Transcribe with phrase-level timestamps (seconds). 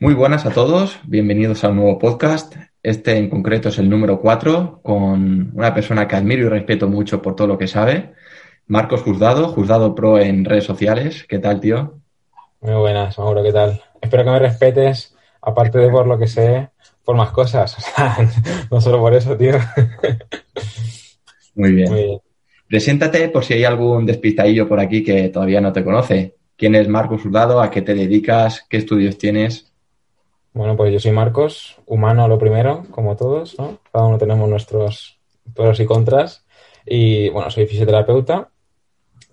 [0.00, 2.56] Muy buenas a todos, bienvenidos a un nuevo podcast.
[2.82, 7.22] Este en concreto es el número 4, con una persona que admiro y respeto mucho
[7.22, 8.12] por todo lo que sabe,
[8.66, 11.24] Marcos Juzgado, Juzgado Pro en redes sociales.
[11.28, 12.00] ¿Qué tal, tío?
[12.60, 13.80] Muy buenas, Mauro, ¿qué tal?
[14.00, 16.70] Espero que me respetes, aparte de por lo que sé,
[17.04, 17.76] por más cosas.
[17.78, 18.16] O sea,
[18.72, 19.54] no solo por eso, tío.
[21.54, 21.90] Muy bien.
[21.90, 22.20] Muy bien.
[22.66, 26.34] Preséntate por si hay algún despistadillo por aquí que todavía no te conoce.
[26.56, 27.60] ¿Quién es Marcos Juzgado?
[27.60, 28.66] ¿A qué te dedicas?
[28.68, 29.73] ¿Qué estudios tienes?
[30.54, 33.80] Bueno, pues yo soy Marcos, humano lo primero, como todos, ¿no?
[33.92, 35.18] Cada uno tenemos nuestros
[35.52, 36.46] pros y contras.
[36.86, 38.50] Y bueno, soy fisioterapeuta,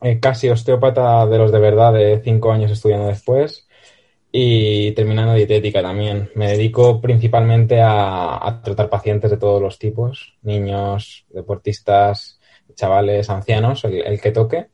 [0.01, 3.67] eh, casi osteópata de los de verdad, de cinco años estudiando después.
[4.31, 6.31] Y terminando dietética también.
[6.35, 12.39] Me dedico principalmente a, tratar pacientes de todos los tipos, niños, deportistas,
[12.75, 14.69] chavales, ancianos, el, el que toque.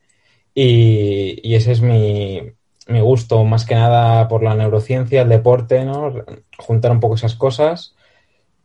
[0.54, 2.40] Y ese es mi,
[2.88, 6.12] mi gusto, más que nada por la neurociencia, el deporte, ¿no?
[6.58, 7.94] Juntar un poco esas cosas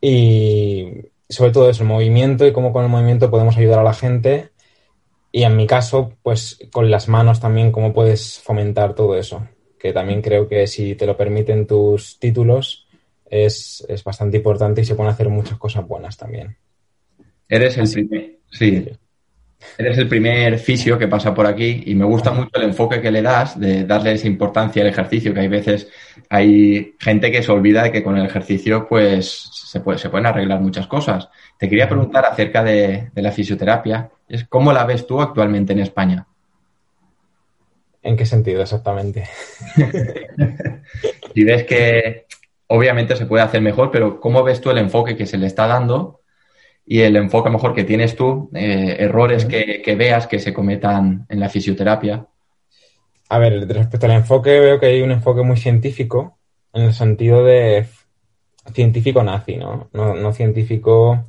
[0.01, 3.93] y sobre todo eso, el movimiento y cómo con el movimiento podemos ayudar a la
[3.93, 4.49] gente.
[5.31, 9.47] Y en mi caso, pues con las manos también, cómo puedes fomentar todo eso.
[9.79, 12.87] Que también creo que si te lo permiten tus títulos,
[13.25, 16.55] es, es bastante importante y se pueden hacer muchas cosas buenas también.
[17.49, 18.85] Eres el primer, sí,
[19.77, 23.11] eres el primer fisio que pasa por aquí y me gusta mucho el enfoque que
[23.11, 25.89] le das de darle esa importancia al ejercicio, que hay veces
[26.29, 30.27] hay gente que se olvida de que con el ejercicio pues se, puede, se pueden
[30.27, 31.29] arreglar muchas cosas.
[31.57, 35.79] Te quería preguntar acerca de, de la fisioterapia, es ¿cómo la ves tú actualmente en
[35.79, 36.27] España?
[38.01, 39.27] ¿En qué sentido exactamente?
[41.33, 42.25] Si ves que
[42.67, 45.67] obviamente se puede hacer mejor, pero ¿cómo ves tú el enfoque que se le está
[45.67, 46.21] dando
[46.85, 51.25] y el enfoque mejor que tienes tú, eh, errores que, que veas que se cometan
[51.29, 52.25] en la fisioterapia?
[53.29, 56.37] A ver, respecto al enfoque, veo que hay un enfoque muy científico,
[56.73, 57.87] en el sentido de
[58.73, 59.89] científico nazi, ¿no?
[59.93, 61.25] No, no científico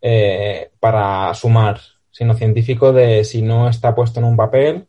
[0.00, 1.80] eh, para sumar,
[2.10, 4.86] sino científico de si no está puesto en un papel,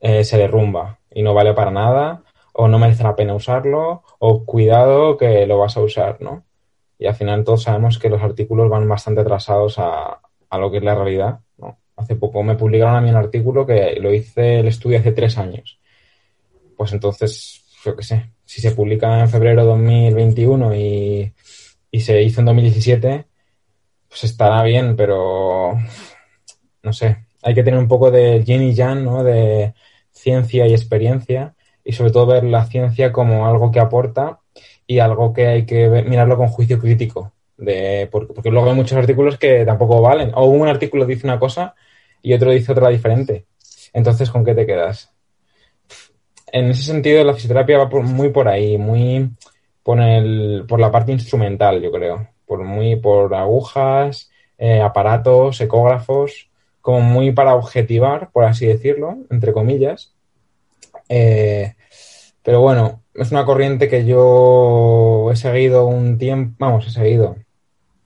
[0.00, 2.22] eh, se derrumba y no vale para nada,
[2.52, 6.44] o no merece la pena usarlo, o cuidado que lo vas a usar, ¿no?
[6.98, 10.20] Y al final todos sabemos que los artículos van bastante atrasados a,
[10.50, 11.78] a lo que es la realidad, ¿no?
[11.96, 15.38] Hace poco me publicaron a mí un artículo que lo hice el estudio hace tres
[15.38, 15.78] años
[16.76, 21.32] pues entonces, yo qué sé, si se publica en febrero de 2021 y,
[21.90, 23.26] y se hizo en 2017,
[24.08, 25.76] pues estará bien, pero
[26.82, 29.24] no sé, hay que tener un poco de yin y yang, ¿no?
[29.24, 29.74] De
[30.12, 31.54] ciencia y experiencia
[31.84, 34.40] y sobre todo ver la ciencia como algo que aporta
[34.86, 37.32] y algo que hay que mirarlo con juicio crítico.
[37.56, 40.32] De, porque, porque luego hay muchos artículos que tampoco valen.
[40.34, 41.74] O un artículo dice una cosa
[42.22, 43.46] y otro dice otra diferente.
[43.92, 45.16] Entonces, ¿con qué te quedas?
[46.52, 49.30] en ese sentido la fisioterapia va muy por ahí, muy
[49.82, 52.28] por, el, por la parte instrumental, yo creo.
[52.46, 56.48] Por muy por agujas, eh, aparatos, ecógrafos,
[56.80, 60.14] como muy para objetivar, por así decirlo, entre comillas.
[61.08, 61.74] Eh,
[62.42, 67.36] pero bueno, es una corriente que yo he seguido un tiempo, vamos, he seguido.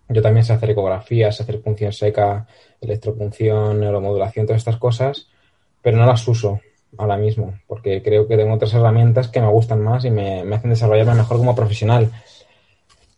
[0.09, 2.47] Yo también sé hacer ecografías, sé hacer punción seca,
[2.81, 5.29] electropunción, neuromodulación, todas estas cosas,
[5.83, 6.61] pero no las uso
[6.99, 10.71] ahora mismo, porque creo que tengo otras herramientas que me gustan más y me, hacen
[10.71, 12.11] desarrollarme mejor como profesional.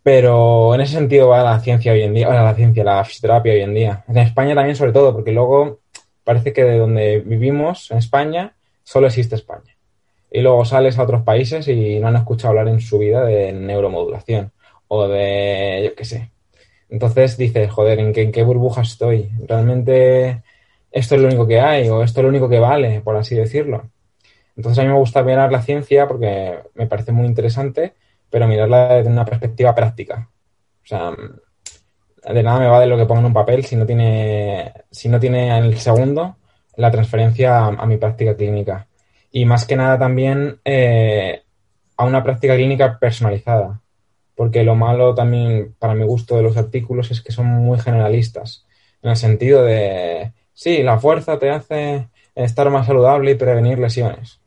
[0.03, 3.53] Pero en ese sentido va la ciencia hoy en día, va la ciencia, la fisioterapia
[3.53, 4.03] hoy en día.
[4.07, 5.79] En España también sobre todo, porque luego
[6.23, 8.53] parece que de donde vivimos, en España,
[8.83, 9.72] solo existe España.
[10.35, 13.53] Y luego sales a otros países y no han escuchado hablar en su vida de
[13.53, 14.51] neuromodulación
[14.87, 16.31] o de, yo qué sé.
[16.89, 19.29] Entonces dices, joder, ¿en qué, en qué burbuja estoy?
[19.47, 20.41] ¿Realmente
[20.91, 23.35] esto es lo único que hay o esto es lo único que vale, por así
[23.35, 23.91] decirlo?
[24.57, 27.93] Entonces a mí me gusta mirar la ciencia porque me parece muy interesante,
[28.31, 30.29] pero mirarla desde una perspectiva práctica.
[30.83, 31.11] O sea,
[32.33, 35.19] de nada me vale lo que ponga en un papel si no tiene, si no
[35.19, 36.37] tiene en el segundo
[36.75, 38.87] la transferencia a, a mi práctica clínica.
[39.33, 41.41] Y más que nada también eh,
[41.97, 43.81] a una práctica clínica personalizada.
[44.35, 48.65] Porque lo malo también, para mi gusto, de los artículos es que son muy generalistas.
[49.01, 54.39] En el sentido de, sí, la fuerza te hace estar más saludable y prevenir lesiones.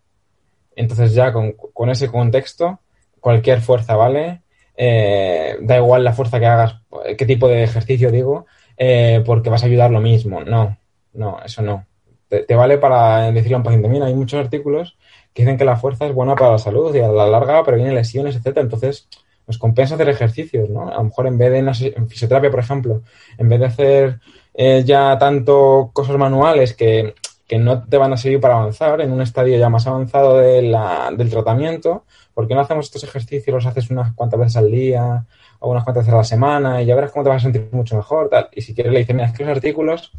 [0.76, 2.78] Entonces ya con, con ese contexto
[3.18, 4.42] cualquier fuerza, ¿vale?
[4.76, 6.76] Eh, da igual la fuerza que hagas,
[7.18, 8.46] qué tipo de ejercicio digo,
[8.76, 10.44] eh, porque vas a ayudar lo mismo.
[10.44, 10.78] No,
[11.12, 11.86] no, eso no.
[12.28, 14.96] Te, vale para decirle a un paciente, mira, hay muchos artículos
[15.32, 17.92] que dicen que la fuerza es buena para la salud y a la larga previene
[17.92, 18.62] lesiones, etcétera.
[18.62, 19.08] Entonces,
[19.46, 20.88] nos compensa hacer ejercicios, ¿no?
[20.88, 23.02] A lo mejor en vez de en, fisioterapia, por ejemplo,
[23.38, 24.20] en vez de hacer
[24.54, 27.14] eh, ya tanto cosas manuales que,
[27.46, 30.62] que, no te van a servir para avanzar en un estadio ya más avanzado de
[30.62, 33.54] la, del tratamiento, ¿por qué no hacemos estos ejercicios?
[33.54, 35.24] Los haces unas cuantas veces al día
[35.60, 37.68] o unas cuantas veces a la semana y ya verás cómo te vas a sentir
[37.72, 38.28] mucho mejor.
[38.28, 38.48] Tal.
[38.52, 40.12] Y si quieres le dices, mira, es que los artículos,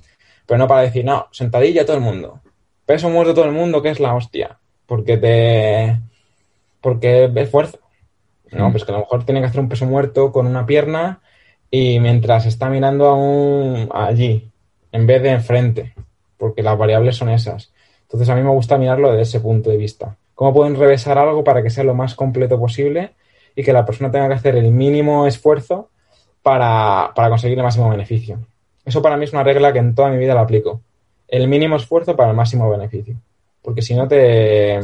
[0.48, 2.42] pero no para decir, no, sentadilla todo el mundo,
[2.86, 4.58] peso muerto todo el mundo, que es la hostia,
[4.88, 6.00] porque te...
[6.82, 7.78] porque es fuerza.
[8.52, 11.20] No, pues que a lo mejor tiene que hacer un peso muerto con una pierna
[11.70, 14.50] y mientras está mirando a un, allí,
[14.94, 15.94] en vez de enfrente,
[16.38, 17.74] porque las variables son esas.
[18.04, 20.16] Entonces a mí me gusta mirarlo desde ese punto de vista.
[20.34, 23.16] ¿Cómo pueden revesar algo para que sea lo más completo posible
[23.54, 25.90] y que la persona tenga que hacer el mínimo esfuerzo
[26.42, 28.40] para, para conseguir el máximo beneficio?
[28.88, 30.80] Eso para mí es una regla que en toda mi vida la aplico.
[31.28, 33.18] El mínimo esfuerzo para el máximo beneficio.
[33.62, 34.80] Porque si no te...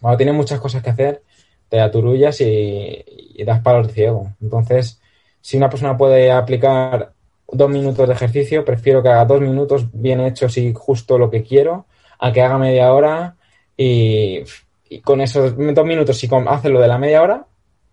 [0.00, 1.22] Bueno, tiene muchas cosas que hacer
[1.68, 3.04] te aturullas y,
[3.44, 4.32] das palos de ciego.
[4.40, 4.98] Entonces,
[5.42, 7.12] si una persona puede aplicar
[7.52, 11.42] dos minutos de ejercicio, prefiero que haga dos minutos bien hechos y justo lo que
[11.42, 11.84] quiero,
[12.18, 13.36] a que haga media hora
[13.76, 14.40] y,
[14.88, 17.44] y con esos dos minutos, si hace lo de la media hora,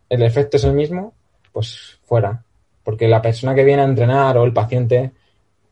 [0.08, 1.14] el efecto es el mismo,
[1.52, 2.42] pues fuera.
[2.86, 5.12] Porque la persona que viene a entrenar o el paciente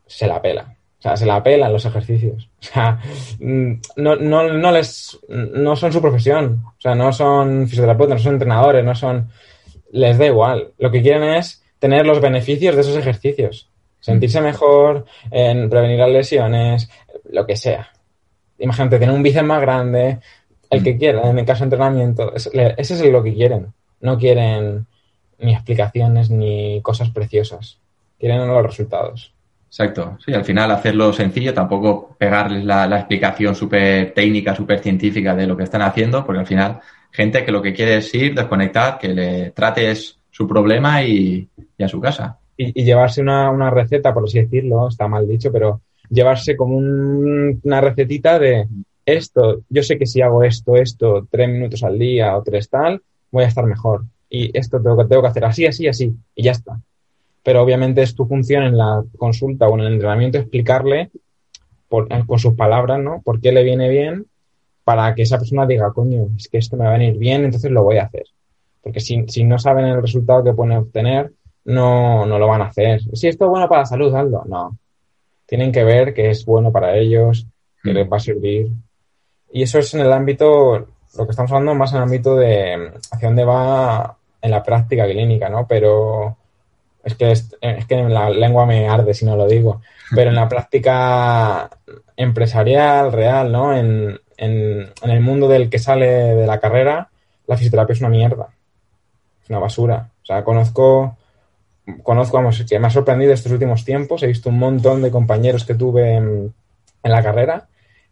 [0.06, 0.76] se la pela.
[0.98, 2.48] O sea, se la pelan los ejercicios.
[2.60, 2.98] O sea,
[3.38, 6.62] no, no, no les, no son su profesión.
[6.66, 9.28] O sea, no son fisioterapeutas, no son entrenadores, no son,
[9.92, 10.72] les da igual.
[10.78, 13.68] Lo que quieren es tener los beneficios de esos ejercicios.
[14.00, 16.90] Sentirse mejor, en prevenir las lesiones,
[17.30, 17.90] lo que sea.
[18.58, 20.20] Imagínate, tener un bíceps más grande,
[20.70, 23.74] el que quiera, en el caso de entrenamiento, ese es lo que quieren.
[24.00, 24.86] No quieren
[25.38, 27.78] ni explicaciones ni cosas preciosas.
[28.18, 29.33] Quieren los resultados.
[29.74, 30.16] Exacto.
[30.24, 35.56] Sí, al final hacerlo sencillo, tampoco pegarles la, explicación súper técnica, súper científica de lo
[35.56, 36.78] que están haciendo, porque al final,
[37.10, 41.48] gente que lo que quiere es ir, desconectar, que le trates su problema y,
[41.80, 42.38] a su casa.
[42.56, 47.80] Y, llevarse una, receta, por así decirlo, está mal dicho, pero llevarse como un, una
[47.80, 48.68] recetita de
[49.04, 53.02] esto, yo sé que si hago esto, esto, tres minutos al día o tres tal,
[53.32, 54.04] voy a estar mejor.
[54.30, 56.78] Y esto tengo tengo que hacer así, así, así, y ya está
[57.44, 61.10] pero obviamente es tu función en la consulta o en el entrenamiento explicarle
[61.88, 63.20] por, con sus palabras, ¿no?
[63.22, 64.26] Por qué le viene bien
[64.82, 67.70] para que esa persona diga, coño, es que esto me va a venir bien, entonces
[67.70, 68.24] lo voy a hacer.
[68.82, 71.32] Porque si, si no saben el resultado que pueden obtener,
[71.66, 73.00] no, no lo van a hacer.
[73.12, 74.44] Si esto es bueno para la salud, hazlo.
[74.46, 74.78] No.
[75.46, 77.46] Tienen que ver que es bueno para ellos,
[77.82, 78.70] que les va a servir.
[79.52, 82.92] Y eso es en el ámbito, lo que estamos hablando más en el ámbito de
[83.10, 85.66] hacia dónde va en la práctica clínica, ¿no?
[85.66, 86.36] Pero
[87.04, 87.56] es que, es,
[87.86, 89.82] que la lengua me arde si no lo digo,
[90.14, 91.70] pero en la práctica
[92.16, 93.76] empresarial, real, ¿no?
[93.76, 97.10] En, en, en, el mundo del que sale de la carrera,
[97.46, 98.48] la fisioterapia es una mierda.
[99.42, 100.10] Es una basura.
[100.22, 101.16] O sea, conozco,
[102.02, 104.22] conozco, vamos, que me ha sorprendido estos últimos tiempos.
[104.22, 106.54] He visto un montón de compañeros que tuve en,
[107.02, 107.68] en la carrera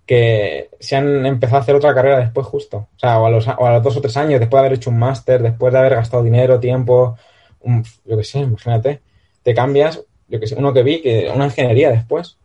[0.06, 2.88] que se han empezado a hacer otra carrera después justo.
[2.96, 4.78] O sea, o a los, o a los dos o tres años, después de haber
[4.78, 7.16] hecho un máster, después de haber gastado dinero, tiempo,
[8.04, 9.00] yo qué sé, imagínate,
[9.42, 12.36] te cambias, yo que sé, uno que vi, que una ingeniería después.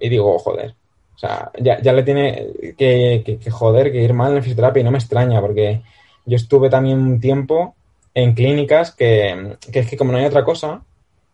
[0.00, 0.74] Y digo, joder,
[1.16, 4.84] o sea, ya, ya le tiene que, que, joder, que ir mal en fisioterapia y
[4.84, 5.82] no me extraña, porque
[6.24, 7.74] yo estuve también un tiempo
[8.14, 10.82] en clínicas que, que es que como no hay otra cosa,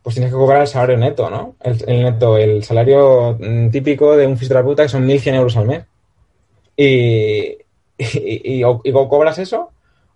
[0.02, 1.57] pues tienes que cobrar el salario neto, ¿no?
[1.61, 3.38] El, neto, el salario
[3.73, 5.85] típico de un fisioterapeuta que son 1.100 euros al mes.
[6.76, 7.57] Y,
[7.99, 9.71] y, o, cobras eso,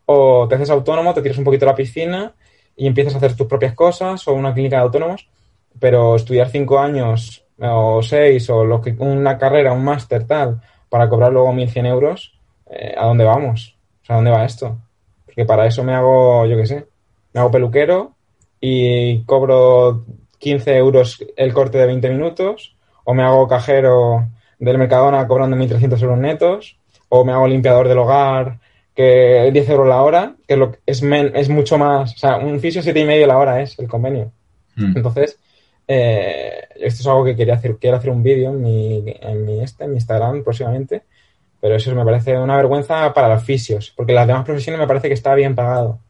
[0.04, 2.34] o te haces autónomo, te tiras un poquito a la piscina
[2.78, 5.28] y empiezas a hacer tus propias cosas o una clínica de autónomos,
[5.80, 11.08] pero estudiar cinco años o seis o lo que, una carrera, un máster tal, para
[11.08, 12.38] cobrar luego 1.100 euros,
[12.70, 13.76] eh, ¿a dónde vamos?
[14.02, 14.78] O sea, ¿a dónde va esto?
[15.26, 16.86] Porque para eso me hago, yo qué sé,
[17.32, 18.12] me hago peluquero
[18.60, 20.04] y cobro
[20.38, 24.28] 15 euros el corte de 20 minutos, o me hago cajero
[24.60, 28.60] del Mercadona cobrando 1.300 euros netos, o me hago limpiador del hogar
[28.98, 32.38] que 10 euros la hora, que es, lo, es, men, es mucho más, o sea,
[32.38, 34.32] un fisio siete y medio la hora es el convenio.
[34.74, 34.96] Mm.
[34.96, 35.38] Entonces,
[35.86, 39.60] eh, esto es algo que quería hacer, quiero hacer un vídeo en mi, en mi,
[39.60, 41.02] este, en mi Instagram próximamente,
[41.60, 45.06] pero eso me parece una vergüenza para los fisios, porque las demás profesiones me parece
[45.06, 46.00] que está bien pagado.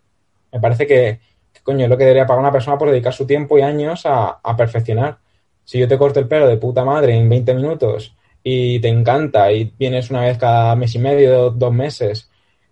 [0.50, 1.20] Me parece que,
[1.52, 4.06] que coño, es lo que debería pagar una persona por dedicar su tiempo y años
[4.06, 5.18] a, a perfeccionar.
[5.62, 9.52] Si yo te corto el pelo de puta madre en 20 minutos y te encanta
[9.52, 12.30] y vienes una vez cada mes y medio, dos meses,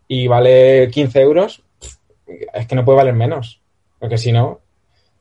[0.09, 1.63] y vale 15 euros,
[2.27, 3.61] es que no puede valer menos.
[3.99, 4.61] Porque si no,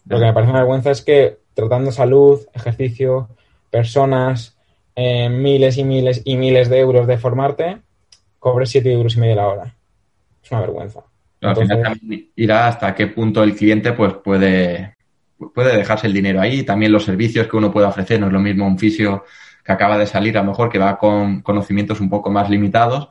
[0.07, 3.29] lo que me parece una vergüenza es que tratando salud, ejercicio,
[3.69, 4.57] personas,
[4.95, 7.77] eh, miles y miles y miles de euros de formarte,
[8.39, 9.75] cobres 7 euros y medio la hora.
[10.43, 11.01] Es una vergüenza.
[11.41, 14.95] Entonces- final también irá hasta qué punto el cliente pues puede,
[15.53, 16.63] puede dejarse el dinero ahí.
[16.63, 18.19] También los servicios que uno puede ofrecer.
[18.19, 19.23] No es lo mismo un fisio
[19.63, 23.09] que acaba de salir, a lo mejor que va con conocimientos un poco más limitados,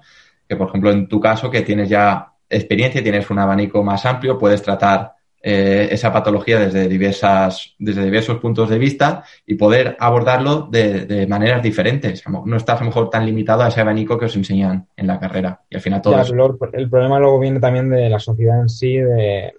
[0.49, 4.39] que por ejemplo en tu caso que tienes ya experiencia, tienes un abanico más amplio,
[4.39, 5.13] puedes tratar
[5.47, 11.27] eh, esa patología desde diversas, desde diversos puntos de vista y poder abordarlo de, de
[11.27, 12.23] maneras diferentes.
[12.29, 15.19] No estás a lo mejor tan limitado a ese abanico que os enseñan en la
[15.21, 15.61] carrera.
[15.69, 18.19] Y al final todo Ya, es- luego el el problema luego viene también de la
[18.19, 19.53] sociedad en sí, de,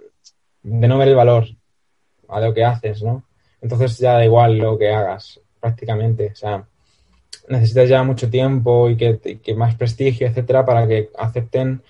[0.63, 1.46] de no ver el valor
[2.30, 3.24] a lo que haces, ¿no?
[3.62, 6.30] Entonces ya da igual lo que hagas, prácticamente.
[6.32, 6.63] O sea,
[7.50, 11.82] necesitas ya mucho tiempo y que, que más prestigio, etcétera, para que acepten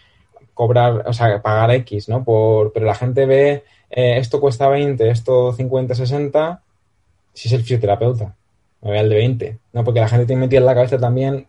[0.53, 2.23] cobrar, o sea, pagar X, ¿no?
[2.23, 6.61] Por, pero la gente ve, eh, esto cuesta 20, esto 50, 60,
[7.33, 8.35] si es el fisioterapeuta,
[8.81, 9.83] me voy al de 20, ¿no?
[9.83, 11.45] Porque la gente tiene metida en la cabeza también,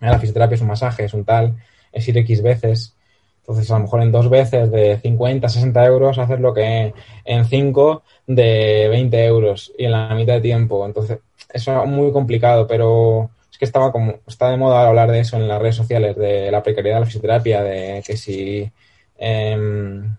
[0.00, 1.54] "Ah, la fisioterapia es un masaje, es un tal,
[1.92, 2.94] es ir X veces.
[3.40, 6.92] Entonces, a lo mejor en dos veces de 50, 60 euros haces lo que
[7.24, 10.84] en cinco de 20 euros y en la mitad de tiempo.
[10.86, 11.18] Entonces,
[11.52, 15.36] eso es muy complicado, pero es que estaba como, está de moda hablar de eso
[15.36, 18.70] en las redes sociales, de la precariedad de la fisioterapia, de que si,
[19.18, 20.16] em,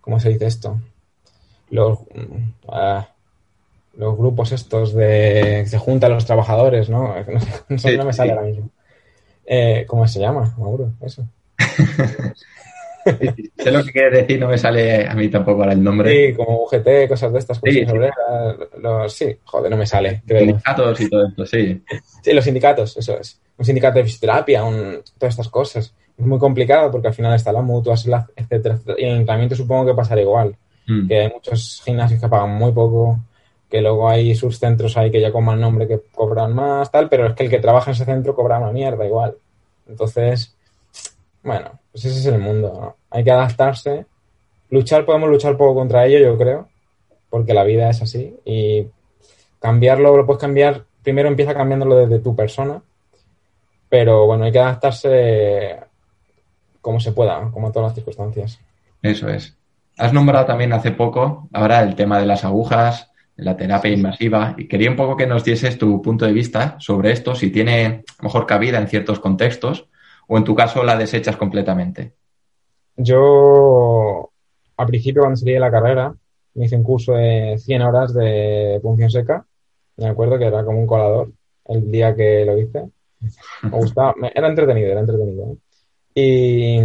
[0.00, 0.80] ¿cómo se dice esto?
[1.70, 3.06] Los, mm, ah,
[3.96, 7.14] los grupos estos de que se juntan los trabajadores, ¿no?
[7.28, 8.36] No, sé, no sé, Sí, no me sale sí.
[8.36, 8.70] ahora mismo.
[9.46, 10.52] Eh, ¿Cómo se llama?
[10.58, 11.24] Mauro, eso.
[13.58, 16.10] Sé lo que quieres decir, no me sale a mí tampoco ahora el nombre.
[16.28, 17.84] Sí, como UGT, cosas de estas, Sí,
[18.78, 20.22] los- sí, joder, no me sale.
[20.26, 20.40] creo.
[20.40, 21.82] Sindicatos y todo esto, sí.
[22.22, 23.40] Sí, los sindicatos, eso es.
[23.56, 25.94] Un sindicato de fisioterapia, un- todas estas cosas.
[26.16, 28.96] Es muy complicado porque al final mutuas, la- etcétera, etcétera.
[28.98, 30.56] Y en el entrenamiento supongo que pasará igual.
[30.86, 31.08] Mm.
[31.08, 33.18] Que hay muchos gimnasios que pagan muy poco,
[33.70, 37.08] que luego hay sus centros ahí que ya con mal nombre que cobran más, tal,
[37.08, 39.34] pero es que el que trabaja en ese centro cobra una mierda igual.
[39.88, 40.53] Entonces,
[41.44, 42.96] bueno, pues ese es el mundo, ¿no?
[43.10, 44.06] Hay que adaptarse.
[44.70, 46.68] Luchar, podemos luchar poco contra ello, yo creo,
[47.30, 48.34] porque la vida es así.
[48.44, 48.86] Y
[49.60, 52.82] cambiarlo, lo puedes cambiar, primero empieza cambiándolo desde tu persona,
[53.88, 55.78] pero bueno, hay que adaptarse
[56.80, 58.58] como se pueda, como a todas las circunstancias.
[59.02, 59.56] Eso es.
[59.96, 64.66] Has nombrado también hace poco ahora el tema de las agujas, la terapia invasiva, y
[64.66, 67.90] quería un poco que nos dieses tu punto de vista sobre esto, si tiene a
[67.90, 69.88] lo mejor cabida en ciertos contextos,
[70.28, 72.14] o en tu caso la desechas completamente.
[72.96, 74.30] Yo,
[74.76, 76.14] al principio, cuando salí de la carrera,
[76.54, 79.44] me hice un curso de 100 horas de punción seca.
[79.96, 81.32] Me acuerdo que era como un colador
[81.66, 82.84] el día que lo hice.
[83.62, 85.56] Me gustaba, era entretenido, era entretenido.
[86.14, 86.78] Y,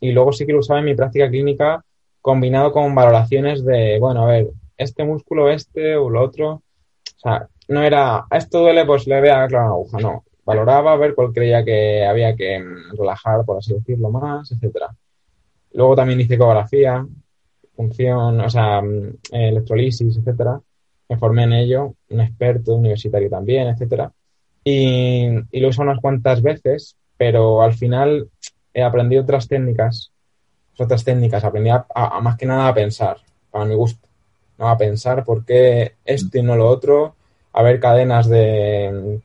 [0.00, 1.84] y luego sí que lo usaba en mi práctica clínica
[2.20, 6.50] combinado con valoraciones de, bueno, a ver, este músculo, este o lo otro.
[6.52, 9.98] O sea, no era, esto duele, pues le voy a clavar una aguja.
[9.98, 12.58] No, valoraba ver cuál creía que había que
[12.96, 14.88] relajar, por así decirlo, más, etcétera.
[15.74, 17.06] Luego también hice ecografía,
[17.76, 20.58] función, o sea, mm, electrolisis, etcétera.
[21.10, 24.10] Me formé en ello, un experto universitario también, etcétera.
[24.64, 28.30] Y, y lo uso unas cuantas veces, pero al final
[28.72, 30.12] he aprendido otras técnicas,
[30.78, 31.84] otras técnicas, aprendí a,
[32.22, 33.18] más que nada a pensar,
[33.50, 34.08] para mi gusto.
[34.56, 37.16] A pensar por qué esto y no lo otro,
[37.52, 39.20] a ver cadenas de,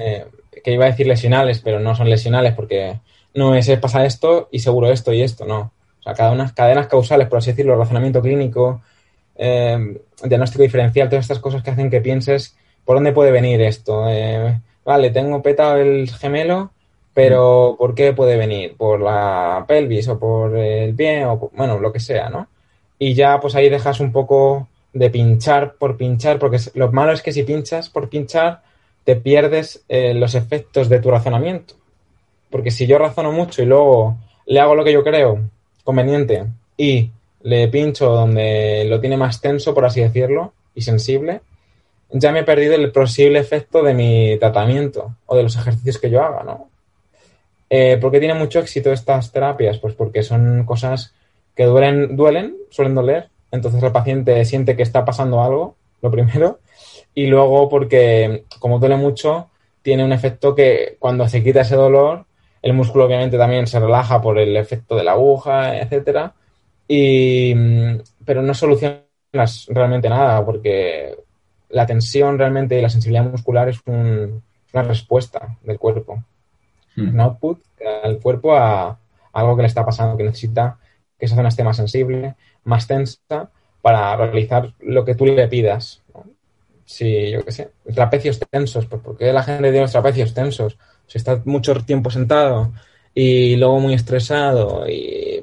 [0.00, 0.26] eh,
[0.64, 3.00] que iba a decir lesionales, pero no son lesionales porque
[3.34, 5.72] no es, es pasa esto y seguro esto y esto, no.
[6.00, 8.82] O sea, cada unas cadenas causales, por así decirlo, razonamiento clínico,
[9.36, 14.04] eh, diagnóstico diferencial, todas estas cosas que hacen que pienses por dónde puede venir esto.
[14.08, 16.72] Eh, vale, tengo petado el gemelo,
[17.14, 18.76] pero ¿por qué puede venir?
[18.76, 22.48] ¿Por la pelvis o por el pie o por- bueno, lo que sea, ¿no?
[22.98, 27.22] Y ya pues ahí dejas un poco de pinchar por pinchar, porque lo malo es
[27.22, 28.62] que si pinchas por pinchar,
[29.04, 31.74] te pierdes eh, los efectos de tu razonamiento.
[32.50, 35.40] Porque si yo razono mucho y luego le hago lo que yo creo
[35.84, 37.10] conveniente y
[37.42, 41.40] le pincho donde lo tiene más tenso, por así decirlo, y sensible,
[42.10, 46.10] ya me he perdido el posible efecto de mi tratamiento o de los ejercicios que
[46.10, 46.68] yo haga, ¿no?
[47.68, 49.78] Eh, ¿Por qué tiene mucho éxito estas terapias?
[49.78, 51.14] Pues porque son cosas
[51.54, 56.58] que duelen, duelen, suelen doler, entonces el paciente siente que está pasando algo, lo primero,
[57.14, 59.48] y luego porque como duele mucho,
[59.82, 62.24] tiene un efecto que cuando se quita ese dolor,
[62.62, 66.34] el músculo obviamente también se relaja por el efecto de la aguja, etcétera,
[66.86, 71.16] y, mm, pero no solucionas realmente nada porque
[71.70, 76.22] la tensión realmente y la sensibilidad muscular es un- una respuesta del cuerpo,
[76.96, 77.08] Mm.
[77.14, 77.60] un output
[78.04, 78.98] el cuerpo a
[79.32, 80.78] algo que le está pasando, que necesita
[81.18, 83.50] que esa zona esté más sensible, más tensa,
[83.82, 86.02] para realizar lo que tú le pidas.
[86.90, 90.76] Si, yo qué sé, trapecios tensos, pues ¿por qué la gente tiene los trapecios tensos?
[91.06, 92.72] Si está mucho tiempo sentado
[93.14, 95.40] y luego muy estresado y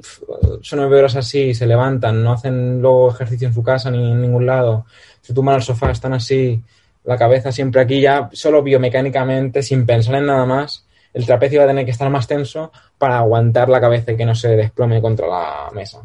[0.60, 4.20] son nueve horas así, se levantan, no hacen luego ejercicio en su casa ni en
[4.20, 4.84] ningún lado,
[5.22, 6.62] se tumban al sofá, están así,
[7.04, 11.64] la cabeza siempre aquí, ya solo biomecánicamente, sin pensar en nada más, el trapecio va
[11.64, 15.00] a tener que estar más tenso para aguantar la cabeza y que no se desplome
[15.00, 16.02] contra la mesa.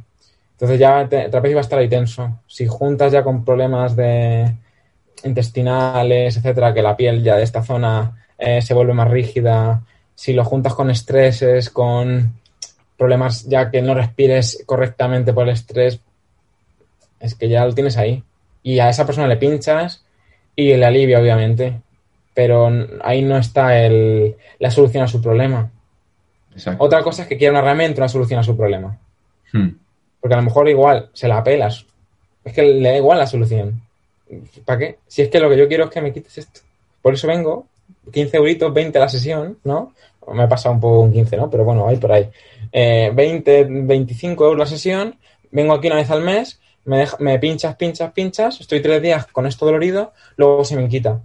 [0.54, 2.40] Entonces ya el trapecio va a estar ahí tenso.
[2.48, 4.63] Si juntas ya con problemas de
[5.24, 9.82] intestinales, etcétera, que la piel ya de esta zona eh, se vuelve más rígida,
[10.16, 12.34] si lo juntas con estreses, con
[12.98, 16.00] problemas ya que no respires correctamente por el estrés,
[17.20, 18.24] es que ya lo tienes ahí.
[18.64, 20.04] Y a esa persona le pinchas
[20.56, 21.82] y le alivia, obviamente.
[22.34, 22.70] Pero
[23.04, 25.70] ahí no está el, la solución a su problema.
[26.54, 26.84] Exacto.
[26.84, 28.98] Otra cosa es que quiera una herramienta, una solución a su problema.
[29.52, 29.70] Hmm.
[30.20, 31.86] Porque a lo mejor igual se la apelas.
[32.44, 33.82] Es que le da igual la solución.
[34.66, 35.00] ¿Para qué?
[35.08, 36.62] Si es que lo que yo quiero es que me quites esto.
[37.02, 37.68] Por eso vengo,
[38.12, 39.94] 15 euritos, 20 la sesión, ¿no?
[40.34, 41.50] Me he pasado un poco un 15, ¿no?
[41.50, 42.30] Pero bueno, ahí por ahí.
[42.72, 45.18] Eh, 20, 25 euros la sesión,
[45.52, 49.46] vengo aquí una vez al mes, me, me pinchas, pinchas, pinchas, estoy tres días con
[49.46, 51.22] esto dolorido, luego se me quita.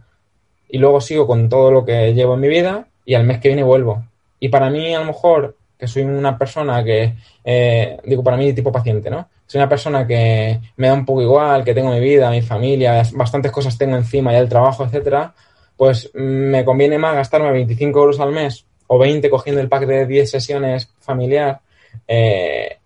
[0.69, 3.49] Y luego sigo con todo lo que llevo en mi vida y al mes que
[3.49, 4.05] viene vuelvo.
[4.40, 7.14] Y para mí, a lo mejor, que soy una persona que,
[7.45, 9.28] eh, digo, para mí tipo paciente, ¿no?
[9.49, 13.02] Soy una persona que me da un poco igual, que tengo mi vida, mi familia,
[13.14, 15.33] bastantes cosas tengo encima, ya el trabajo, etcétera,
[15.75, 20.07] pues me conviene más gastarme 25 euros al mes o 20 cogiendo el pack de
[20.07, 21.61] 10 sesiones familiar,
[22.07, 22.76] eh,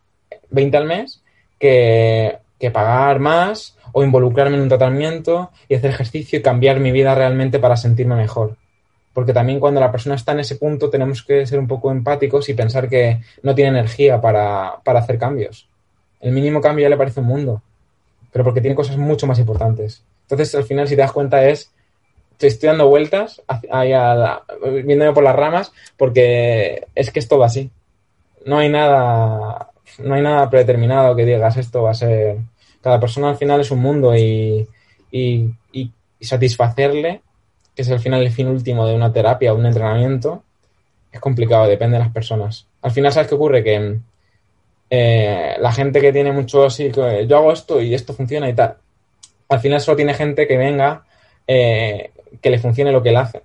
[0.51, 1.21] 20 al mes,
[1.59, 6.93] que, que pagar más o involucrarme en un tratamiento y hacer ejercicio y cambiar mi
[6.93, 8.57] vida realmente para sentirme mejor.
[9.13, 12.49] Porque también cuando la persona está en ese punto tenemos que ser un poco empáticos
[12.49, 15.69] y pensar que no tiene energía para, para hacer cambios.
[16.23, 17.61] El mínimo cambio ya le parece un mundo,
[18.33, 20.03] pero porque tiene cosas mucho más importantes.
[20.23, 21.71] Entonces, al final, si te das cuenta, es
[22.39, 24.43] te estoy dando vueltas hacia-
[24.85, 27.71] viéndome por las ramas porque es que es todo así.
[28.47, 32.39] No hay nada, no hay nada predeterminado que digas esto va a ser.
[32.81, 34.67] Cada persona al final es un mundo y
[36.21, 37.21] satisfacerle,
[37.75, 40.43] que es al final el fin último de una terapia o un entrenamiento,
[41.11, 42.67] es complicado, depende de las personas.
[42.81, 43.63] Al final, ¿sabes qué ocurre?
[43.63, 43.99] Que
[44.95, 48.53] eh, la gente que tiene mucho así, que yo hago esto y esto funciona y
[48.55, 48.77] tal,
[49.49, 51.05] al final solo tiene gente que venga
[51.47, 52.11] eh,
[52.43, 53.43] que le funcione lo que él hace.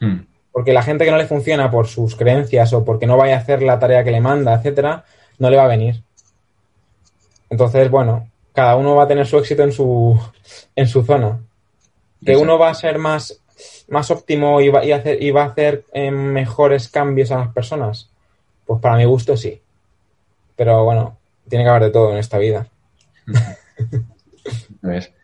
[0.00, 0.20] Hmm.
[0.52, 3.40] Porque la gente que no le funciona por sus creencias o porque no vaya a
[3.40, 5.04] hacer la tarea que le manda, etcétera,
[5.38, 6.02] no le va a venir.
[7.50, 10.18] Entonces, bueno, cada uno va a tener su éxito en su,
[10.76, 11.40] en su zona.
[12.24, 12.42] Que Exacto.
[12.42, 13.38] uno va a ser más,
[13.88, 17.48] más óptimo y va, y hacer- y va a hacer eh, mejores cambios a las
[17.52, 18.08] personas.
[18.64, 19.60] Pues para mi gusto sí.
[20.56, 22.66] Pero bueno, tiene que haber de todo en esta vida.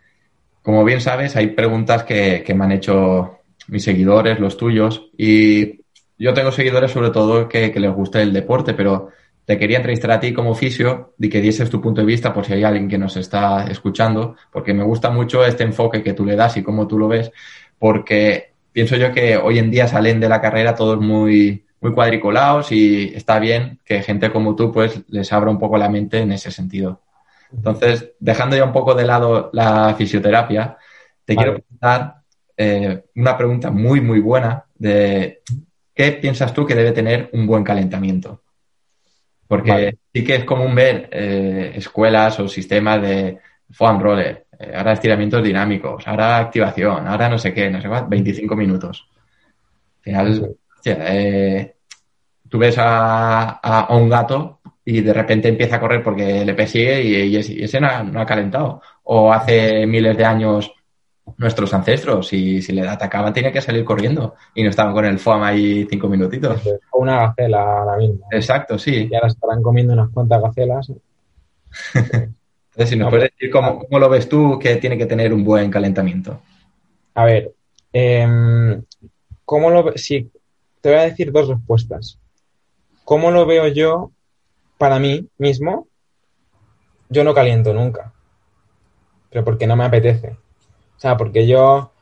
[0.63, 5.81] Como bien sabes, hay preguntas que, que me han hecho mis seguidores, los tuyos, y
[6.19, 9.09] yo tengo seguidores sobre todo que, que les gusta el deporte, pero
[9.45, 12.45] te quería entrevistar a ti como fisio y que dieses tu punto de vista por
[12.45, 16.25] si hay alguien que nos está escuchando, porque me gusta mucho este enfoque que tú
[16.25, 17.33] le das y cómo tú lo ves,
[17.79, 22.71] porque pienso yo que hoy en día salen de la carrera todos muy, muy cuadriculados
[22.71, 26.33] y está bien que gente como tú pues les abra un poco la mente en
[26.33, 27.03] ese sentido.
[27.53, 30.79] Entonces, dejando ya un poco de lado la fisioterapia,
[31.25, 31.45] te Vale.
[31.45, 32.15] quiero preguntar
[32.57, 35.43] eh, una pregunta muy, muy buena de
[35.93, 38.43] ¿qué piensas tú que debe tener un buen calentamiento?
[39.49, 39.99] Porque Vale.
[40.15, 43.39] sí que es común ver eh, escuelas o sistemas de
[43.71, 48.07] foam roller, eh, ahora estiramientos dinámicos, ahora activación, ahora no sé qué, no sé cuál,
[48.09, 49.09] 25 minutos.
[49.99, 50.57] Al final,
[50.91, 51.77] eh,
[52.49, 56.55] tú ves a, a- a un gato y de repente empieza a correr porque le
[56.55, 58.83] persigue y, y ese, y ese no, ha, no ha calentado.
[59.05, 60.73] O hace miles de años
[61.39, 65.19] nuestros ancestros, y si le atacaban tenía que salir corriendo y no estaban con el
[65.19, 66.61] foam ahí cinco minutitos.
[66.91, 68.27] O una gacela ahora mismo.
[68.31, 69.09] Exacto, sí.
[69.11, 70.93] Y ahora estarán comiendo unas cuantas gacelas.
[72.75, 75.33] Entonces, si nos No, puedes decir cómo, cómo lo ves tú que tiene que tener
[75.33, 76.41] un buen calentamiento.
[77.15, 77.55] A ver,
[77.93, 78.85] em,
[79.45, 80.31] ¿cómo lo Sí,
[80.83, 82.19] te voy a decir dos respuestas.
[83.05, 84.13] ¿Cómo lo veo yo
[84.77, 85.89] para mí mismo?
[87.09, 88.13] Yo no caliento nunca.
[89.31, 90.37] Pero porque no me apetece.
[90.97, 91.93] O sea, porque yo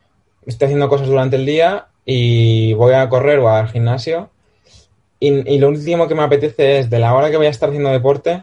[0.45, 4.31] estoy haciendo cosas durante el día y voy a correr o al gimnasio
[5.21, 7.91] y, lo último que me apetece es de la hora que voy a estar haciendo
[7.91, 8.43] deporte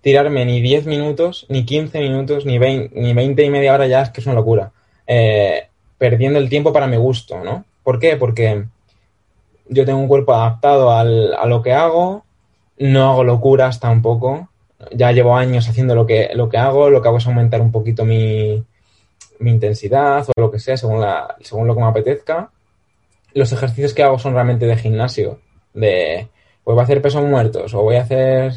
[0.00, 4.02] tirarme ni 10 minutos, ni 15 minutos, ni 20, ni 20 y media hora ya
[4.02, 4.72] es que es una locura.
[5.06, 7.64] Eh, perdiendo el tiempo para mi gusto, ¿no?
[7.82, 8.16] ¿Por qué?
[8.16, 8.64] Porque
[9.68, 12.24] yo tengo un cuerpo adaptado al- a lo que hago,
[12.78, 14.50] No hago locuras tampoco.
[14.92, 16.90] Ya llevo años haciendo lo que, lo que hago.
[16.90, 18.64] Lo que hago es aumentar un poquito mi,
[19.40, 22.50] mi intensidad o lo que sea, según, la, según lo que me apetezca.
[23.34, 25.40] Los ejercicios que hago son realmente de gimnasio.
[25.74, 26.28] De,
[26.64, 28.52] pues voy a hacer pesos muertos o voy a hacer...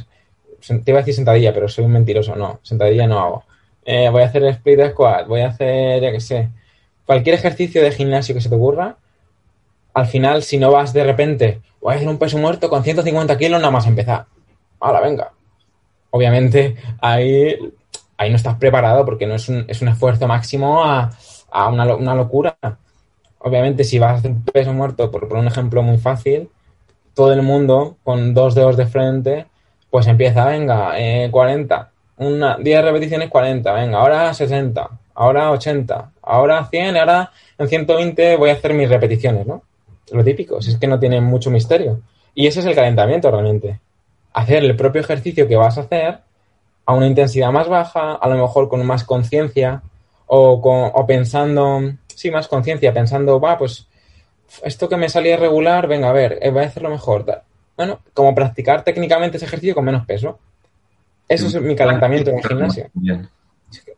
[0.68, 2.36] Te iba a decir sentadilla, pero soy un mentiroso.
[2.36, 3.44] No, sentadilla no hago.
[3.86, 6.50] Eh, voy a hacer split squat, voy a hacer, ya que sé,
[7.06, 8.98] cualquier ejercicio de gimnasio que se te ocurra,
[9.94, 13.38] al final, si no vas de repente, voy a hacer un peso muerto con 150
[13.38, 14.26] kilos, nada más empezar.
[14.80, 15.32] Ahora, venga.
[16.12, 17.58] Obviamente, ahí,
[18.18, 21.10] ahí no estás preparado porque no es un, es un esfuerzo máximo a,
[21.52, 22.58] a una, una locura.
[23.40, 26.50] Obviamente, si vas a hacer un peso muerto, por poner un ejemplo muy fácil,
[27.14, 29.48] todo el mundo con dos dedos de frente,
[29.90, 36.66] pues empieza, venga, eh, 40, una, 10 repeticiones 40, venga, ahora 60, ahora 80, ahora
[36.66, 39.64] 100, ahora en 120 voy a hacer mis repeticiones, ¿no?
[40.12, 42.02] Lo típico, si es que no tiene mucho misterio.
[42.34, 43.80] Y ese es el calentamiento realmente.
[44.34, 46.20] Hacer el propio ejercicio que vas a hacer
[46.86, 49.82] a una intensidad más baja, a lo mejor con más conciencia
[50.26, 53.88] o, con- o pensando, sí, más conciencia, pensando, va, pues
[54.64, 57.26] esto que me salía irregular, venga, a ver, eh, voy a hacerlo mejor.
[57.26, 57.42] tal.
[57.78, 60.40] Bueno, como practicar técnicamente ese ejercicio con menos peso.
[61.28, 62.90] Eso es mi calentamiento en el gimnasio.
[62.94, 63.30] Bien.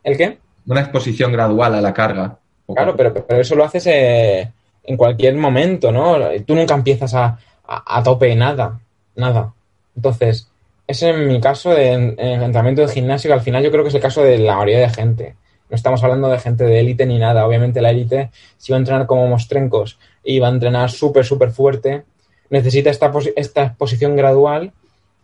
[0.04, 0.38] ¿El qué?
[0.68, 2.38] Una exposición gradual a la carga.
[2.74, 4.52] Claro, pero, pero eso lo haces eh,
[4.84, 6.18] en cualquier momento, ¿no?
[6.46, 8.80] Tú nunca empiezas a, a, tope nada,
[9.16, 9.54] nada.
[9.96, 10.50] Entonces,
[10.88, 13.84] ese es mi caso de en- en entrenamiento de gimnasio, que al final yo creo
[13.84, 15.36] que es el caso de la mayoría de gente.
[15.70, 17.48] No estamos hablando de gente de élite ni nada.
[17.48, 21.52] Obviamente la élite, si va a entrenar como mostrencos y va a entrenar súper, súper
[21.52, 22.04] fuerte,
[22.50, 24.74] necesita esta, esta exposición gradual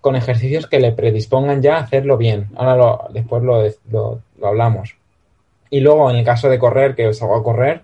[0.02, 2.48] con ejercicios que le predispongan ya a hacerlo bien.
[2.56, 4.95] Ahora lo- después lo, lo- lo hablamos.
[5.69, 7.82] Y luego, en el caso de correr, que salgo a correr,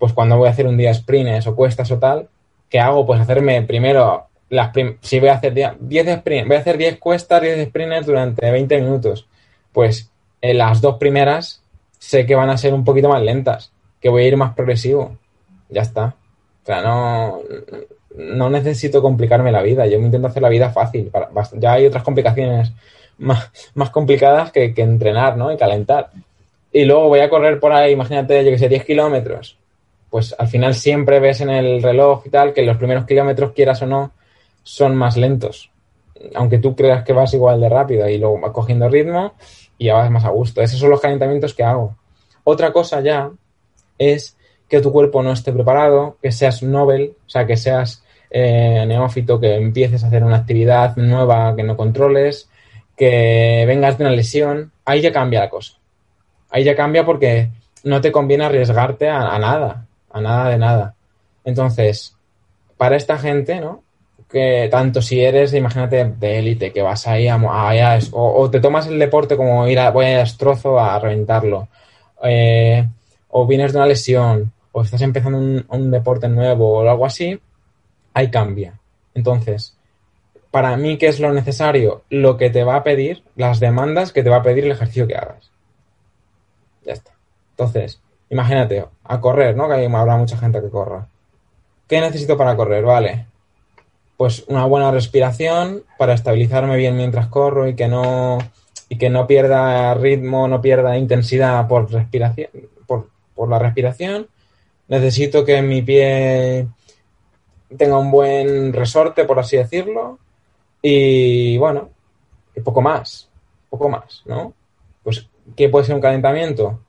[0.00, 2.28] pues cuando voy a hacer un día sprints o cuestas o tal,
[2.68, 3.06] ¿qué hago?
[3.06, 6.76] Pues hacerme primero las prim- si voy a hacer dia- 10 sprints, voy a hacer
[6.76, 9.28] 10 cuestas, 10 sprints durante 20 minutos.
[9.72, 10.10] Pues
[10.40, 11.62] en las dos primeras
[11.98, 15.16] sé que van a ser un poquito más lentas, que voy a ir más progresivo.
[15.68, 16.16] Ya está.
[16.64, 17.40] O sea, no,
[18.16, 19.86] no necesito complicarme la vida.
[19.86, 21.06] Yo me intento hacer la vida fácil.
[21.12, 22.72] Para- ya hay otras complicaciones
[23.18, 25.52] más, más complicadas que, que entrenar, ¿no?
[25.52, 26.10] Y calentar.
[26.72, 29.56] Y luego voy a correr por ahí, imagínate, yo que sé, 10 kilómetros.
[30.10, 33.80] Pues al final siempre ves en el reloj y tal que los primeros kilómetros, quieras
[33.82, 34.12] o no,
[34.62, 35.70] son más lentos.
[36.34, 39.34] Aunque tú creas que vas igual de rápido y luego vas cogiendo ritmo
[39.78, 40.60] y ya vas más a gusto.
[40.60, 41.96] Esos son los calentamientos que hago.
[42.44, 43.30] Otra cosa ya
[43.98, 44.36] es
[44.68, 49.40] que tu cuerpo no esté preparado, que seas novel, o sea, que seas eh, neófito,
[49.40, 52.48] que empieces a hacer una actividad nueva que no controles,
[52.96, 54.72] que vengas de una lesión.
[54.84, 55.74] Ahí ya cambia la cosa.
[56.50, 57.50] Ahí ya cambia porque
[57.84, 60.94] no te conviene arriesgarte a, a nada, a nada de nada.
[61.44, 62.16] Entonces,
[62.76, 63.82] para esta gente, ¿no?
[64.30, 68.50] Que tanto si eres, imagínate, de élite, que vas ahí a, a- a- o, o
[68.50, 71.68] te tomas el deporte como ir a, voy a destrozo a reventarlo,
[72.22, 72.86] eh,
[73.30, 77.40] o vienes de una lesión, o estás empezando un, un deporte nuevo o algo así,
[78.14, 78.78] ahí cambia.
[79.14, 79.76] Entonces,
[80.50, 82.02] para mí, ¿qué es lo necesario?
[82.10, 85.06] Lo que te va a pedir, las demandas que te va a pedir el ejercicio
[85.06, 85.50] que hagas.
[86.84, 87.12] Ya está.
[87.52, 89.68] Entonces, imagínate, a correr, ¿no?
[89.68, 91.06] Que habrá mucha gente que corra.
[91.86, 92.84] ¿Qué necesito para correr?
[92.84, 93.26] Vale.
[94.16, 98.38] Pues una buena respiración para estabilizarme bien mientras corro y que no
[98.88, 102.48] y que no pierda ritmo, no pierda intensidad por respiración,
[102.86, 104.26] por, por la respiración.
[104.88, 106.66] Necesito que mi pie
[107.76, 110.18] tenga un buen resorte, por así decirlo.
[110.82, 111.90] Y bueno,
[112.56, 113.28] y poco más,
[113.68, 114.54] poco más, ¿no?
[115.04, 116.80] Pues, ¿qué puede ser un calentamiento?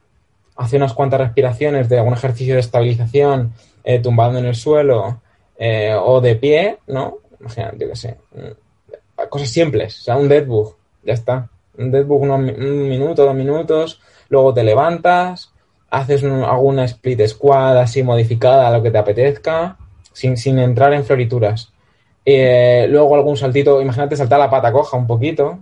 [0.61, 5.21] Hace unas cuantas respiraciones de algún ejercicio de estabilización eh, tumbado en el suelo
[5.57, 7.17] eh, o de pie, ¿no?
[7.39, 8.17] Imagínate, yo qué sé.
[8.35, 11.47] mm, Cosas simples, o sea, un deadbug, ya está.
[11.77, 15.51] Un deadbug unos un minuto, dos minutos, luego te levantas,
[15.89, 19.77] haces un- alguna split squad así modificada lo que te apetezca,
[20.13, 21.71] sin, sin entrar en florituras.
[22.25, 25.59] Eh, luego algún saltito, imagínate saltar la pata coja un poquito.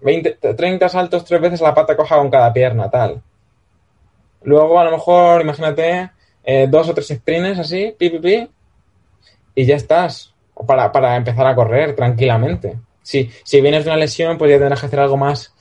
[0.00, 3.20] 20, 30 saltos tres veces la pata coja con cada pierna, tal.
[4.42, 6.10] Luego a lo mejor, imagínate,
[6.44, 8.48] eh, dos o tres sprints así, pi, pi, pi,
[9.54, 10.32] y ya estás.
[10.66, 12.76] Para, para empezar a correr tranquilamente.
[13.02, 15.54] Si, si vienes de una lesión, pues ya tendrás que hacer algo más,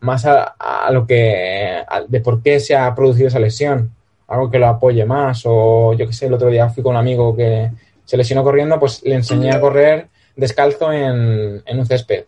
[0.00, 3.92] más a, a lo que, a- de por qué se ha producido esa lesión.
[4.28, 5.42] Algo que lo apoye más.
[5.46, 7.70] O yo qué sé, el otro día fui con un amigo que
[8.04, 12.24] se lesionó corriendo, pues le enseñé a correr descalzo en, en un césped.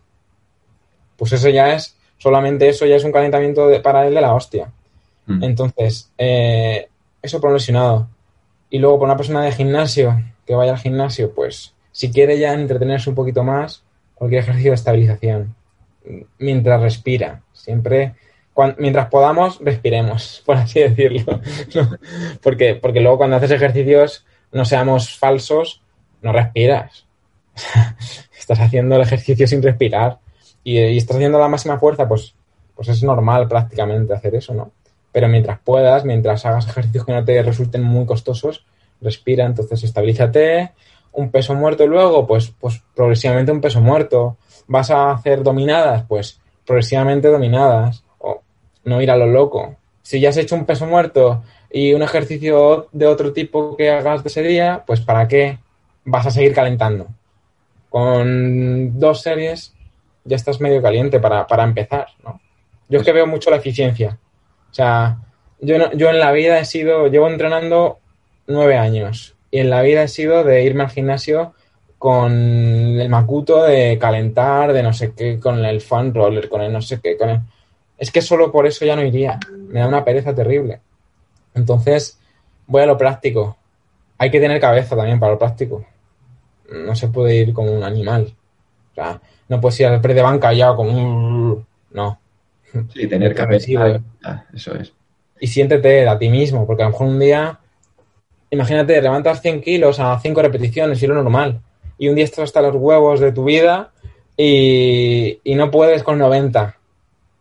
[1.15, 4.33] Pues eso ya es, solamente eso ya es un calentamiento de- para él de la
[4.33, 4.71] hostia.
[5.29, 5.43] Mm.
[5.43, 6.89] Entonces, eh,
[7.21, 8.09] eso por un lesionado.
[8.69, 12.53] Y luego por una persona de gimnasio, que vaya al gimnasio, pues si quiere ya
[12.53, 13.83] entretenerse un poquito más,
[14.15, 15.55] cualquier ejercicio de estabilización,
[16.39, 17.43] mientras respira.
[17.53, 18.15] Siempre,
[18.77, 21.39] mientras podamos, respiremos, por así decirlo.
[22.41, 25.81] Porque, porque luego cuando haces ejercicios, no seamos falsos,
[26.21, 27.05] no respiras.
[28.37, 30.17] estás haciendo el ejercicio sin respirar
[30.63, 32.33] y, y estás haciendo la máxima fuerza, pues,
[32.75, 34.71] pues es normal prácticamente hacer eso, ¿no?
[35.11, 38.65] Pero mientras puedas, mientras hagas ejercicios que no te resulten muy costosos,
[39.01, 40.71] respira, entonces estabilízate,
[41.13, 44.37] un peso muerto luego, pues, pues progresivamente un peso muerto.
[44.67, 48.03] Vas a hacer dominadas, pues progresivamente dominadas.
[48.19, 48.41] O
[48.85, 49.75] no ir a lo loco.
[50.01, 54.23] Si ya has hecho un peso muerto y un ejercicio de otro tipo que hagas
[54.23, 55.59] de ese día, pues ¿para qué
[56.05, 57.07] vas a seguir calentando?
[57.89, 59.73] Con dos series
[60.23, 62.39] ya estás medio caliente para, para empezar, ¿no?
[62.87, 64.17] Yo es que veo mucho la eficiencia.
[64.71, 65.17] O sea,
[65.61, 67.99] yo, no- yo en la vida he sido, llevo entrenando
[68.47, 71.53] nueve años y en la vida he sido de irme al gimnasio
[71.97, 76.71] con el macuto de calentar, de no sé qué, con el fan roller, con el
[76.71, 77.39] no sé qué, con el...
[77.97, 79.37] Es que solo por eso ya no iría.
[79.51, 80.79] Me da una pereza terrible.
[81.53, 82.17] Entonces,
[82.67, 83.57] voy a lo práctico.
[84.17, 85.85] Hay que tener cabeza también para lo práctico.
[86.71, 88.33] No se puede ir como un animal.
[88.91, 91.65] O sea, no puedes ir al pre de banca ya como un...
[91.91, 92.19] No.
[92.93, 94.01] Sí, tener cabeza.
[94.23, 94.93] ah, Eso es.
[95.39, 97.59] y siéntete a ti mismo, porque a lo mejor un día,
[98.51, 101.61] imagínate, levantas 100 kilos a 5 repeticiones y lo normal,
[101.97, 103.91] y un día estás hasta los huevos de tu vida
[104.37, 106.75] y, y no puedes con 90,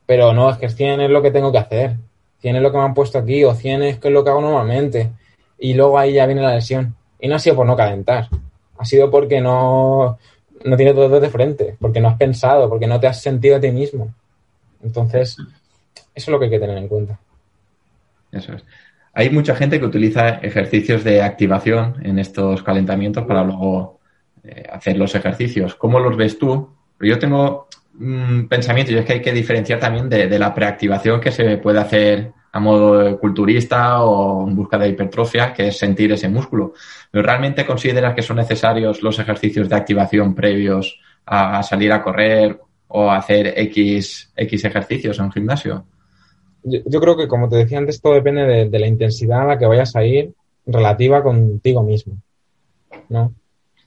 [0.07, 1.97] pero no, es que 100 es lo que tengo que hacer,
[2.41, 4.31] 100 es lo que me han puesto aquí, o 100 es que es lo que
[4.31, 5.11] hago normalmente,
[5.59, 8.29] y luego ahí ya viene la lesión, y no ha sido por no calentar,
[8.79, 10.19] ha sido porque no,
[10.65, 13.61] no tienes todo de frente, porque no has pensado, porque no te has sentido a
[13.61, 14.15] ti mismo.
[14.83, 17.19] Entonces, eso es lo que hay que tener en cuenta.
[18.33, 18.65] Eso es.
[19.15, 23.99] Hay mucha gente que utiliza ejercicios de activación en estos calentamientos para luego
[24.45, 25.75] eh, hacer los ejercicios.
[25.75, 26.71] ¿Cómo los ves tú?
[27.01, 31.21] Yo tengo un pensamiento y es que hay que diferenciar también de, de la preactivación
[31.21, 36.13] que se puede hacer a modo culturista o en busca de hipertrofia, que es sentir
[36.13, 36.75] ese músculo.
[37.11, 42.61] ¿Pero realmente consideras que son necesarios los ejercicios de activación previos a salir a correr
[42.89, 45.85] o hacer X, X ejercicios en un gimnasio?
[46.65, 49.59] Yo, yo creo que, como te decía antes, todo depende de, la intensidad a la
[49.59, 50.33] que vayas a ir
[50.67, 52.17] relativa contigo mismo.
[53.09, 53.33] ¿no?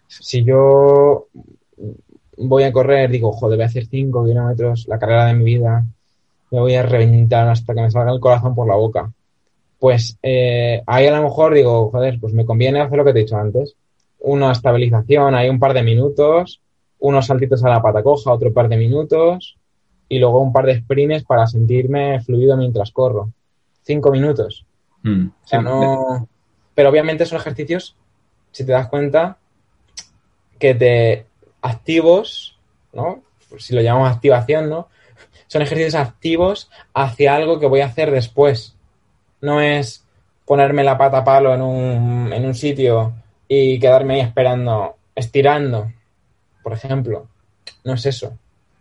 [0.08, 1.28] Si yo
[2.38, 5.86] voy a correr, digo, joder, voy a hacer 5 kilómetros, la carrera de mi vida,
[6.52, 9.12] me voy a reventar hasta que me salga el corazón por la boca.
[9.80, 13.20] Pues eh, ahí a lo mejor digo, joder, pues me conviene hacer lo que te
[13.20, 13.76] he dicho antes.
[14.20, 16.61] Una estabilización, ahí un par de minutos,
[17.02, 19.58] unos saltitos a la pata coja, otro par de minutos,
[20.08, 23.32] y luego un par de sprints para sentirme fluido mientras corro.
[23.84, 24.66] Cinco minutos.
[25.04, 25.66] Mm, O sea, sí.
[25.66, 26.28] no...
[26.74, 27.96] Pero obviamente son ejercicios,
[28.52, 29.38] si te das cuenta,
[30.58, 31.26] que te
[31.62, 32.58] activos,
[32.94, 33.22] ¿no?
[33.50, 34.88] Pues si lo llamamos activación, ¿no?
[35.48, 38.76] Son ejercicios activos hacia algo que voy a hacer después.
[39.42, 40.06] No es
[40.46, 43.14] ponerme la pata a palo en un, en un sitio
[43.48, 45.92] y quedarme ahí esperando, estirando,
[46.64, 47.28] por ejemplo.
[47.84, 48.38] No es eso.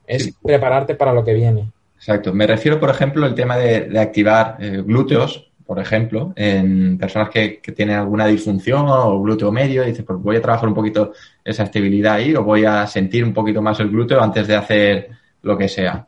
[0.07, 0.35] Es Sí.
[0.43, 1.71] prepararte para lo que viene.
[1.97, 2.33] Exacto.
[2.33, 7.29] Me refiero, por ejemplo, al tema de, de activar eh, glúteos, por ejemplo, en personas
[7.31, 10.75] que, que tienen alguna disfunción o glúteo medio, y dices, pues voy a trabajar un
[10.75, 11.13] poquito
[11.45, 15.09] esa estabilidad ahí o voy a sentir un poquito más el glúteo antes de hacer
[15.43, 16.07] lo que sea.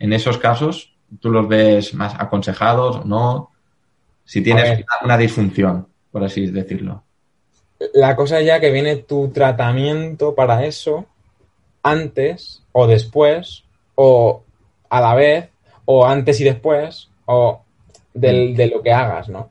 [0.00, 3.50] En esos casos, ¿tú los ves más aconsejados o no?
[4.24, 7.04] Si tienes una disfunción, por así decirlo.
[7.92, 11.06] la cosa ya que viene tu tratamiento para eso
[11.84, 13.62] antes o después
[13.94, 14.42] o
[14.90, 15.50] a la vez
[15.84, 17.60] o antes y después o
[18.12, 19.50] del- de lo que hagas, ¿no?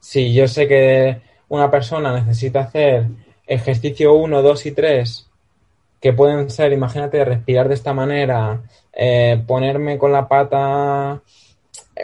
[0.00, 3.06] Si yo sé que una persona necesita hacer
[3.46, 5.28] ejercicio 1, 2 y 3
[6.00, 11.22] que pueden ser, imagínate, respirar de esta manera, eh, ponerme con la pata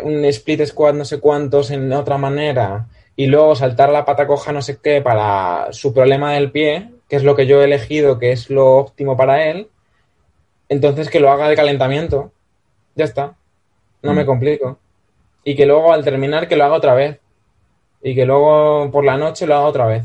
[0.02, 4.52] un split squat no sé cuántos en otra manera y luego saltar la pata coja
[4.52, 8.18] no sé qué para su problema del pie, que es lo que yo he elegido,
[8.18, 9.68] que es lo óptimo para él,
[10.68, 12.32] entonces que lo haga de calentamiento.
[12.94, 13.34] Ya está.
[14.02, 14.26] No me Mm.
[14.26, 14.78] complico.
[15.44, 17.18] Y que luego al terminar que lo haga otra vez.
[18.02, 20.04] Y que luego por la noche lo haga otra vez.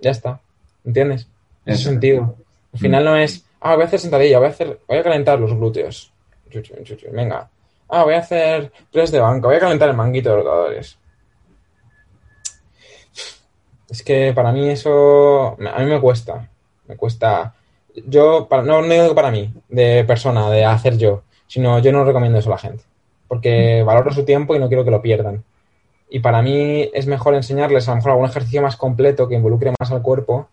[0.00, 0.40] Ya está.
[0.84, 1.28] ¿Entiendes?
[1.64, 2.34] En ese sentido.
[2.72, 5.38] Al final no es, ah, voy a hacer sentadilla, voy a hacer, voy a calentar
[5.40, 6.12] los glúteos.
[6.50, 7.48] Chuchu, chuchu, Venga.
[7.88, 10.98] Ah, voy a hacer press de banca, voy a calentar el manguito de rotadores.
[13.88, 16.48] Es que para mí eso, a mí me cuesta.
[16.88, 17.54] Me cuesta.
[18.06, 21.92] Yo, para, no, no digo que para mí, de persona, de hacer yo, sino yo
[21.92, 22.84] no recomiendo eso a la gente.
[23.28, 25.42] Porque valoro su tiempo y no quiero que lo pierdan.
[26.08, 29.72] Y para mí es mejor enseñarles a lo mejor algún ejercicio más completo que involucre
[29.78, 30.48] más al cuerpo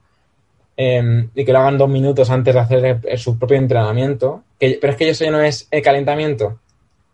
[0.75, 4.43] em, y que lo hagan dos minutos antes de hacer el- su propio entrenamiento.
[4.59, 6.59] Que, pero es que eso ya no es el calentamiento.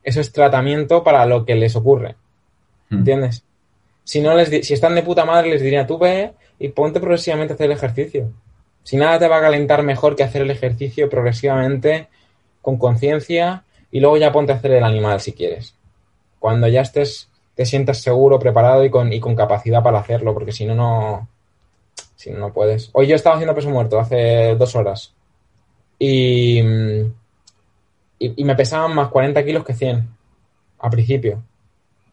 [0.03, 2.15] Eso es tratamiento para lo que les ocurre.
[2.89, 2.95] Mm.
[2.99, 3.43] ¿Entiendes?
[4.09, 7.53] Si no les si están de puta madre, les diría, tú ve y ponte progresivamente
[7.53, 8.31] a hacer el ejercicio.
[8.81, 12.07] Si nada te va a calentar mejor que hacer el ejercicio progresivamente,
[12.63, 15.75] con conciencia, y luego ya ponte a hacer el animal si quieres.
[16.39, 20.53] Cuando ya estés, te sientas seguro, preparado y con, y con capacidad para hacerlo, porque
[20.53, 21.29] si no, no.
[22.15, 22.89] Si no, no puedes.
[22.93, 25.13] Hoy yo estaba haciendo peso muerto hace dos horas.
[25.99, 26.59] Y.
[28.17, 30.09] Y, me pesaban más 40 kilos que 100
[30.79, 31.43] al principio.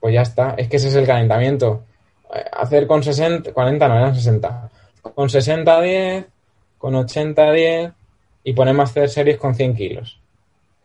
[0.07, 0.55] Pues ya está.
[0.57, 1.83] Es que ese es el calentamiento.
[2.33, 4.71] Eh, Hacer con 60, 40 no eran 60.
[5.03, 6.27] Con 60 10,
[6.79, 7.93] con 80 10
[8.45, 10.21] y ponerme a hacer series con 100 kilos.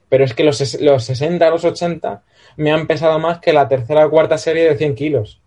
[0.09, 2.23] Pero es que los, ses- los 60, los 80
[2.57, 5.39] me han pesado más que la tercera o cuarta serie de 100 kilos.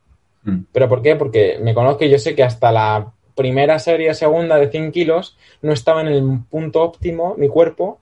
[0.44, 0.58] Mm.
[0.72, 1.16] ¿Pero por qué?
[1.16, 5.36] Porque me conozco y yo sé que hasta la primera serie, segunda de 100 kilos,
[5.62, 7.98] no estaba en el punto óptimo mi cuerpo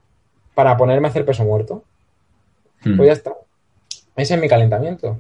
[0.54, 1.82] para ponerme a hacer peso muerto.
[2.85, 2.96] Mm.
[2.98, 3.32] Pues ya está.
[4.16, 5.18] Ese es mi calentamiento.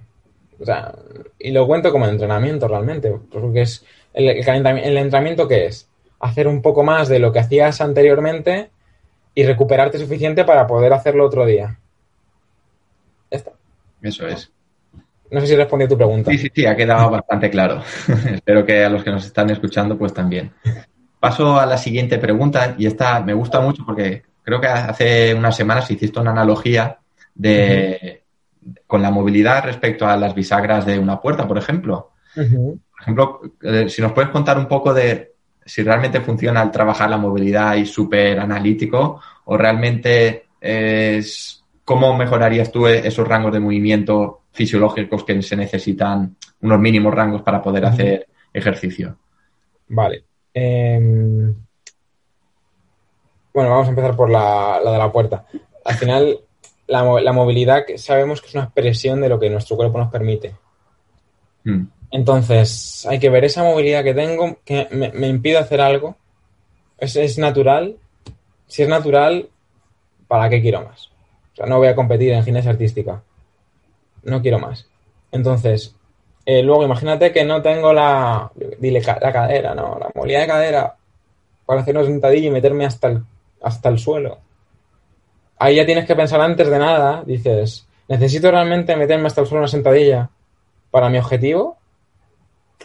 [0.60, 0.94] O sea,
[1.38, 3.12] y lo cuento como entrenamiento realmente.
[3.30, 5.88] Porque es el, el calentami- el entrenamiento que es
[6.20, 8.70] hacer un poco más de lo que hacías anteriormente
[9.34, 11.78] y recuperarte suficiente para poder hacerlo otro día.
[13.30, 13.52] Ya está.
[14.02, 14.50] Eso es.
[15.30, 16.30] No sé si respondí a tu pregunta.
[16.30, 17.82] Sí, sí, sí, ha quedado bastante claro.
[18.30, 20.52] Espero que a los que nos están escuchando, pues también.
[21.18, 25.56] Paso a la siguiente pregunta y esta me gusta mucho porque creo que hace unas
[25.56, 26.98] semanas hiciste una analogía
[27.34, 28.21] de
[28.86, 32.12] con la movilidad respecto a las bisagras de una puerta, por ejemplo.
[32.34, 35.32] Por ejemplo, eh, si nos puedes contar un poco de
[35.64, 42.70] si realmente funciona al trabajar la movilidad y súper analítico o realmente es cómo mejorarías
[42.70, 48.28] tú esos rangos de movimiento fisiológicos que se necesitan, unos mínimos rangos para poder hacer
[48.52, 49.16] ejercicio.
[49.88, 50.24] Vale.
[50.54, 51.54] Em,
[53.52, 55.46] bueno, vamos a empezar por la, la de la puerta.
[55.84, 56.38] Al final,
[56.92, 60.10] la, la movilidad que sabemos que es una expresión de lo que nuestro cuerpo nos
[60.10, 60.54] permite.
[61.64, 66.16] Mm, Entonces, hay que ver esa movilidad que tengo que me, me impide hacer algo.
[66.98, 67.96] ¿Es, es natural?
[68.66, 69.48] Si es natural,
[70.28, 71.10] ¿para qué quiero más?
[71.52, 73.22] O sea, no voy a competir en gimnasia artística.
[74.22, 74.86] No quiero más.
[75.32, 75.94] Entonces,
[76.44, 79.98] eh, luego imagínate que no tengo la, dile, la cadera, ¿no?
[79.98, 80.96] La movilidad de cadera
[81.66, 83.22] para hacer una sentadilla y meterme hasta el,
[83.62, 84.38] hasta el suelo.
[85.62, 89.60] Ahí ya tienes que pensar antes de nada, dices, ¿necesito realmente meterme hasta el suelo
[89.60, 90.28] una sentadilla
[90.90, 91.78] para mi objetivo?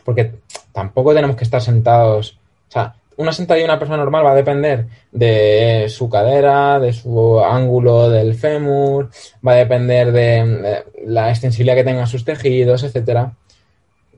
[0.05, 0.35] Porque
[0.73, 2.37] tampoco tenemos que estar sentados.
[2.69, 6.93] O sea, una sentadilla de una persona normal va a depender de su cadera, de
[6.93, 9.09] su ángulo del fémur,
[9.45, 13.33] va a depender de, de la extensibilidad que tengan sus tejidos, etcétera.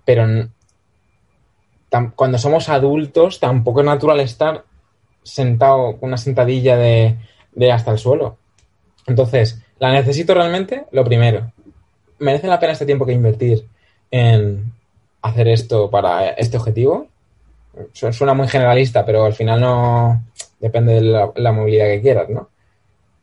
[0.03, 0.49] Pero
[2.13, 4.65] cuando somos adultos, tampoco es natural estar
[5.23, 8.35] sentado con una sentadilla de hasta el suelo.
[9.09, 10.85] Entonces, ¿la necesito realmente?
[10.91, 11.51] Lo primero.
[12.19, 13.65] ¿Merece la pena este tiempo que invertir
[14.11, 14.71] en
[15.21, 17.07] hacer esto para este objetivo?
[17.91, 20.23] Su- Suena muy generalista, pero al final no
[20.59, 21.01] depende de
[21.35, 22.49] la, movilidad que quieras, ¿no?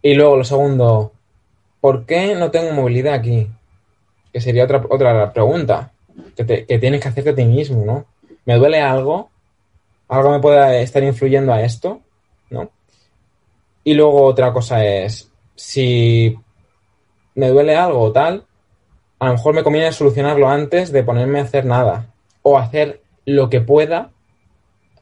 [0.02, 1.12] Y luego lo segundo,
[1.80, 3.48] ¿por qué no tengo movilidad aquí?
[4.32, 5.92] Que sería otra, otra pregunta
[6.36, 8.06] que, que tienes que hacerte a ti mismo, ¿no?
[8.44, 9.30] ¿Me duele algo?
[10.08, 12.00] ¿Algo me puede estar influyendo a esto?
[12.50, 12.70] ¿No?
[13.84, 16.38] Y luego otra cosa es, si
[17.34, 18.44] me duele algo o tal,
[19.18, 22.06] a lo mejor me conviene solucionarlo antes de ponerme a hacer nada.
[22.42, 24.10] O hacer lo que pueda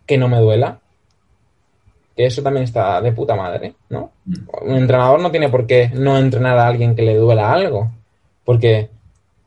[0.07, 0.81] que no me duela.
[2.17, 4.13] Que eso también está de puta madre, ¿no?
[4.63, 7.91] Un entrenador no tiene por qué no entrenar a alguien que le duela algo.
[8.45, 8.89] Porque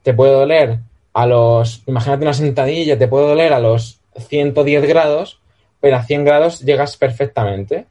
[0.04, 0.80] te puede doler
[1.13, 1.84] a los.
[1.88, 5.39] Imagínate una sentadilla, te puede doler a los 110 grados,
[5.80, 7.86] pero a 100 grados llegas perfectamente.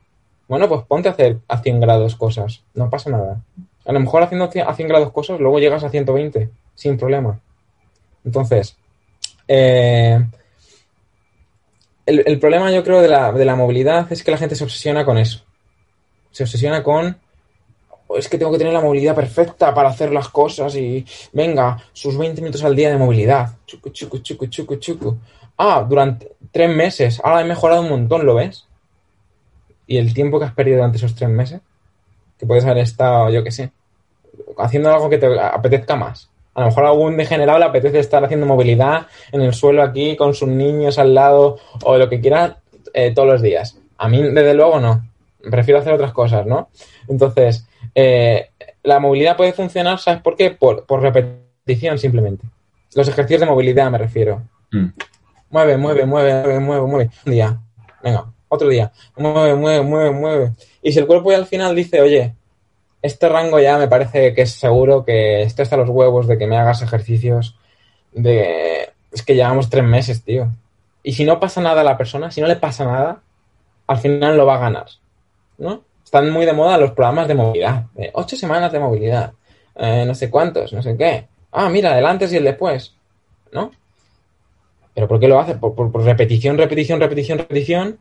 [0.49, 2.63] Bueno, pues ponte a hacer a 100 grados cosas.
[2.75, 3.41] No pasa nada.
[3.85, 7.41] A lo mejor haciendo a 100 grados cosas, luego llegas a 120, sin problema.
[8.25, 8.77] Entonces,
[9.49, 10.25] eh,
[12.05, 15.05] el, problema yo creo de la, de la movilidad es que la gente se obsesiona
[15.05, 15.45] con eso.
[16.31, 17.17] Se obsesiona con
[18.09, 21.79] "Oh, es que tengo que tener la movilidad perfecta para hacer las cosas y venga,
[21.93, 23.57] sus 20 minutos al día de movilidad.
[23.67, 25.19] Chucu, chucu, chucu, chucu, chucu.
[25.59, 28.66] Ah, durante tres meses, ahora he mejorado un montón, ¿lo ves?
[29.87, 31.61] Y el tiempo que has perdido durante esos tres meses,
[32.39, 33.71] que puedes haber estado, yo qué sé,
[34.59, 36.29] haciendo algo que te apetezca más.
[36.55, 40.17] A lo mejor a algún degenerado le apetece estar haciendo movilidad en el suelo aquí
[40.17, 42.59] con sus niños al lado o lo que quiera
[42.95, 43.79] eh, todos los días.
[43.99, 45.07] A mí, desde luego, no.
[45.51, 46.71] Prefiero hacer otras cosas, ¿no?
[47.09, 48.51] Entonces, eh,
[48.83, 50.51] la movilidad puede funcionar, ¿sabes por qué?
[50.51, 52.47] Por, por repetición, simplemente.
[52.95, 54.43] Los ejercicios de movilidad me refiero.
[54.73, 54.87] Mm.
[55.51, 57.11] Mueve, mueve, mueve, mueve, mueve, mueve.
[57.27, 57.59] Un día.
[58.03, 60.53] Venga, otro día, mueve, mueve, mueve, mueve.
[60.83, 62.35] Y si el cuerpo ya al final dice, oye,
[63.03, 66.47] este rango ya me parece que es seguro que esté hasta los huevos de que
[66.47, 67.57] me hagas ejercicios,
[68.13, 68.91] de...
[69.13, 70.49] Es que llevamos tres meses, tío.
[71.03, 73.23] Y si no pasa nada a la persona, si no le pasa nada,
[73.87, 74.87] al final lo va a ganar,
[75.59, 75.83] ¿no?
[76.05, 79.33] Están muy de moda los programas de movilidad, de ocho semanas de movilidad,
[79.77, 81.29] eh, no sé cuántos, no sé qué.
[81.53, 82.95] Ah, mira, el antes y el después,
[83.53, 83.71] ¿no?
[84.95, 85.55] ¿Pero por qué lo hace?
[85.55, 87.99] Por, repetición, repetición, repetición, repetición.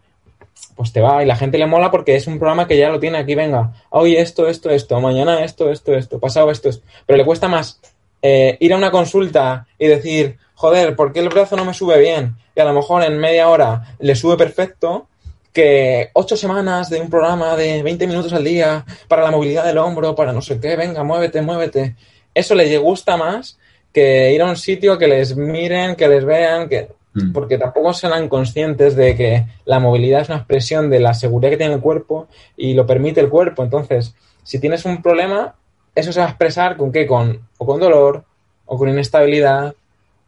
[0.75, 2.99] Pues te va y la gente le mola porque es un programa que ya lo
[2.99, 6.85] tiene aquí, venga, hoy esto, esto, esto, mañana esto, esto, esto, pasado esto, esto.
[7.05, 7.79] Pero le cuesta más
[8.21, 11.99] eh, ir a una consulta y decir, joder, ¿por qué el brazo no me sube
[11.99, 12.35] bien?
[12.55, 15.07] Y a lo mejor en media hora le sube perfecto
[15.53, 19.77] que ocho semanas de un programa de 20 minutos al día para la movilidad del
[19.77, 21.95] hombro, para no sé qué, venga, muévete, muévete.
[22.33, 23.57] Eso le gusta más
[23.93, 26.89] que ir a un sitio que les miren, que les vean, que.
[27.33, 31.57] Porque tampoco serán conscientes de que la movilidad es una expresión de la seguridad que
[31.57, 33.63] tiene el cuerpo y lo permite el cuerpo.
[33.63, 34.13] Entonces,
[34.43, 35.55] si tienes un problema,
[35.93, 37.07] eso se va a expresar con qué?
[37.07, 38.25] Con, o con dolor,
[38.65, 39.73] o con inestabilidad,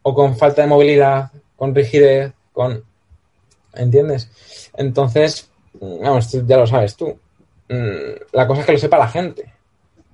[0.02, 2.82] o con falta de movilidad, con rigidez, con...
[3.74, 4.30] ¿Entiendes?
[4.76, 7.18] Entonces, vamos, ya lo sabes tú.
[7.68, 9.52] Mm, La cosa es que lo sepa la gente.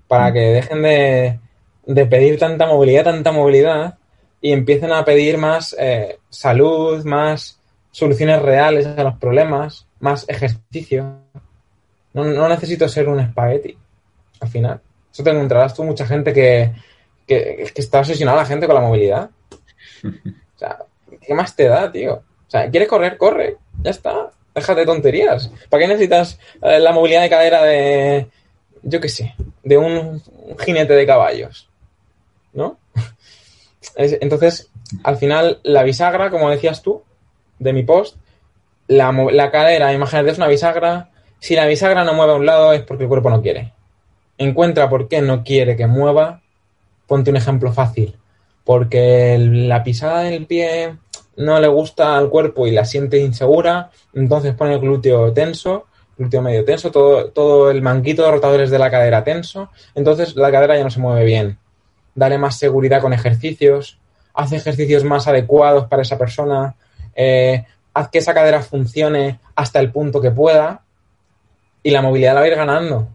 [0.08, 1.38] Para que dejen de,
[1.86, 3.96] de pedir tanta movilidad, tanta movilidad,
[4.44, 7.58] y empiecen a pedir más eh, salud, más
[7.90, 11.16] soluciones reales a los problemas, más ejercicio.
[12.12, 13.74] No, necesito ser un espagueti,
[14.40, 14.82] al final.
[15.10, 16.74] Eso te encontrarás tú mucha gente que,
[17.26, 19.30] que, que está obsesionada la gente con la movilidad.
[20.04, 20.76] O sea,
[21.22, 22.16] ¿qué más te da, tío?
[22.16, 23.16] O sea, ¿quieres correr?
[23.16, 23.56] Corre.
[23.82, 24.30] Ya está.
[24.54, 25.50] Déjate de tonterías.
[25.70, 28.26] ¿Para qué necesitas eh, la movilidad de cadera de,
[28.82, 30.22] yo qué sé, de un
[30.58, 31.66] jinete de caballos?
[32.52, 32.83] ¿No?
[33.96, 34.70] Es- Entonces,
[35.02, 37.02] al final, la bisagra, como decías tú,
[37.58, 38.16] de mi post,
[38.88, 41.10] la, la cadera, imagínate, es una bisagra.
[41.40, 43.72] Si la bisagra no mueve a un lado es porque el cuerpo no quiere.
[44.38, 46.40] Encuentra por qué no quiere que mueva.
[47.06, 48.16] Ponte un ejemplo fácil.
[48.64, 50.96] Porque la pisada del pie
[51.36, 55.86] no le gusta al cuerpo y la siente insegura, entonces pone el glúteo tenso,
[56.16, 60.50] glúteo medio tenso, todo, todo el manguito de rotadores de la cadera tenso, entonces la
[60.52, 61.58] cadera ya no se mueve bien.
[62.14, 63.98] Dale más seguridad con ejercicios,
[64.34, 66.74] haz ejercicios más adecuados para esa persona,
[67.14, 70.82] eh, haz que esa cadera funcione hasta el punto que pueda
[71.82, 73.08] y la movilidad la va a ir ganando.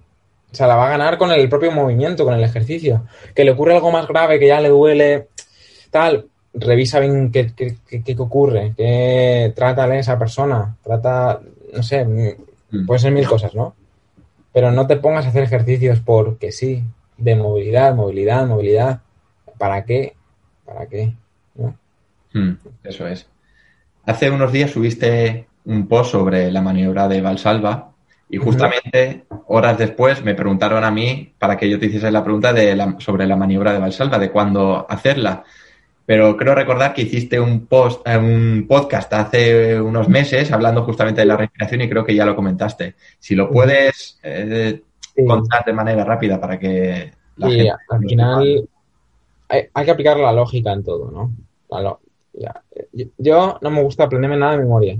[0.52, 3.04] O sea, la va a ganar con el propio movimiento, con el ejercicio.
[3.36, 5.28] Que le ocurre algo más grave, que ya le duele,
[5.92, 11.40] tal, revisa bien qué, qué, qué- qué ocurre, qué trátale a esa persona, trata,
[11.74, 12.86] no sé, Mm.
[12.86, 13.76] puede ser mil cosas, ¿no?
[14.54, 16.84] Pero no te pongas a hacer ejercicios porque sí,
[17.20, 19.02] de movilidad, movilidad, movilidad.
[19.58, 20.16] ¿Para qué?
[20.66, 21.14] ¿Para qué?
[21.56, 21.76] ¿No?
[22.34, 22.52] Mm,
[22.84, 23.28] Eso es.
[24.06, 27.92] Hace unos días subiste un post sobre la maniobra de Valsalva
[28.30, 32.54] y justamente horas después me preguntaron a mí para que yo te hiciese la pregunta
[32.54, 35.44] de la- sobre la maniobra de Valsalva, de cuándo hacerla.
[36.06, 41.22] Pero creo recordar que hiciste un post, eh, un podcast hace unos meses hablando justamente
[41.22, 42.96] de la respiración y creo que ya lo comentaste.
[43.20, 44.82] Si lo puedes eh,
[45.22, 45.28] Sí.
[45.28, 48.70] contar de manera rápida para que la Y gente al final
[49.48, 51.32] hay, hay que aplicar la lógica en todo, ¿no?
[51.82, 52.00] Lo-
[52.34, 52.62] ya.
[53.18, 54.98] Yo, no me gusta aprenderme nada de memoria.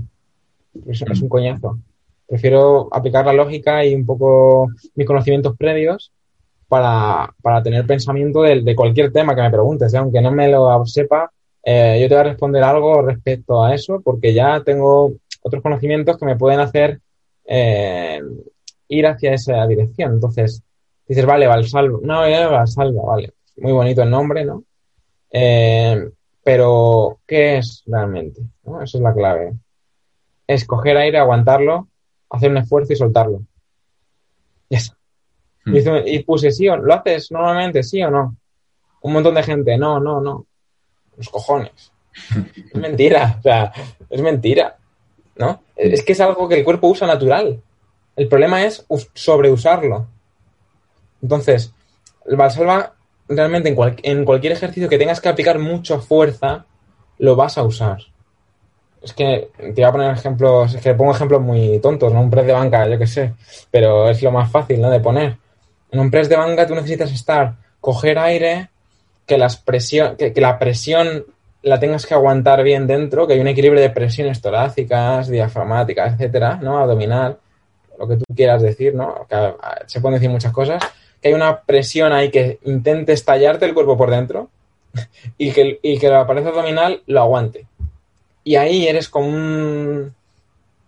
[0.86, 1.78] Es, es un coñazo.
[2.26, 6.12] Prefiero aplicar la lógica y un poco mis conocimientos previos
[6.68, 9.92] para, para tener pensamiento de, de cualquier tema que me preguntes.
[9.94, 9.98] ¿eh?
[9.98, 11.30] Aunque no me lo sepa,
[11.64, 15.12] eh, yo te voy a responder algo respecto a eso porque ya tengo
[15.42, 17.00] otros conocimientos que me pueden hacer
[17.46, 18.20] eh,
[18.90, 20.12] ir hacia esa dirección.
[20.14, 20.62] Entonces,
[21.06, 24.64] dices, vale, Valsalva, no, eh, Valsalva, vale, muy bonito el nombre, ¿no?
[25.30, 26.10] Eh,
[26.42, 28.40] pero, ¿qué es realmente?
[28.64, 28.82] ¿no?
[28.82, 29.52] Esa es la clave.
[30.46, 31.88] Es coger aire, aguantarlo,
[32.30, 33.42] hacer un esfuerzo y soltarlo.
[34.68, 34.96] Ya está.
[35.64, 35.74] Mm.
[35.74, 38.36] Y, hice- y puse, sí o ¿lo haces normalmente, sí o no?
[39.02, 40.46] Un montón de gente, no, no, no.
[41.16, 41.92] Los cojones.
[42.72, 43.72] Es mentira, o sea,
[44.08, 44.76] es mentira,
[45.36, 45.62] ¿no?
[45.76, 47.62] Es que es algo que el cuerpo usa natural.
[48.20, 50.06] El problema es us- sobreusarlo.
[51.22, 51.72] Entonces,
[52.26, 52.92] el Valsalva
[53.28, 56.66] realmente en, en cualquier ejercicio que tengas que aplicar mucha fuerza,
[57.18, 57.96] lo vas a usar.
[59.00, 62.20] Es que te voy a poner ejemplos, es que pongo ejemplos muy tontos, ¿no?
[62.20, 63.32] Un press de banca, yo qué sé,
[63.70, 64.90] pero es lo más fácil, ¿no?
[64.90, 65.38] De poner.
[65.90, 68.68] En un press de banca tú necesitas estar, coger aire,
[69.24, 71.24] que, las presión, que, que la presión
[71.62, 76.58] la tengas que aguantar bien dentro, que hay un equilibrio de presiones torácicas, diafragmáticas, etcétera,
[76.62, 76.76] ¿no?
[76.78, 77.38] Abdominal,
[78.00, 79.26] lo que tú quieras decir, ¿no?
[79.30, 79.54] Ah,
[79.86, 80.82] se pueden decir muchas cosas.
[81.20, 84.48] Que hay una presión ahí que intente estallarte el cuerpo por dentro
[85.38, 87.66] y que, y que la pared abdominal lo aguante.
[88.42, 90.14] Y ahí eres como un,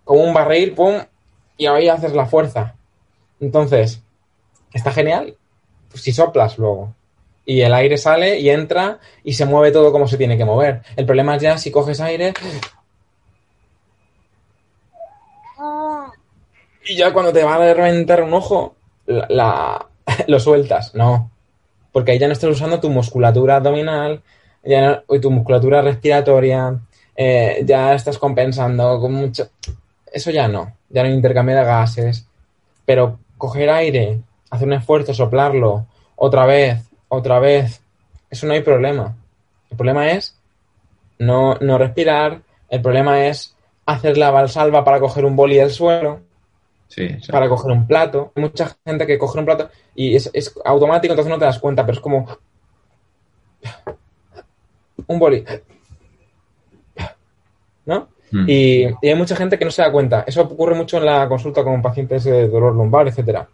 [0.04, 0.94] como un barril, pum,
[1.58, 2.74] y ahí haces la fuerza.
[3.40, 4.00] Entonces,
[4.72, 5.36] está genial
[5.92, 6.94] pues si soplas luego.
[7.44, 10.80] Y el aire sale y entra y se mueve todo como se tiene que mover.
[10.96, 12.32] El problema es ya si coges aire
[16.86, 18.74] y ya cuando te va a reventar un ojo,
[19.06, 19.86] la,
[20.26, 20.94] lo sueltas.
[20.94, 21.30] No.
[21.92, 24.22] Porque ahí ya no estás usando tu musculatura abdominal,
[24.64, 26.78] ya no- tu musculatura respiratoria,
[27.16, 29.48] eh, ya estás compensando con mucho.
[30.12, 30.74] Eso ya no.
[30.88, 32.26] Ya no de gases.
[32.84, 34.20] Pero coger aire,
[34.50, 37.82] hacer un esfuerzo, soplarlo, otra vez, otra vez,
[38.30, 39.16] eso no hay problema.
[39.70, 40.36] El problema es
[41.18, 43.54] no, no respirar, el problema es
[43.86, 46.20] hacer la valsalva para coger un boli del suelo,
[46.92, 48.32] Sí, para coger un plato.
[48.34, 51.58] Hay mucha gente que coge un plato y es, es automático, entonces no te das
[51.58, 52.28] cuenta, pero es como
[55.06, 55.42] un boli.
[57.86, 58.08] ¿No?
[58.30, 58.44] Mm.
[58.46, 60.24] Y, y hay mucha gente que no se da cuenta.
[60.26, 63.48] Eso ocurre mucho en la consulta con pacientes de dolor lumbar, etcétera.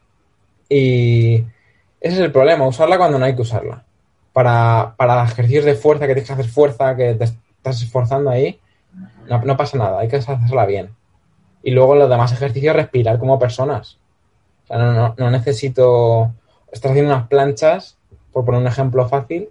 [0.69, 3.85] Y ese es el problema, usarla cuando no hay que usarla.
[4.33, 8.59] Para, para ejercicios de fuerza, que tienes que hacer fuerza, que te estás esforzando ahí,
[9.29, 10.91] no, no pasa nada, hay que hacerla bien.
[11.63, 13.99] Y luego los demás ejercicios, respirar como personas.
[14.65, 16.33] O sea, no, necesito.
[16.71, 17.97] Estás haciendo unas planchas,
[18.33, 19.49] por poner un ejemplo fácil,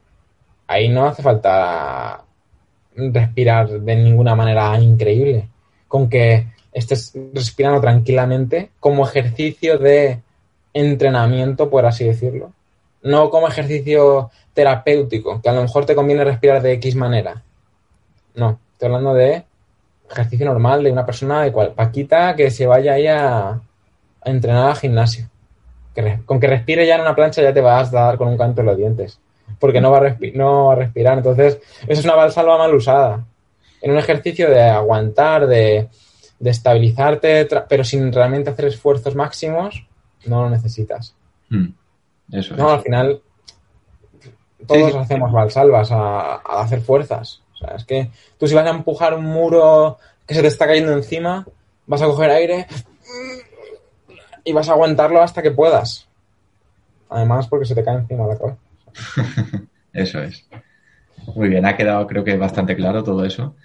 [0.67, 2.23] ahí no hace falta
[2.95, 5.49] respirar de ninguna manera increíble.
[5.87, 10.21] Con que estés respirando tranquilamente como ejercicio de
[10.73, 12.53] entrenamiento, por así decirlo.
[13.01, 17.43] No como ejercicio terapéutico, que a lo mejor te conviene respirar de X manera.
[18.35, 19.43] No, estoy hablando de
[20.09, 23.61] ejercicio normal de una persona de cual Paquita que se vaya ahí a, a
[24.23, 25.29] entrenar al gimnasio.
[25.93, 28.37] Que con que respire ya en una plancha ya te vas a dar con un
[28.37, 29.19] canto en los dientes.
[29.59, 31.17] Porque no va a, no va a respirar.
[31.17, 33.25] Entonces, eso es una valsalva mal usada.
[33.81, 35.87] En un ejercicio de aguantar, de,
[36.39, 39.87] de estabilizarte, pero sin realmente hacer esfuerzos máximos,
[40.25, 41.15] no lo necesitas.
[41.49, 41.67] Mm.
[42.31, 43.21] Eso No, al final
[44.65, 44.97] todos sí.
[44.97, 47.41] hacemos valsalvas a, a hacer fuerzas.
[47.57, 50.67] O sea, es que tú si vas a empujar un muro que se te está
[50.67, 51.45] cayendo encima,
[51.87, 52.67] vas a coger aire
[54.43, 56.07] y vas a aguantarlo hasta que puedas.
[57.09, 58.57] Además, porque se te cae encima la cabeza.
[59.93, 60.45] Eso es.
[61.35, 63.55] Muy bien, ha quedado creo que bastante claro todo eso.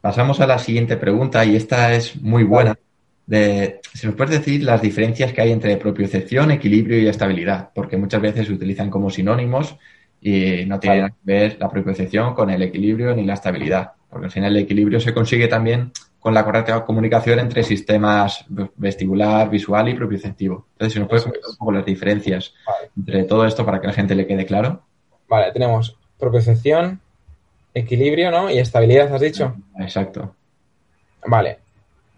[0.00, 2.78] Pasamos a la siguiente pregunta y esta es muy buena.
[3.26, 8.22] De, nos puedes decir las diferencias que hay entre propiocepción, equilibrio y estabilidad, porque muchas
[8.22, 9.76] veces se utilizan como sinónimos
[10.20, 14.26] y no tiene nada que ver la propiocepción con el equilibrio ni la estabilidad, porque
[14.26, 18.44] al final el equilibrio se consigue también con la correcta comunicación entre sistemas
[18.74, 20.66] vestibular, visual y propioceptivo.
[20.72, 22.90] Entonces, si nos puedes comentar un poco las diferencias Vale.
[22.96, 24.82] entre todo esto para que a la gente le quede claro.
[25.28, 27.00] Vale, tenemos propiocepción,
[27.74, 28.50] equilibrio, ¿no?
[28.50, 29.54] Y estabilidad, has dicho.
[29.78, 30.34] Exacto.
[31.26, 31.58] Vale.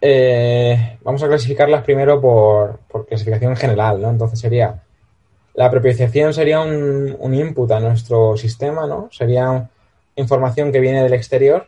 [0.01, 4.09] Eh, vamos a clasificarlas primero por, por clasificación general, ¿no?
[4.09, 4.81] Entonces sería.
[5.59, 9.09] La propiocepción sería un, un input a nuestro sistema, ¿no?
[9.11, 9.69] Sería
[10.15, 11.67] información que viene del exterior.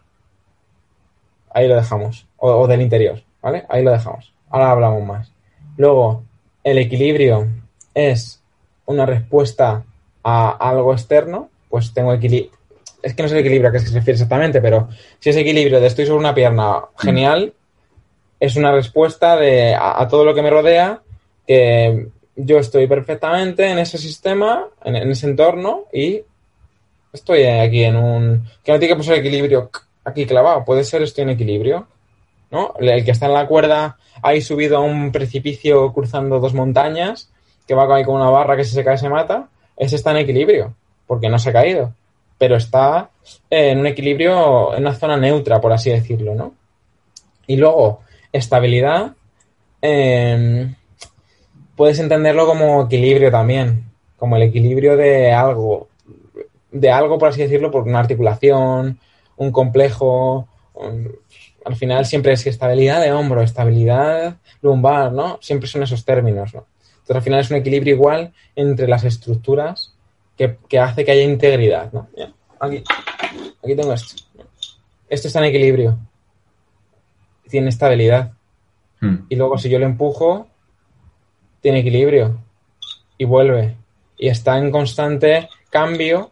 [1.50, 2.26] Ahí lo dejamos.
[2.38, 3.66] O, o del interior, ¿vale?
[3.68, 4.32] Ahí lo dejamos.
[4.50, 5.34] Ahora hablamos más.
[5.76, 6.24] Luego,
[6.64, 7.50] el equilibrio
[7.94, 8.42] es
[8.86, 9.84] una respuesta
[10.24, 11.50] a algo externo.
[11.68, 12.58] Pues tengo equilibrio.
[13.04, 14.88] Es que no sé el equilibrio a qué se refiere exactamente, pero
[15.20, 17.54] si es equilibrio de estoy sobre una pierna, genial,
[18.40, 21.02] es una respuesta de, a, a todo lo que me rodea,
[21.46, 26.22] que yo estoy perfectamente en ese sistema, en, ese entorno, y
[27.14, 28.48] estoy aquí en un...
[28.64, 29.70] que no tiene que poner equilibrio
[30.04, 31.88] aquí clavado, puede ser estoy en equilibrio,
[32.50, 32.74] ¿no?
[32.80, 37.30] El que está en la cuerda ahí subido a un precipicio cruzando dos montañas,
[37.68, 40.18] que va ahí con una barra que si se cae se mata, ese está en
[40.18, 40.76] equilibrio,
[41.08, 41.94] porque no se ha caído,
[42.38, 43.10] pero está
[43.50, 46.54] en un equilibrio, en una zona neutra, por así decirlo, ¿no?
[47.48, 48.02] Y luego,
[48.32, 49.14] estabilidad,
[49.82, 50.74] eh,
[51.82, 55.88] puedes entenderlo como equilibrio también, como el equilibrio de algo,
[56.72, 59.00] de algo, por así decirlo, por una articulación,
[59.36, 61.12] un complejo, un-
[61.66, 65.40] al final siempre es estabilidad de hombro, estabilidad lumbar, ¿no?
[65.42, 66.68] Siempre son esos términos, ¿no?
[67.00, 69.96] Entonces al final es un equilibrio igual entre las estructuras
[70.38, 72.08] que, que hace que haya integridad, ¿no?
[72.60, 72.84] Aquí,
[73.64, 74.24] aquí tengo esto.
[75.10, 75.98] Esto está en equilibrio.
[77.50, 78.34] Tiene estabilidad.
[79.00, 79.16] Mm.
[79.30, 80.46] Y luego si yo lo empujo,
[81.62, 82.40] tiene equilibrio.
[83.18, 83.76] Y vuelve.
[84.18, 86.32] Y está en constante cambio,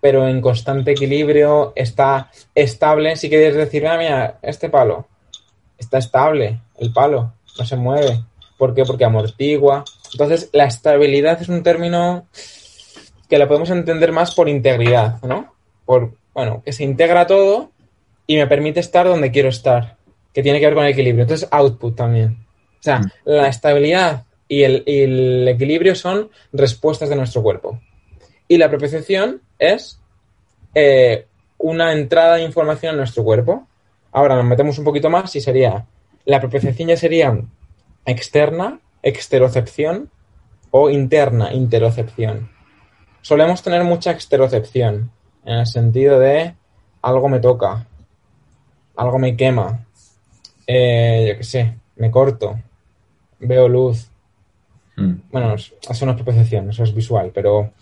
[0.00, 3.16] pero en constante equilibrio, está estable.
[3.16, 5.06] Si quieres decir, ah, mira, este palo
[5.76, 8.24] está estable, el palo, no se mueve.
[8.56, 8.84] ¿Por qué?
[8.84, 9.84] Porque amortigua.
[10.12, 12.26] Entonces, la estabilidad es un término
[13.28, 15.54] que lo podemos entender más por integridad, ¿no?
[15.84, 17.70] Por, bueno, que se integra todo
[18.26, 19.96] y me permite estar donde quiero estar.
[20.32, 21.22] Que que tiene que ver con el equilibrio.
[21.22, 22.46] Entonces, output también.
[22.80, 23.10] O sea, Mm.
[23.24, 27.80] la estabilidad y el, equilibrio son respuestas de nuestro cuerpo.
[28.48, 30.00] Y la propiocepción es
[30.74, 31.26] eh,
[31.58, 33.66] una entrada de información en nuestro cuerpo.
[34.10, 35.86] Ahora nos metemos un poquito más y sería,
[36.24, 37.38] la propiocepción ya sería
[38.06, 40.10] externa, exterocepción
[40.70, 42.50] o interna, interocepción.
[43.20, 45.10] Solemos tener mucha exterocepción,
[45.44, 46.54] en el sentido de
[47.02, 47.86] algo me toca,
[48.96, 49.86] algo me quema,
[50.66, 52.58] eh, yo qué sé, me corto,
[53.40, 54.10] veo luz.
[54.98, 55.14] Mm.
[55.30, 57.72] Bueno, eso no es propiocepción, eso es visual, pero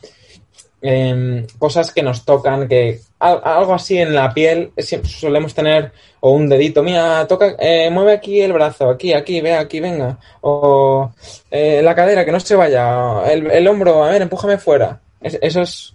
[0.83, 4.73] em, cosas que nos tocan, que al- algo así en la piel
[5.05, 9.55] solemos tener, o un dedito, mira, toca, eh, mueve aquí el brazo, aquí, aquí, ve
[9.55, 11.11] aquí, venga, o
[11.51, 15.01] eh, la cadera, que no se vaya, el, el hombro, a ver, empújame fuera.
[15.21, 15.95] Es- eso es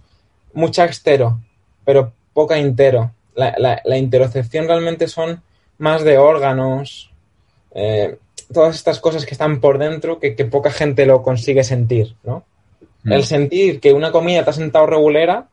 [0.54, 1.38] mucha extero,
[1.84, 3.12] pero poca intero.
[3.34, 5.42] La, la, la interocepción realmente son
[5.78, 7.10] más de órganos,
[7.74, 8.18] eh,
[8.52, 12.44] todas estas cosas que están por dentro que, que poca gente lo consigue sentir, ¿no?
[13.04, 13.12] Mm.
[13.12, 15.48] El sentir que una comida te ha sentado regulera,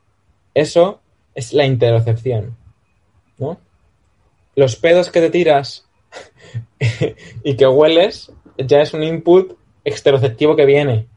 [0.54, 1.00] eso
[1.34, 2.56] es la interocepción,
[3.38, 3.60] ¿no?
[4.56, 5.86] Los pedos que te tiras
[7.44, 11.08] y que hueles ya es un input exteroceptivo que viene,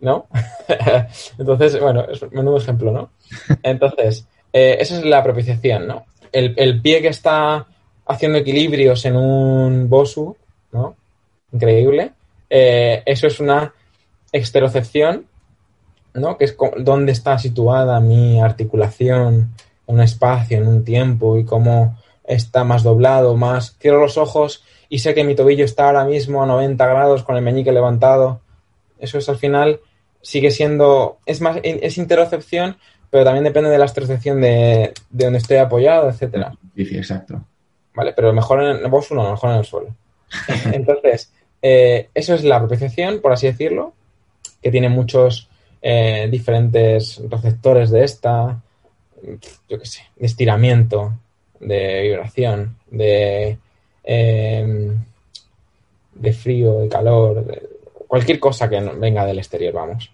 [0.00, 0.26] ¿no?
[1.38, 3.10] Entonces, bueno, es un menudo ejemplo, ¿no?
[3.62, 6.06] Entonces, eh, esa es la propiciación, ¿no?
[6.32, 7.66] El, el pie que está
[8.06, 10.36] haciendo equilibrios en un bosu,
[10.72, 10.96] ¿no?
[11.52, 12.12] Increíble.
[12.48, 13.74] Eh, eso es una
[14.32, 15.26] exterocepción,
[16.14, 16.36] ¿no?
[16.36, 19.54] Que es dónde está situada mi articulación
[19.86, 23.76] en un espacio, en un tiempo y cómo está más doblado, más...
[23.78, 27.36] Cierro los ojos y sé que mi tobillo está ahora mismo a 90 grados con
[27.36, 28.40] el meñique levantado.
[28.98, 29.80] Eso es al final,
[30.20, 31.18] sigue siendo...
[31.26, 32.76] Es más, es interocepción,
[33.10, 36.54] pero también depende de la exterocepción de, de donde estoy apoyado, etcétera.
[36.74, 37.42] Sí, sí, exacto.
[37.94, 38.12] ¿vale?
[38.14, 39.94] Pero mejor en el vos uno, mejor en el suelo.
[40.72, 41.32] Entonces,
[41.62, 43.94] eh, eso es la propiciación, por así decirlo,
[44.60, 45.48] que tiene muchos
[45.80, 48.60] eh, diferentes receptores de esta,
[49.68, 51.12] yo qué sé, de estiramiento,
[51.60, 53.58] de vibración, de,
[54.04, 54.92] eh,
[56.14, 57.68] de frío, de calor, de
[58.08, 60.10] cualquier cosa que venga del exterior, vamos.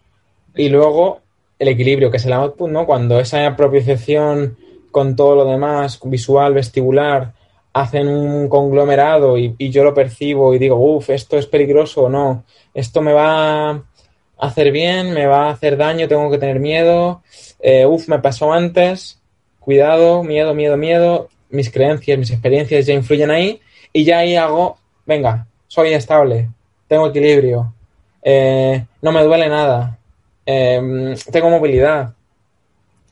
[0.54, 1.20] Y luego
[1.58, 2.86] el equilibrio, que es el output, ¿no?
[2.86, 4.56] Cuando esa propiciación
[4.90, 7.32] con todo lo demás, visual, vestibular,
[7.80, 12.44] hacen un conglomerado y, yo lo percibo y digo, uff, esto es peligroso o no,
[12.74, 13.82] esto me va a
[14.38, 17.22] hacer bien, me va a hacer daño, tengo que tener miedo,
[17.60, 19.20] eh, uff, me pasó antes,
[19.60, 23.60] cuidado, miedo, miedo, miedo, mis creencias, mis experiencias ya influyen ahí
[23.92, 26.48] y ya ahí hago, venga, soy estable,
[26.88, 27.72] tengo equilibrio,
[28.22, 29.98] eh, no me duele nada,
[30.46, 32.14] eh, tengo movilidad,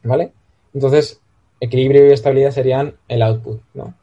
[0.02, 0.32] ¿vale?
[0.74, 1.20] Entonces,
[1.60, 3.94] equilibrio y estabilidad serían el output, ¿no?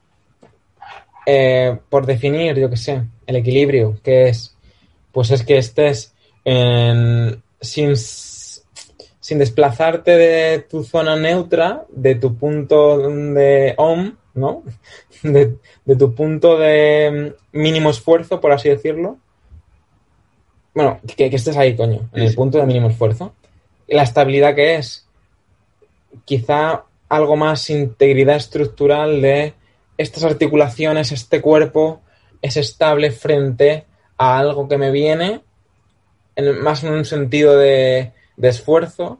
[1.25, 4.55] Eh, por definir, yo qué sé, el equilibrio, ¿qué es?
[5.11, 6.13] Pues es que estés
[6.45, 14.63] en- sin, sin desplazarte de tu zona neutra, de tu punto de OM, ¿no?
[15.23, 15.55] De,
[15.85, 19.17] de tu punto de mínimo esfuerzo, por así decirlo.
[20.73, 23.33] Bueno, que, que estés ahí, coño, en Sí, el punto de mínimo esfuerzo.
[23.87, 25.07] Y la estabilidad que es,
[26.25, 29.53] quizá algo más integridad estructural de
[29.97, 32.01] estas articulaciones, este cuerpo
[32.41, 33.85] es estable frente
[34.17, 35.41] a algo que me viene,
[36.35, 39.19] en- más en un sentido de, esfuerzo,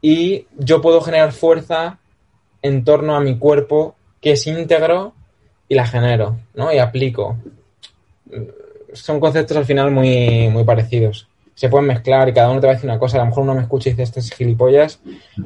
[0.00, 1.98] y yo puedo generar fuerza
[2.62, 5.12] en torno a mi cuerpo que es íntegro
[5.68, 6.72] y la genero, ¿no?
[6.72, 7.36] Y aplico.
[8.92, 11.28] Son conceptos al final muy, muy parecidos.
[11.54, 13.16] Se pueden mezclar y cada uno te va a decir una cosa.
[13.16, 15.00] A lo mejor uno me escucha y dice, este es gilipollas,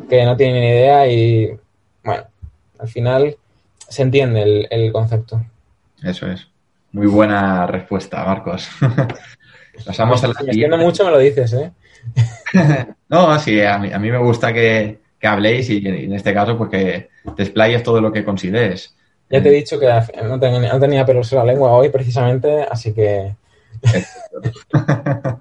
[0.09, 1.57] que no tiene ni idea y,
[2.05, 2.25] bueno,
[2.79, 3.37] al final
[3.91, 5.45] se entiende el, el concepto.
[6.03, 6.49] Eso es.
[6.93, 8.69] Muy buena respuesta, Marcos.
[9.85, 11.73] Pasamos a la Si me mucho, me lo dices, ¿eh?
[13.09, 16.57] No, sí, a mí, a mí me gusta que, que habléis y en este caso
[16.57, 18.97] pues que desplayes todo lo que consideres.
[19.29, 19.87] Ya te he dicho que
[20.25, 23.35] no tenía, no tenía pelos en la lengua hoy precisamente, así que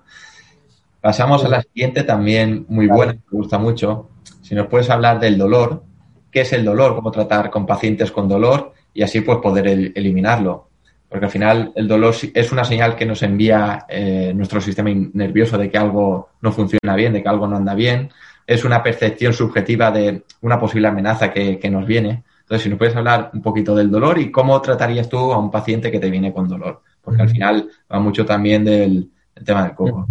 [1.02, 4.10] Pasamos a la siguiente, también muy buena, me gusta mucho.
[4.41, 5.84] Si nos puedes hablar del dolor,
[6.32, 9.91] qué es el dolor, cómo tratar con pacientes con dolor y así pues poder el-
[9.95, 10.67] eliminarlo.
[11.09, 15.57] Porque al final el dolor es una señal que nos envía eh, nuestro sistema nervioso
[15.57, 18.09] de que algo no funciona bien, de que algo no anda bien.
[18.45, 22.23] Es una percepción subjetiva de una posible amenaza que, que nos viene.
[22.41, 25.49] Entonces, si nos puedes hablar un poquito del dolor y cómo tratarías tú a un
[25.51, 26.82] paciente que te viene con dolor.
[27.01, 30.07] Porque al final va mucho también del, del tema del coco.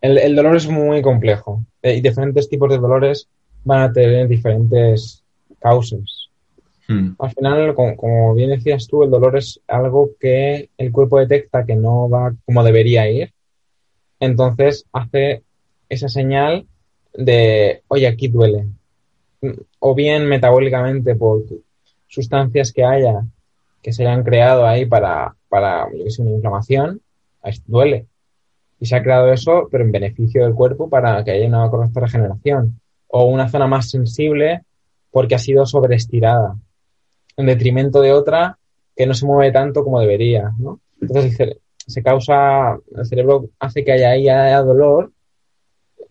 [0.00, 3.28] el, el dolor es muy complejo eh, y diferentes tipos de dolores
[3.64, 5.21] van a tener diferentes
[5.62, 6.28] causas.
[6.88, 7.12] Mm.
[7.18, 11.64] Al final, como, como bien decías tú, el dolor es algo que el cuerpo detecta
[11.64, 13.32] que no va como debería ir.
[14.20, 15.42] Entonces hace
[15.88, 16.66] esa señal
[17.14, 18.66] de, oye, aquí duele.
[19.78, 21.44] O bien metabólicamente por
[22.06, 23.24] sustancias que haya
[23.82, 27.00] que se hayan creado ahí para, para yo que sé, una inflamación,
[27.66, 28.06] duele.
[28.78, 32.00] Y se ha creado eso, pero en beneficio del cuerpo para que haya una correcta
[32.00, 32.80] regeneración.
[33.08, 34.62] O una zona más sensible
[35.12, 36.56] porque ha sido sobreestirada,
[37.36, 38.58] en detrimento de otra
[38.96, 40.80] que no se mueve tanto como debería, ¿no?
[41.00, 45.12] Entonces se causa, el cerebro hace que haya haya dolor,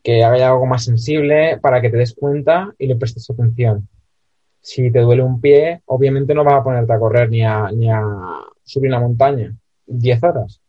[0.03, 3.87] que haya algo más sensible para que te des cuenta y le prestes atención.
[4.61, 7.69] Si te duele un pie, obviamente no vas a ponerte a correr ni a,
[8.63, 9.55] subir una montaña
[9.87, 10.61] 10 horas.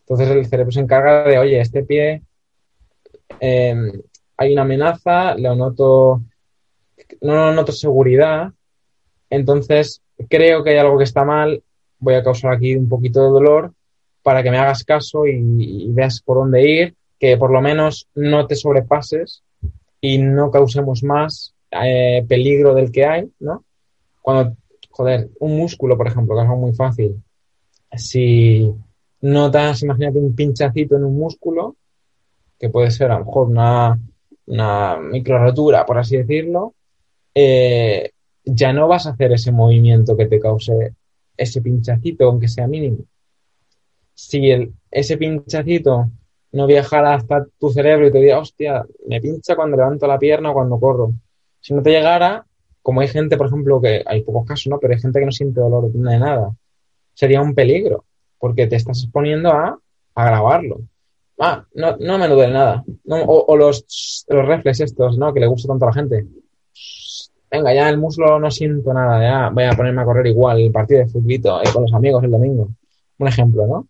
[0.00, 2.22] Entonces el cerebro se encarga de, oye, este pie
[3.40, 3.74] eh,
[4.36, 6.22] hay una amenaza, lo noto,
[7.22, 8.52] no noto seguridad,
[9.30, 11.62] entonces creo que hay algo que está mal,
[11.98, 13.72] voy a causar aquí un poquito de dolor
[14.22, 18.08] para que me hagas caso y, y veas por dónde ir, que por lo menos
[18.14, 19.42] no te sobrepases
[20.00, 23.64] y no causemos más eh, peligro del que hay, ¿no?
[24.20, 24.56] Cuando,
[24.90, 27.22] joder, un músculo, por ejemplo, que es algo muy fácil,
[27.96, 28.70] si
[29.20, 31.76] notas, imagínate un pinchacito en un músculo,
[32.58, 33.98] que puede ser a lo mejor una,
[34.46, 36.74] una micro rotura, por así decirlo,
[37.34, 38.10] eh,
[38.44, 40.94] ya no vas a hacer ese movimiento que te cause
[41.36, 42.98] ese pinchacito, aunque sea mínimo.
[44.14, 46.10] Si el, ese pinchacito
[46.52, 50.50] no viajara hasta tu cerebro y te diga, hostia, me pincha cuando levanto la pierna
[50.50, 51.12] o cuando corro.
[51.60, 52.44] Si no te llegara,
[52.82, 54.78] como hay gente, por ejemplo, que hay pocos casos, ¿no?
[54.78, 56.54] Pero hay gente que no siente dolor de nada.
[57.14, 58.04] Sería un peligro,
[58.38, 59.78] porque te estás exponiendo a
[60.14, 60.80] agravarlo.
[61.38, 62.84] Ah, no, no me duele nada.
[63.08, 65.32] O, o los, los reflex estos, ¿no?
[65.32, 66.26] Que le gusta tanto a la gente.
[67.52, 70.72] Venga, ya el muslo no siento nada, ya voy a ponerme a correr igual el
[70.72, 72.70] partido de futbolito eh, con los amigos el domingo.
[73.18, 73.86] Un ejemplo, ¿no?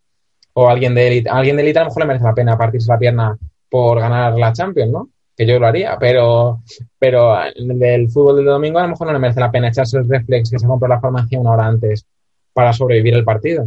[0.51, 2.91] O alguien de élite, alguien de élite a lo mejor le merece la pena partirse
[2.91, 3.37] la pierna
[3.69, 5.09] por ganar la Champions, ¿no?
[5.33, 6.61] Que yo lo haría, pero,
[6.99, 9.97] pero el del fútbol del domingo a lo mejor no le merece la pena echarse
[9.97, 12.05] el reflex que se compró la farmacia una hora antes
[12.51, 13.65] para sobrevivir el partido.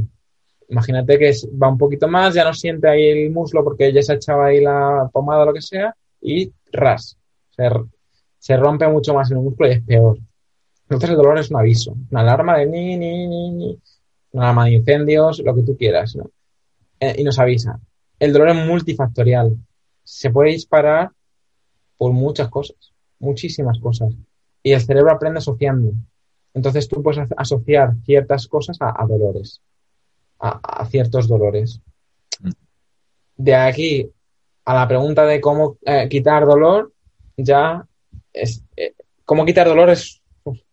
[0.68, 4.12] Imagínate que va un poquito más, ya no siente ahí el muslo porque ya se
[4.12, 7.16] ha echado ahí la pomada o lo que sea y ras.
[7.56, 7.70] Se,
[8.38, 10.18] se rompe mucho más en el músculo y es peor.
[10.82, 13.80] Entonces el dolor es un aviso, una alarma de ni, ni, ni, ni,
[14.32, 16.30] una alarma de incendios, lo que tú quieras, ¿no?
[17.00, 17.80] Eh, y nos avisa.
[18.18, 19.56] El dolor es multifactorial.
[20.04, 21.10] Se puede disparar
[21.96, 22.76] por muchas cosas,
[23.18, 24.14] muchísimas cosas.
[24.62, 25.92] Y el cerebro aprende asociando.
[26.54, 29.60] Entonces tú puedes asociar ciertas cosas a, dolores,
[30.38, 31.80] a, a, ciertos dolores.
[33.36, 34.10] De aquí
[34.64, 36.92] a la pregunta de cómo eh, quitar dolor,
[37.36, 37.86] ya
[38.36, 40.22] es, eh, cómo quitar dolor es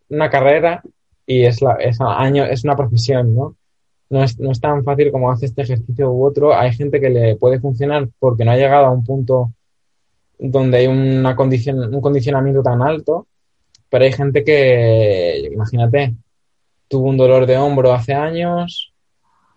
[0.09, 0.83] una carrera
[1.25, 3.55] y es, la, es, año, es una profesión, ¿no?
[4.09, 6.55] No es, no es, tan fácil como hace este ejercicio u otro.
[6.55, 9.53] Hay gente que le puede funcionar porque no ha llegado a un punto
[10.37, 13.27] donde hay una condicion, un condicionamiento tan alto,
[13.89, 16.15] pero hay gente que, imagínate,
[16.87, 18.93] tuvo un dolor de hombro hace años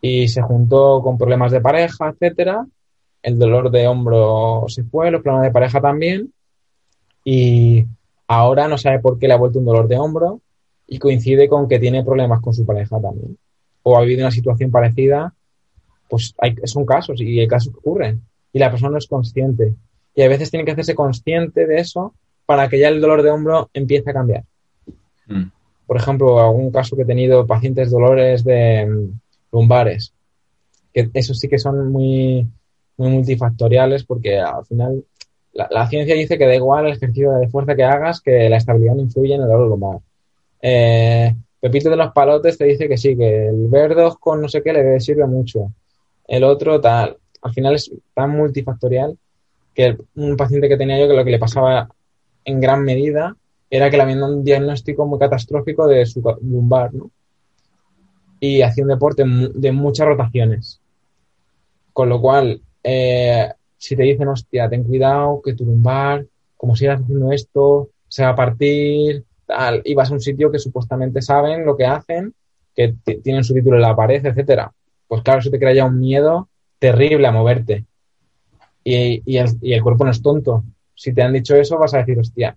[0.00, 2.66] y se juntó con problemas de pareja, etcétera.
[3.22, 6.32] El dolor de hombro se fue, los problemas de pareja también,
[7.24, 7.84] y
[8.28, 10.40] ahora no sabe por qué le ha vuelto un dolor de hombro
[10.86, 13.36] y coincide con que tiene problemas con su pareja también
[13.88, 15.32] o ha vivido una situación parecida,
[16.08, 18.20] pues hay, son casos y hay casos que ocurren
[18.52, 19.74] y la persona no es consciente.
[20.12, 22.12] Y a veces tiene que hacerse consciente de eso
[22.46, 24.42] para que ya el dolor de hombro empiece a cambiar.
[25.28, 25.44] Mm.
[25.86, 29.20] Por ejemplo, algún caso que he tenido pacientes dolores de um,
[29.52, 30.12] lumbares,
[30.92, 32.44] que esos sí que son muy,
[32.96, 35.04] muy multifactoriales porque al final
[35.56, 38.56] la, la, ciencia dice que da igual el ejercicio de fuerza que hagas, que la
[38.56, 39.98] estabilidad no influye en el dolor lumbar.
[40.60, 44.62] Eh, Pepito de los palotes te dice que sí, que el verdos con no sé
[44.62, 45.72] qué le sirve mucho.
[46.26, 47.16] El otro tal.
[47.42, 49.16] Al final es tan multifactorial
[49.74, 51.88] que un paciente que tenía yo que lo que le pasaba
[52.44, 53.36] en gran medida
[53.70, 57.10] era que le habían dado un diagnóstico muy catastrófico de su lumbar, ¿no?
[58.38, 60.80] Y hacía un deporte de muchas rotaciones.
[61.92, 63.50] Con lo cual, eh,
[63.86, 66.26] si te dicen, hostia, ten cuidado, que tu lumbar,
[66.56, 70.58] como sigas haciendo esto, se va a partir, tal, y vas a un sitio que
[70.58, 72.34] supuestamente saben lo que hacen,
[72.74, 74.72] que tienen su título en la pared, etcétera.
[75.06, 76.48] Pues claro, eso te crea ya un miedo
[76.80, 77.84] terrible a moverte.
[78.82, 80.64] Y, el, cuerpo no es tonto.
[80.96, 82.56] Si te han dicho eso, vas a decir, hostia,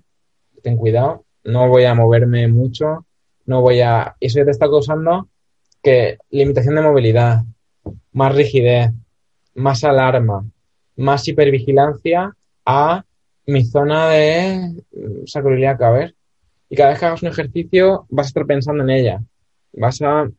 [0.64, 3.06] ten cuidado, no voy a moverme mucho,
[3.46, 4.16] no voy a...
[4.20, 5.30] Eso ya te está causando
[5.84, 7.44] que limitación de movilidad,
[8.14, 8.92] más rigidez,
[9.54, 10.44] más alarma,
[11.00, 12.34] más hipervigilancia
[12.66, 13.04] a
[13.46, 14.84] mi zona de
[15.26, 16.16] sacroiliaca, a ver,
[16.70, 19.22] Y cada vez que hagas un ejercicio vas a estar pensando en ella.
[19.74, 20.30] Vas a...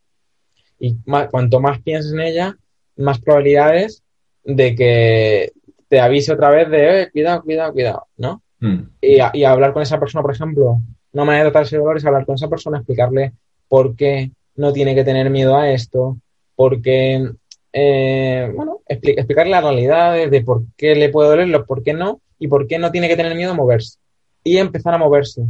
[0.78, 2.56] Y más- cuanto más pienses en ella,
[2.96, 4.02] más probabilidades
[4.44, 5.52] de que
[5.88, 8.42] te avise otra vez de, eh, cuidado, cuidado, cuidado, ¿no?
[8.60, 10.78] Mm, y, a- y hablar con esa persona, por ejemplo,
[11.12, 13.32] una manera de tratar ese dolor es hablar con esa persona, explicarle
[13.68, 16.18] por qué no tiene que tener miedo a esto,
[16.54, 17.28] por qué,
[17.72, 21.92] eh, bueno, expli- explicarle la realidad de, por qué le puede doler, lo- por qué
[21.92, 23.98] no, y por qué no tiene que tener miedo a moverse.
[24.42, 25.42] Y empezar a moverse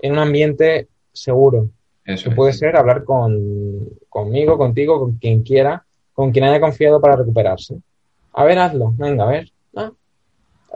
[0.00, 1.68] en un ambiente seguro,
[2.04, 7.00] Eso que puede ser hablar con, conmigo, contigo, con quien quiera, con quien haya confiado
[7.00, 7.78] para recuperarse.
[8.32, 9.50] A ver, hazlo, venga, a ver.
[9.76, 9.90] Ah,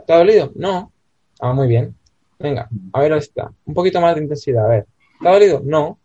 [0.05, 0.51] ¿Te ha dolido?
[0.55, 0.91] No.
[1.39, 1.95] Ah, muy bien.
[2.39, 3.51] Venga, a ver esta.
[3.65, 4.85] Un poquito más de intensidad, a ver.
[5.21, 5.61] ¿Te ha dolido?
[5.63, 5.97] No.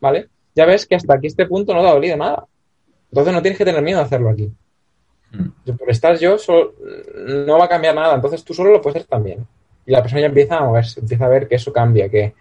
[0.00, 0.28] ¿Vale?
[0.54, 2.46] Ya ves que hasta aquí este punto no te ha dolido nada.
[3.14, 4.50] Entonces no tienes que tener miedo a hacerlo aquí.
[5.30, 5.70] Mm.
[5.78, 6.74] Por estar yo, solo-
[7.46, 8.16] no va a cambiar nada.
[8.16, 9.46] Entonces tú solo lo puedes hacer también.
[9.86, 12.34] Y la persona ya empieza a moverse, empieza a ver que eso cambia, que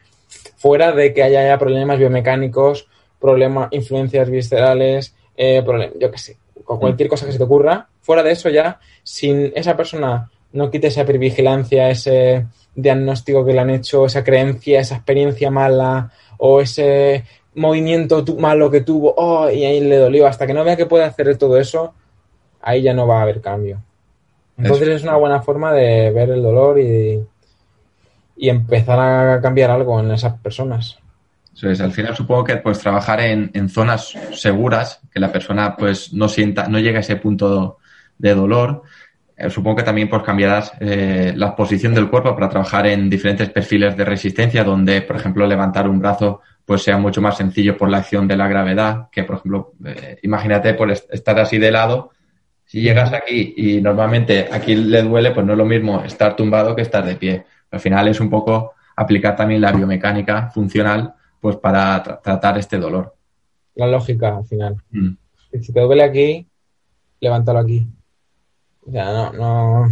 [0.57, 2.87] fuera de que haya ya problemas biomecánicos,
[3.21, 7.87] problemas, influencias viscerales, eh, problem- yo qué sé, con cualquier cosa que se te ocurra,
[8.01, 13.59] fuera de eso ya, sin esa persona no quite esa hipervigilancia, ese diagnóstico que le
[13.59, 19.63] han hecho, esa creencia, esa experiencia mala o ese movimiento malo que tuvo, oh, y
[19.63, 21.93] ahí le dolió, hasta que no vea que puede hacer todo eso,
[22.61, 23.81] ahí ya no va a haber cambio.
[24.57, 24.97] Entonces Eso.
[24.97, 27.23] es una buena forma de ver el dolor y,
[28.37, 30.97] y empezar a cambiar algo en esas personas.
[31.55, 35.75] Eso es, al final supongo que pues trabajar en, en zonas seguras, que la persona
[35.75, 37.77] pues no sienta, no llegue a ese punto
[38.17, 38.83] de dolor.
[39.35, 43.49] Eh, supongo que también pues cambiarás eh, la posición del cuerpo para trabajar en diferentes
[43.49, 47.89] perfiles de resistencia, donde, por ejemplo, levantar un brazo pues sea mucho más sencillo por
[47.89, 51.71] la acción de la gravedad, que por ejemplo, eh, imagínate por est- estar así de
[51.71, 52.11] lado,
[52.65, 56.75] si llegas aquí y normalmente aquí le duele, pues no es lo mismo estar tumbado
[56.75, 57.45] que estar de pie.
[57.71, 62.77] Al final es un poco aplicar también la biomecánica funcional pues para tra- tratar este
[62.77, 63.13] dolor.
[63.75, 64.75] La lógica al final.
[64.91, 65.09] Mm.
[65.61, 66.47] Si te duele aquí,
[67.19, 67.85] levántalo aquí.
[68.87, 69.91] O sea, no, no,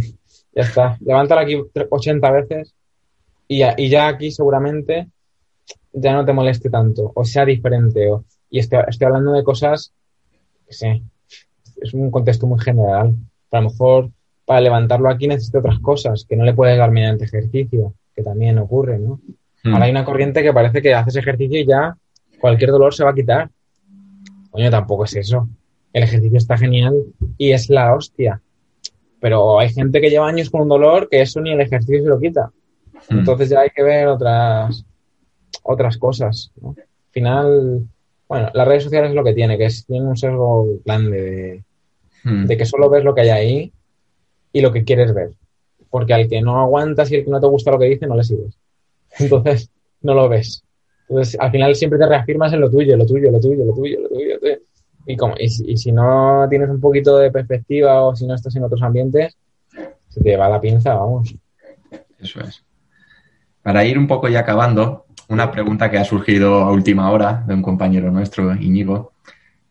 [0.54, 0.96] ya está.
[1.00, 2.74] Levántalo aquí tre- 80 veces
[3.48, 5.08] y ya, y ya aquí seguramente
[5.92, 8.10] ya no te moleste tanto o sea diferente.
[8.10, 9.92] O, y estoy, estoy hablando de cosas,
[10.66, 11.02] que sé,
[11.80, 13.14] es un contexto muy general.
[13.50, 14.10] A lo mejor
[14.44, 18.58] para levantarlo aquí necesita otras cosas que no le puedes dar mediante ejercicio, que también
[18.58, 19.20] ocurre, ¿no?
[19.64, 19.74] Mm.
[19.74, 21.96] Ahora hay una corriente que parece que haces ejercicio y ya
[22.40, 23.50] cualquier dolor se va a quitar.
[24.50, 25.48] Coño, tampoco es eso.
[25.92, 26.94] El ejercicio está genial
[27.38, 28.40] y es la hostia.
[29.20, 32.08] Pero hay gente que lleva años con un dolor que eso ni el ejercicio se
[32.08, 32.50] lo quita.
[33.08, 33.18] Mm.
[33.18, 34.84] Entonces ya hay que ver otras,
[35.62, 36.50] otras cosas.
[36.60, 36.70] ¿no?
[36.70, 37.82] Al final,
[38.28, 41.64] bueno, las redes sociales es lo que tiene, que es, tiene un sesgo grande de,
[42.24, 42.46] Mm.
[42.46, 43.72] de que solo ves lo que hay ahí
[44.52, 45.30] y lo que quieres ver.
[45.90, 48.14] Porque al que no aguantas y al que no te gusta lo que dice, no
[48.14, 48.54] le sigues.
[49.18, 49.68] Entonces,
[50.02, 50.62] no lo ves.
[51.08, 54.00] Entonces, al final siempre te reafirmas en lo tuyo, lo tuyo, lo tuyo, lo tuyo,
[54.02, 54.34] lo tuyo.
[54.34, 54.58] lo tuyo.
[55.04, 58.34] Y, como, y, si- y si no tienes un poquito de perspectiva o si no
[58.36, 59.36] estás en otros ambientes,
[60.08, 61.34] se te va la pinza, vamos.
[62.20, 62.62] Eso es.
[63.62, 67.54] Para ir un poco ya acabando, una pregunta que ha surgido a última hora de
[67.54, 69.12] un compañero nuestro, Íñigo,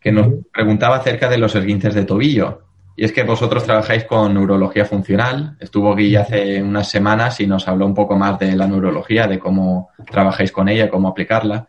[0.00, 2.62] que nos preguntaba acerca de los esguinces de tobillo.
[2.96, 5.56] Y es que vosotros trabajáis con neurología funcional.
[5.60, 9.38] Estuvo Guille hace unas semanas y nos habló un poco más de la neurología, de
[9.38, 11.66] cómo trabajáis con ella, cómo aplicarla.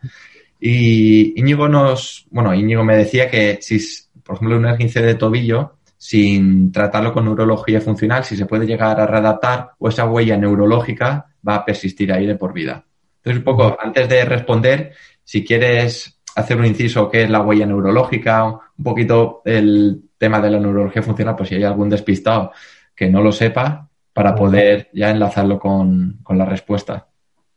[0.60, 3.78] Y Íñigo nos, bueno, Íñigo me decía que si,
[4.22, 9.00] por ejemplo, un esguince de tobillo, sin tratarlo con neurología funcional, si se puede llegar
[9.00, 12.84] a readaptar o esa huella neurológica va a persistir ahí de por vida.
[13.24, 17.64] Entonces, un poco, antes de responder, si quieres hacer un inciso qué es la huella
[17.64, 22.52] neurológica, un poquito el tema de la neurología funcional, pues si hay algún despistado
[22.94, 27.08] que no lo sepa, para poder ya enlazarlo con, con la respuesta.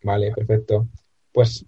[0.03, 0.88] Vale, perfecto.
[1.34, 1.65] Pues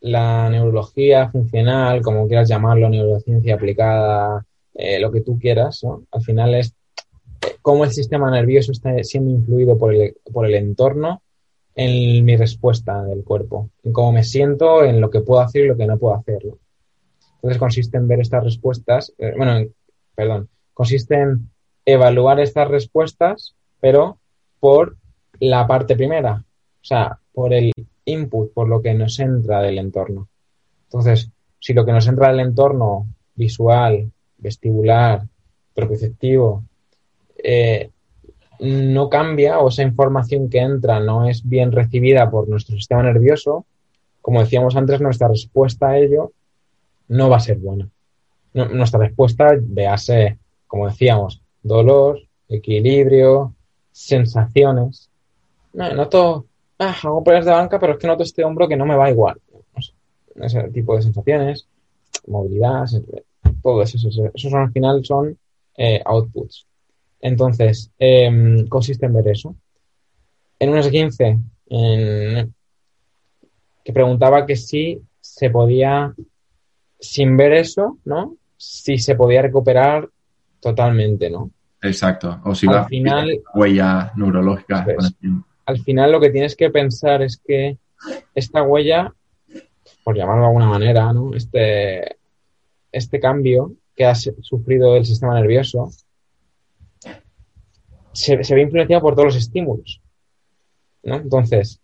[0.00, 6.04] la neurología funcional, como quieras llamarlo, neurociencia aplicada, eh, lo que tú quieras, ¿no?
[6.12, 6.72] Al final es
[7.42, 11.20] eh, cómo el sistema nervioso está siendo influido por el, por el entorno
[11.80, 15.68] en mi respuesta del cuerpo, en cómo me siento, en lo que puedo hacer y
[15.68, 16.40] lo que no puedo hacer.
[17.36, 19.72] Entonces consiste en ver estas respuestas, eh, bueno, en-
[20.16, 21.48] perdón, consiste en
[21.84, 24.18] evaluar estas respuestas, pero
[24.58, 24.96] por
[25.38, 26.42] la parte primera,
[26.82, 27.72] o sea, por el
[28.04, 30.28] input, por lo que nos entra del entorno.
[30.86, 33.06] Entonces, si lo que nos entra del entorno
[33.36, 35.22] visual, vestibular,
[35.74, 36.64] propioceptivo,
[37.40, 37.90] eh,
[38.60, 43.66] no cambia o esa información que entra no es bien recibida por nuestro sistema nervioso,
[44.20, 46.32] como decíamos antes, nuestra respuesta a ello
[47.08, 47.88] no va a ser buena.
[48.52, 53.54] Nuestra respuesta, véase, como decíamos, dolor, equilibrio,
[53.92, 55.08] sensaciones.
[55.72, 56.46] No, noto
[56.78, 59.10] ah, hago peleas de banca, pero es que noto este hombro que no me va
[59.10, 59.40] igual.
[60.34, 61.66] No ese tipo de sensaciones,
[62.26, 62.86] movilidad,
[63.62, 63.96] todo eso.
[63.96, 65.36] Eso, eso son, al final son
[65.76, 66.66] eh, outputs.
[67.20, 69.56] Entonces, eh, consiste en ver eso.
[70.58, 72.54] En unos 15, en,
[73.84, 76.14] que preguntaba que si se podía,
[76.98, 78.36] sin ver eso, ¿no?
[78.56, 80.08] Si se podía recuperar
[80.60, 81.50] totalmente, ¿no?
[81.82, 82.40] Exacto.
[82.44, 84.86] O si Al va a huella neurológica.
[85.66, 87.78] Al final lo que tienes que pensar es que
[88.34, 89.12] esta huella,
[90.02, 91.34] por llamarlo de alguna manera, ¿no?
[91.34, 92.16] Este,
[92.90, 95.90] este cambio que ha sufrido el sistema nervioso
[98.18, 100.00] se, ve influenciado por todos los estímulos.
[101.02, 101.16] ¿no?
[101.16, 101.80] Entonces,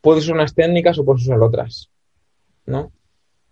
[0.00, 1.90] puedes usar unas técnicas o puedes usar otras.
[2.66, 2.92] ¿no?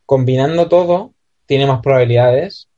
[0.04, 1.14] Combinando todo,
[1.46, 2.68] tiene más probabilidades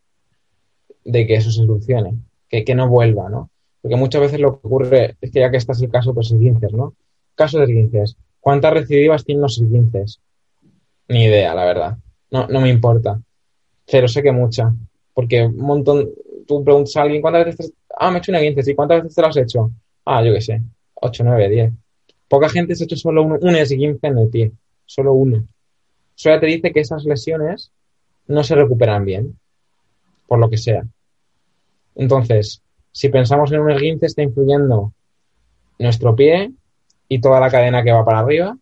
[1.04, 2.14] de que eso se solucione,
[2.48, 3.50] que, que no vuelva, ¿no?
[3.80, 6.30] Porque muchas veces lo que ocurre es que ya que este es el caso, pues
[6.30, 6.94] esguinces, ¿no?
[7.34, 8.16] Caso de esguinces.
[8.40, 10.20] ¿Cuántas recidivas tienen los esguinces?
[11.08, 11.98] Ni idea, la verdad.
[12.30, 13.20] No, no me importa.
[13.90, 14.74] Pero sé que mucha.
[15.14, 16.10] Porque un montón,
[16.46, 17.72] tú preguntas a alguien, ¿cuántas veces.
[18.00, 18.74] Ah, me he hecho un esguince, ¿sí?
[18.74, 19.70] ¿Cuántas veces te lo has hecho?
[20.04, 20.62] Ah, yo qué sé.
[20.94, 21.72] 8, 9, 10.
[22.28, 24.52] Poca gente se ha hecho solo un, un esguince en el pie.
[24.86, 25.44] Solo uno.
[26.16, 27.72] Ya te dice que esas lesiones
[28.28, 29.38] no se recuperan bien.
[30.28, 30.84] Por lo que sea.
[31.96, 34.92] Entonces, si pensamos en un esguince, está influyendo
[35.78, 36.52] nuestro pie
[37.08, 38.56] y toda la cadena que va para arriba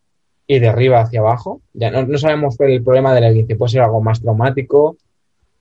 [0.46, 1.60] y de arriba hacia abajo.
[1.74, 3.56] Ya no, no sabemos el problema del esguince.
[3.56, 4.96] Puede ser algo más traumático,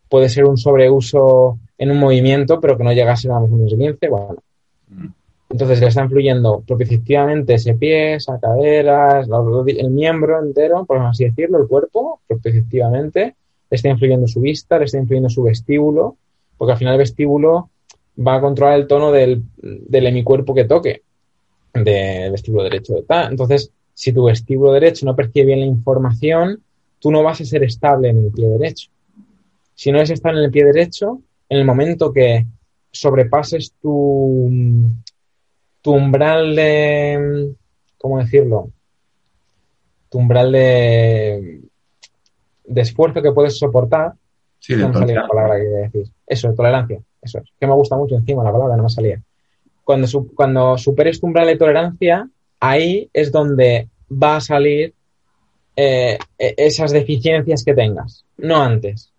[0.09, 4.07] puede ser un sobreuso en un movimiento, pero que no llega a un esguince.
[4.09, 4.35] Bueno,
[4.87, 5.07] Mm.
[5.49, 11.59] entonces le está influyendo propiciativamente ese pie, esa cadera, el miembro entero, por así decirlo,
[11.59, 13.35] el cuerpo, propiciativamente.
[13.69, 16.17] Le está influyendo su vista, le está influyendo su vestíbulo,
[16.57, 17.69] porque al final el vestíbulo
[18.25, 21.01] va a controlar el tono del, del hemicuerpo que toque,
[21.73, 23.03] del vestíbulo derecho.
[23.07, 23.31] tal.
[23.31, 26.61] Entonces, si tu vestíbulo derecho no percibe bien la información,
[26.99, 28.89] tú no vas a ser estable en el pie derecho.
[29.73, 32.45] Si no eres estable en el pie derecho, en el momento que
[32.91, 34.49] sobrepases tu,
[35.81, 37.53] tu umbral de,
[37.97, 38.69] ¿cómo decirlo?
[40.09, 41.61] Tu umbral de,
[42.65, 44.13] de esfuerzo que puedes soportar,
[44.59, 45.27] Sí, de no salía la tolerancia.
[45.27, 45.65] palabra que
[45.99, 46.13] decir.
[46.25, 46.99] Eso, de tolerancia.
[47.21, 47.45] Eso es.
[47.59, 49.21] Que me gusta mucho encima la palabra, no me salía.
[49.83, 52.27] Cuando, su- cuando superes tu umbral de tolerancia,
[52.59, 54.93] ahí es donde va a salir
[55.75, 59.11] eh, e- esas deficiencias que tengas, no antes.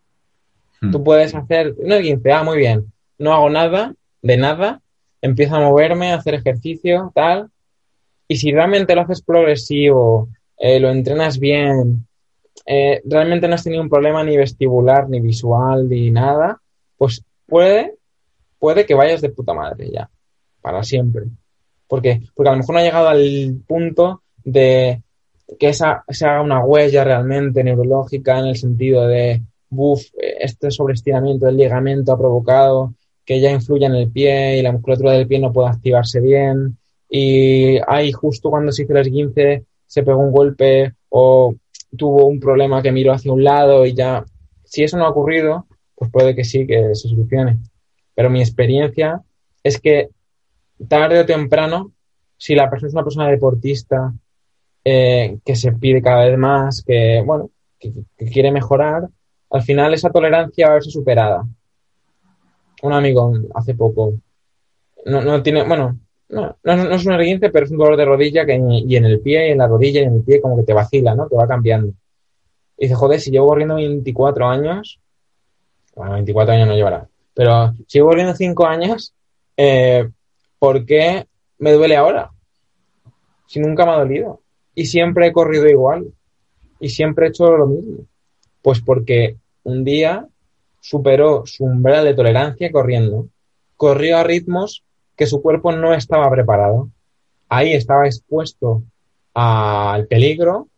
[0.81, 0.91] Hmm.
[0.91, 4.81] Tú puedes hacer una 15, ah, muy bien, no hago nada, de nada,
[5.23, 7.51] empiezo a moverme, a hacer ejercicio, tal,
[8.29, 12.07] y si realmente lo haces progresivo, eh, lo entrenas bien,
[12.65, 16.61] eh, realmente no has tenido un problema ni vestibular, ni visual, ni nada,
[16.97, 17.95] pues puede,
[18.59, 20.11] puede que vayas de puta madre ya,
[20.61, 21.27] para siempre.
[21.87, 25.03] Porque, porque a lo mejor no ha llegado al punto de
[25.59, 31.47] que esa, se haga una huella realmente neurológica en el sentido de, buf, este sobreestiramiento
[31.47, 32.95] del ligamento ha provocado
[33.25, 36.79] que ya influya en el pie y la musculatura del pie no pueda activarse bien
[37.09, 41.55] y ahí justo cuando se hizo el esguince se pegó un golpe o
[41.97, 44.25] tuvo un problema que miró hacia un lado y ya,
[44.65, 47.59] si eso no ha ocurrido, pues puede que sí, que se solucione.
[48.15, 49.23] Pero mi experiencia
[49.63, 50.11] es que
[50.89, 51.93] tarde o temprano,
[52.37, 54.13] si la persona es una persona deportista,
[54.85, 59.09] eh, que se pide cada vez más, que, bueno, que quiere mejorar,
[59.57, 61.45] al final esa tolerancia va a verse superada.
[62.83, 64.15] Un amigo hace poco,
[65.07, 65.99] no, no tiene, bueno,
[66.29, 68.97] no, no, no es un esguince, pero es un dolor de rodilla que en- y
[68.97, 71.15] en el pie, y en la rodilla, y en el pie como que te vacila,
[71.15, 71.27] ¿no?
[71.27, 71.93] Te va cambiando.
[72.79, 75.01] Y dice, joder, si llevo corriendo 24 años,
[75.95, 79.15] bueno, 24 años no llevará, pero si llevo corriendo 5 años,
[79.57, 80.07] eh,
[80.59, 81.27] ¿por qué
[81.59, 82.31] me duele ahora?
[83.47, 84.41] Si nunca me ha dolido.
[84.75, 86.07] Y siempre he corrido igual.
[86.81, 87.99] Y siempre he hecho lo mismo.
[88.61, 89.37] Pues porque
[89.67, 90.27] un día
[90.81, 93.27] superó su umbral de tolerancia corriendo.
[93.77, 94.85] Corrió a ritmos
[95.17, 96.89] que su cuerpo no estaba preparado.
[97.49, 98.85] Ahí estaba expuesto
[99.35, 100.69] al peligro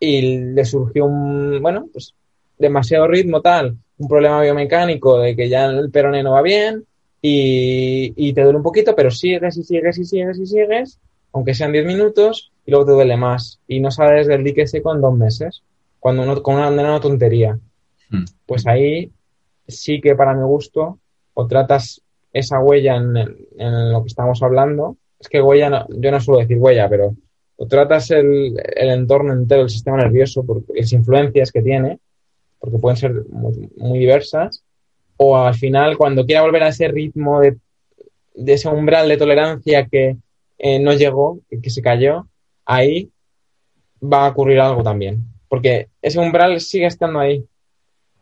[0.00, 2.14] y le surgió un, bueno, pues
[2.58, 6.84] demasiado ritmo tal, un problema biomecánico de que ya el peroné no va bien
[7.20, 10.98] y, y te duele un poquito, pero sigues y sigues y sigues y sigues,
[11.32, 13.60] aunque sean 10 minutos, y luego te duele más.
[13.68, 15.62] Y no sales del dique seco en dos meses,
[16.00, 17.58] cuando uno, con una, tontería.
[18.10, 18.24] Hmm.
[18.46, 19.12] Pues ahí
[19.66, 20.98] sí que para mi gusto,
[21.34, 22.00] o tratas
[22.32, 26.40] esa huella en, en lo que estamos hablando, es que huella, no- yo no suelo
[26.40, 27.14] decir huella, pero
[27.60, 31.98] o tratas el, el entorno entero del sistema nervioso por las influencias que tiene,
[32.60, 34.62] porque pueden ser muy, muy diversas,
[35.16, 37.56] o al final, cuando quiera volver a ese ritmo de,
[38.34, 40.16] de ese umbral de tolerancia que
[40.58, 42.28] eh, no llegó, que se cayó,
[42.64, 43.10] ahí
[44.00, 45.24] va a ocurrir algo también.
[45.48, 47.44] Porque ese umbral sigue estando ahí.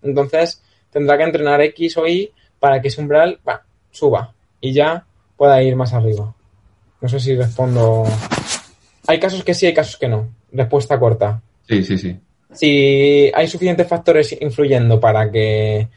[0.02, 5.04] Entonces tendrá que entrenar X o Y para que ese umbral bah, suba y ya
[5.36, 6.34] pueda ir más arriba.
[7.00, 8.04] No sé si respondo.
[9.06, 10.28] Hay casos que sí, hay casos que no.
[10.52, 11.42] Respuesta corta.
[11.68, 12.16] Sí, sí, sí.
[12.52, 15.88] Si hay suficientes factores influyendo para que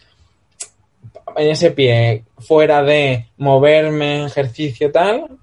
[1.35, 5.37] en ese pie, fuera de moverme, ejercicio, tal,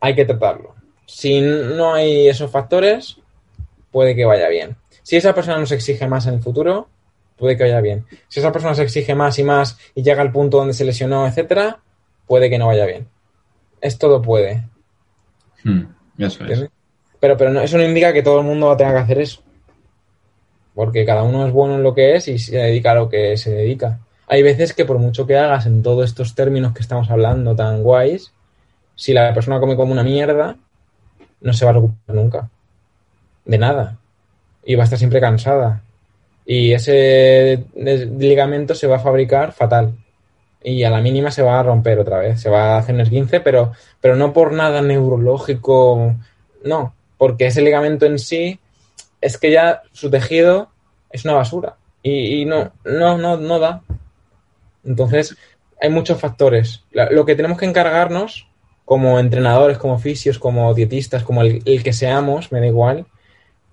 [0.00, 0.74] hay que tratarlo.
[1.06, 3.16] Si no hay esos factores,
[3.90, 4.76] puede que vaya bien.
[5.06, 6.88] Si esa persona nos exige más en el futuro,
[7.36, 8.04] puede que vaya bien.
[8.26, 11.28] Si esa persona se exige más y más y llega al punto donde se lesionó,
[11.28, 11.78] etcétera,
[12.26, 13.06] puede que no vaya bien.
[13.80, 14.64] Es todo puede.
[15.62, 15.82] Hmm,
[16.18, 16.40] eso es.
[16.40, 16.70] ¿entiendes?
[17.20, 19.42] Pero, pero no, eso no indica que todo el mundo tenga que hacer eso.
[20.74, 23.36] Porque cada uno es bueno en lo que es y se dedica a lo que
[23.36, 24.00] se dedica.
[24.26, 27.84] Hay veces que por mucho que hagas en todos estos términos que estamos hablando tan
[27.84, 28.32] guays,
[28.96, 30.56] si la persona come como una mierda,
[31.42, 32.50] no se va a recuperar nunca.
[33.44, 33.98] De nada.
[34.66, 35.82] Y va a estar siempre cansada.
[36.44, 39.94] Y ese ligamento se va a fabricar fatal.
[40.62, 42.40] Y a la mínima se va a romper otra vez.
[42.40, 46.14] Se va a hacer un esguince, pero, pero no por nada neurológico.
[46.64, 48.58] No, porque ese ligamento en sí
[49.20, 50.68] es que ya su tejido
[51.10, 51.76] es una basura.
[52.02, 53.82] Y, no, no, no, no da.
[54.84, 55.36] Entonces,
[55.80, 56.84] hay muchos factores.
[56.92, 58.46] Lo que tenemos que encargarnos,
[58.84, 63.06] como entrenadores, como fisios, como dietistas, como el, el que seamos, me da igual,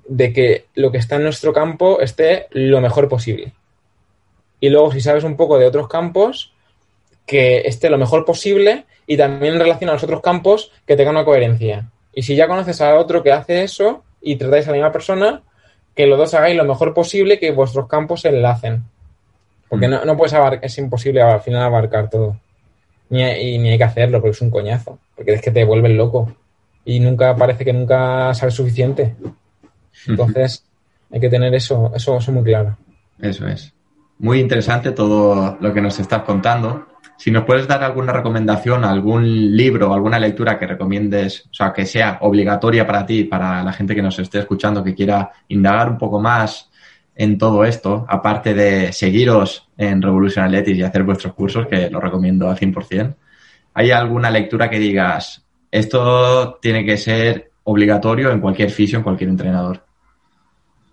[0.08, 3.54] de que lo que está en nuestro campo esté lo mejor posible.
[4.60, 6.54] Y luego, si sabes un poco de otros campos,
[7.26, 11.12] que esté lo mejor posible y también en relación a los otros campos que tenga
[11.12, 11.90] una coherencia.
[12.14, 15.42] Y si ya conoces a otro que hace eso y tratáis a la misma persona,
[15.96, 18.84] que los dos hagáis lo mejor posible que vuestros campos se enlacen.
[19.70, 22.38] Porque no, no puedes abarcar, es imposible al final abarcar todo.
[23.10, 25.00] Ni, hay- y ni hay que hacerlo porque es un coñazo.
[25.16, 26.32] Porque es que te vuelves loco.
[26.86, 29.16] Y nunca parece que nunca sabes suficiente.
[30.08, 30.64] Entonces,
[31.12, 32.78] hay que tener eso, eso, eso muy claro.
[33.20, 33.74] Eso es.
[34.20, 36.88] Muy interesante todo lo que nos estás contando.
[37.18, 41.86] Si nos puedes dar alguna recomendación, algún libro, alguna lectura que recomiendes, o sea, que
[41.86, 45.98] sea obligatoria para ti, para la gente que nos esté escuchando, que quiera indagar un
[45.98, 46.70] poco más
[47.16, 52.00] en todo esto, aparte de seguiros en Revolution Athletics y hacer vuestros cursos, que lo
[52.00, 53.16] recomiendo al 100%,
[53.76, 59.30] ¿hay alguna lectura que digas, esto tiene que ser obligatorio en cualquier fisio, en cualquier
[59.30, 59.82] entrenador?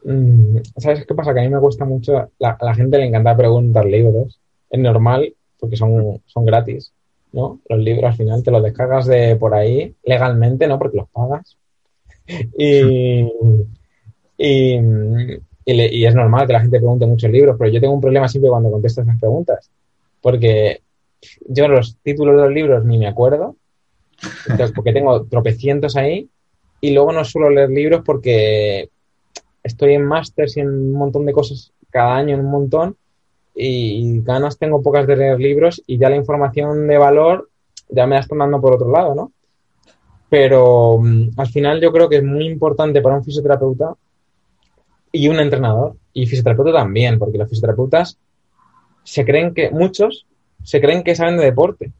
[0.04, 1.34] Mm, ¿Sabes qué pasa?
[1.34, 4.40] Que a mí me cuesta mucho, la- a la gente le encanta preguntar libros.
[4.70, 6.92] Es normal porque son, son gratis,
[7.32, 7.60] ¿no?
[7.68, 10.78] Los libros al final te los descargas de por ahí legalmente, ¿no?
[10.78, 11.56] Porque los pagas.
[12.56, 13.26] Y,
[14.38, 18.00] y, y y es normal que la gente pregunte muchos libros, pero yo tengo un
[18.00, 19.70] problema siempre cuando contesto esas preguntas.
[20.20, 20.82] Porque
[21.48, 23.56] yo los títulos de los libros ni me acuerdo,
[24.46, 26.28] entonces, porque tengo tropecientos ahí,
[26.81, 28.89] y luego no suelo leer libros porque
[29.62, 32.97] estoy en másters y en un montón de cosas cada año, en un montón,
[33.55, 37.51] y ganas tengo pocas de leer libros y ya la información de valor
[37.89, 39.33] ya me la están dando por otro lado, ¿no?
[40.28, 43.95] Pero mm, al final yo creo que es muy importante para un fisioterapeuta
[45.12, 48.16] y un entrenador, y fisioterapeuta también, porque los fisioterapeutas
[49.03, 50.26] se creen que, muchos
[50.62, 51.91] se creen que saben de deporte.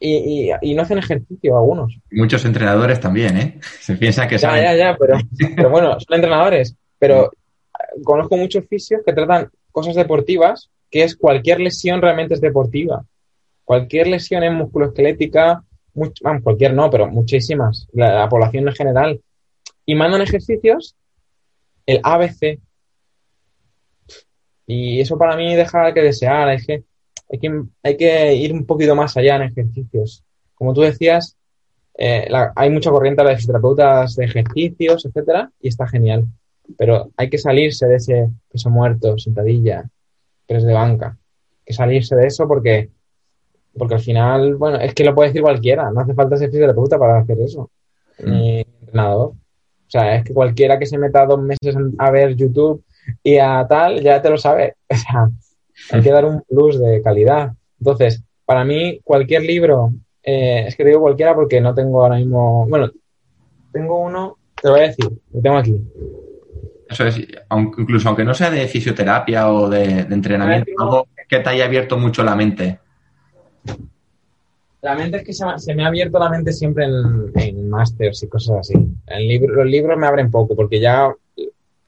[0.00, 1.98] Y, y- y no hacen ejercicio algunos.
[2.10, 3.60] Muchos entrenadores también, ¿eh?
[3.80, 4.62] Se piensan que Ya, saben.
[4.64, 5.18] ya, ya, pero,
[5.56, 6.74] pero bueno, son entrenadores.
[6.98, 12.40] Pero eh, conozco muchos fisios que tratan cosas deportivas, que es cualquier lesión realmente es
[12.40, 13.04] deportiva.
[13.64, 15.62] Cualquier lesión en musculoesquelética,
[15.94, 19.20] much- cualquier no, pero muchísimas, la, la población en general.
[19.86, 20.96] Y mandan ejercicios,
[21.86, 22.58] el ABC.
[24.66, 26.48] Y eso para mí deja que desear.
[26.48, 26.82] Hay que,
[27.30, 30.24] hay que, hay que ir un poquito más allá en ejercicios.
[30.54, 31.36] Como tú decías,
[31.96, 36.24] eh, la- hay mucha corriente de fisioterapeutas de ejercicios, etcétera, y está genial.
[36.76, 39.88] Pero hay que salirse de ese peso muerto, sentadilla,
[40.46, 41.08] press de banca.
[41.16, 42.90] Hay que salirse de eso porque,
[43.76, 45.90] porque al final, bueno, es que lo puede decir cualquiera.
[45.90, 47.70] No hace falta ser fisioterapeuta para hacer eso.
[48.24, 49.28] Ni entrenador.
[49.30, 52.84] O sea, es que cualquiera que se meta dos meses a ver YouTube
[53.22, 54.74] y a tal, ya te lo sabe.
[54.90, 55.30] O sea,
[55.90, 57.52] hay que dar un plus de calidad.
[57.78, 59.92] Entonces, para mí, cualquier libro,
[60.22, 62.66] eh, es que te digo cualquiera porque no tengo ahora mismo.
[62.68, 62.90] Bueno,
[63.72, 65.82] tengo uno, te lo voy a decir, lo tengo aquí.
[66.88, 71.38] Eso es, aunque- incluso aunque no sea de fisioterapia o de, de entrenamiento, algo que
[71.40, 72.78] te haya abierto mucho la mente.
[74.80, 77.68] La mente es que se me, se me ha abierto la mente siempre en, en
[77.68, 78.74] másters y cosas así.
[79.06, 81.12] El libro, los libros me abren poco porque ya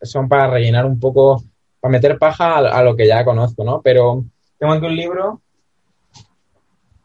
[0.03, 1.43] son para rellenar un poco,
[1.81, 3.81] para meter paja a, a lo que ya conozco, ¿no?
[3.83, 4.25] Pero
[4.59, 5.41] tengo aquí un libro,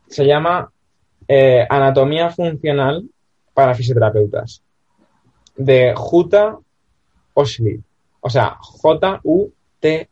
[0.07, 0.69] se llama
[1.27, 3.03] eh, Anatomía Funcional
[3.53, 4.61] para fisioterapeutas.
[5.55, 6.57] De Juta
[7.33, 7.81] Oshli.
[8.19, 10.07] O sea, J-U-T-T-A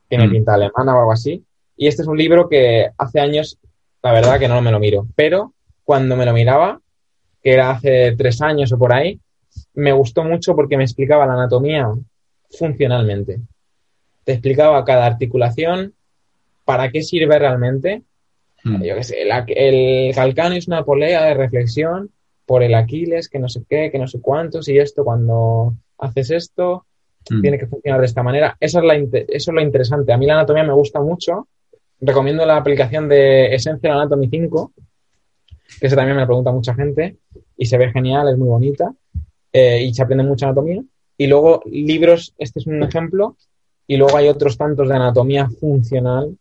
[0.07, 0.31] Tiene Mm.
[0.31, 1.43] pinta alemana o algo así.
[1.75, 3.57] Y este es un libro que hace años,
[4.03, 5.07] la verdad que no me lo miro.
[5.15, 5.53] Pero
[5.83, 6.79] cuando me lo miraba,
[7.41, 9.19] que era hace tres años o por ahí,
[9.73, 11.89] me gustó mucho porque me explicaba la anatomía
[12.51, 13.39] funcionalmente.
[14.23, 15.93] Te explicaba cada articulación,
[16.65, 18.03] para qué sirve realmente.
[18.63, 18.83] Mm.
[18.83, 22.11] Yo qué sé, el, el calcáneo es una polea de reflexión
[22.45, 26.31] por el Aquiles, que no sé qué, que no sé cuántos, y esto cuando haces
[26.31, 26.85] esto,
[27.29, 27.41] Mm.
[27.41, 28.57] tiene que funcionar de esta manera.
[28.59, 30.11] Eso es, la eso es lo interesante.
[30.13, 31.47] A mí la anatomía me gusta mucho.
[32.05, 34.73] Recomiendo la aplicación de Essential Anatomy 5,
[35.79, 37.17] que esa también me la pregunta mucha gente,
[37.57, 38.93] y se ve genial, es muy bonita,
[39.53, 40.81] eh, y se aprende mucha anatomía.
[41.17, 43.37] Y luego libros, este es un ejemplo,
[43.87, 46.37] y luego hay otros tantos de anatomía funcional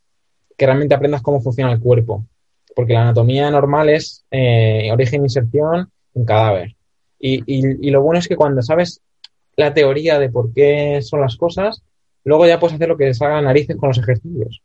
[0.56, 2.24] que realmente aprendas cómo funciona el cuerpo.
[2.74, 6.74] Porque la anatomía normal es eh, origen, inserción, un cadáver.
[7.18, 9.00] Y, y- y lo bueno es que cuando sabes
[9.56, 11.82] la teoría de por qué son las cosas,
[12.24, 14.62] luego ya puedes hacer lo que salga a narices con los ejercicios.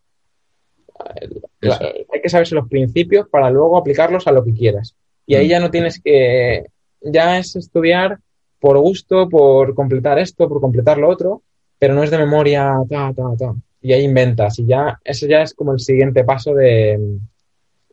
[1.59, 4.95] La- hay que saberse los principios para luego aplicarlos a lo que quieras.
[5.25, 5.49] Y ahí Mm.
[5.49, 6.65] ya no tienes que,
[7.01, 8.19] ya es estudiar
[8.59, 11.41] por gusto, por completar esto, por completar lo otro,
[11.79, 13.53] pero no es de memoria, ta, ta, ta.
[13.81, 14.57] Y ahí inventas.
[14.59, 16.99] Y ya, eso ya es como el siguiente paso de,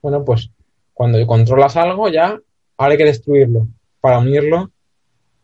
[0.02, 0.50] bueno, pues
[0.92, 2.38] cuando controlas algo, ya
[2.76, 3.68] ahora hay que destruirlo
[4.00, 4.70] para unirlo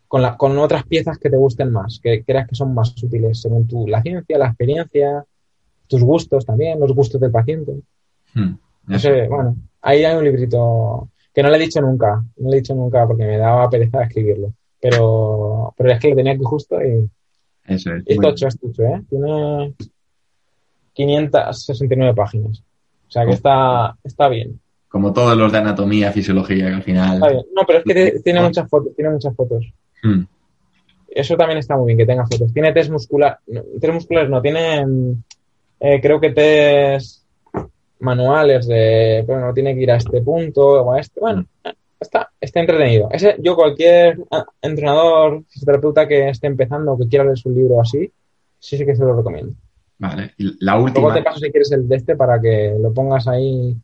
[0.09, 3.41] con, la, con otras piezas que te gusten más, que creas que son más útiles
[3.41, 5.24] según tu, la ciencia, la experiencia,
[5.91, 7.73] tus gustos también, los gustos del paciente.
[8.35, 8.53] Mm.
[8.87, 9.09] No Eso.
[9.09, 12.61] sé, bueno, ahí hay un librito que no le he dicho nunca, no le he
[12.61, 16.77] dicho nunca porque me daba pereza escribirlo, pero, pero es que lo tenía aquí justo
[16.83, 17.09] y
[17.67, 18.05] Eso es.
[18.17, 19.03] Muy- tocho, es tocho, ¿eh?
[19.11, 19.75] Tiene
[20.95, 22.62] 569 páginas,
[23.09, 23.35] o sea que Oh.
[23.35, 27.15] está, está bien, Como todos los de anatomía, fisiología, que al final.
[27.15, 27.45] está bien.
[27.55, 29.73] No, pero es que te- tiene muchas fotos, tiene muchas fotos.
[30.03, 30.23] Mm.
[31.12, 32.53] Eso también está muy bien, que tenga fotos.
[32.53, 34.85] Tiene test muscular, no, test musculares no, tiene,
[35.81, 37.24] eh, creo que test
[38.01, 41.20] manuales de, pero no tiene que ir a este punto o a este.
[41.20, 41.47] Bueno,
[41.98, 43.09] está, está entretenido.
[43.11, 47.81] Ese, yo cualquier ah, entrenador, fisioterapeuta que esté empezando o que quiera leer su libro
[47.81, 48.11] así,
[48.59, 49.55] sí, sí que se lo recomiendo.
[49.98, 50.32] Vale.
[50.39, 51.15] Y la Luego última.
[51.15, 53.77] te paso si quieres el de este para que lo pongas ahí,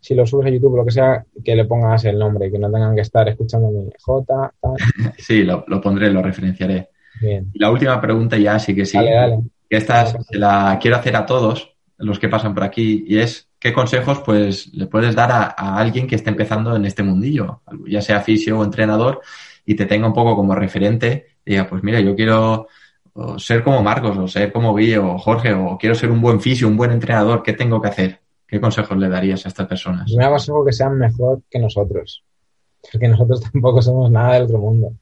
[0.00, 2.58] si lo subes a YouTube o lo que sea, que le pongas el nombre, que
[2.58, 4.74] no tengan que estar escuchándome J, tal.
[5.18, 6.88] Sí, lo, lo pondré, lo referenciaré.
[7.20, 7.50] Bien.
[7.52, 8.96] Y la última pregunta ya sí que sí.
[8.96, 9.38] Dale, dale.
[9.68, 13.48] Que esta se la quiero hacer a todos los que pasan por aquí y es
[13.58, 18.02] qué consejos pues le puedes dar a, alguien que esté empezando en este mundillo, ya
[18.02, 19.20] sea fisio o entrenador
[19.64, 22.68] y te tenga un poco como referente y diga pues mira yo quiero
[23.38, 26.68] ser como Marcos o ser como Guille o Jorge o quiero ser un buen fisio,
[26.68, 28.20] un buen entrenador, ¿qué tengo que hacer?
[28.46, 30.10] ¿Qué consejos le darías a estas personas?
[30.16, 32.22] Me aconsejo que sean mejor que nosotros.
[32.92, 34.92] Porque nosotros tampoco somos nada del otro mundo.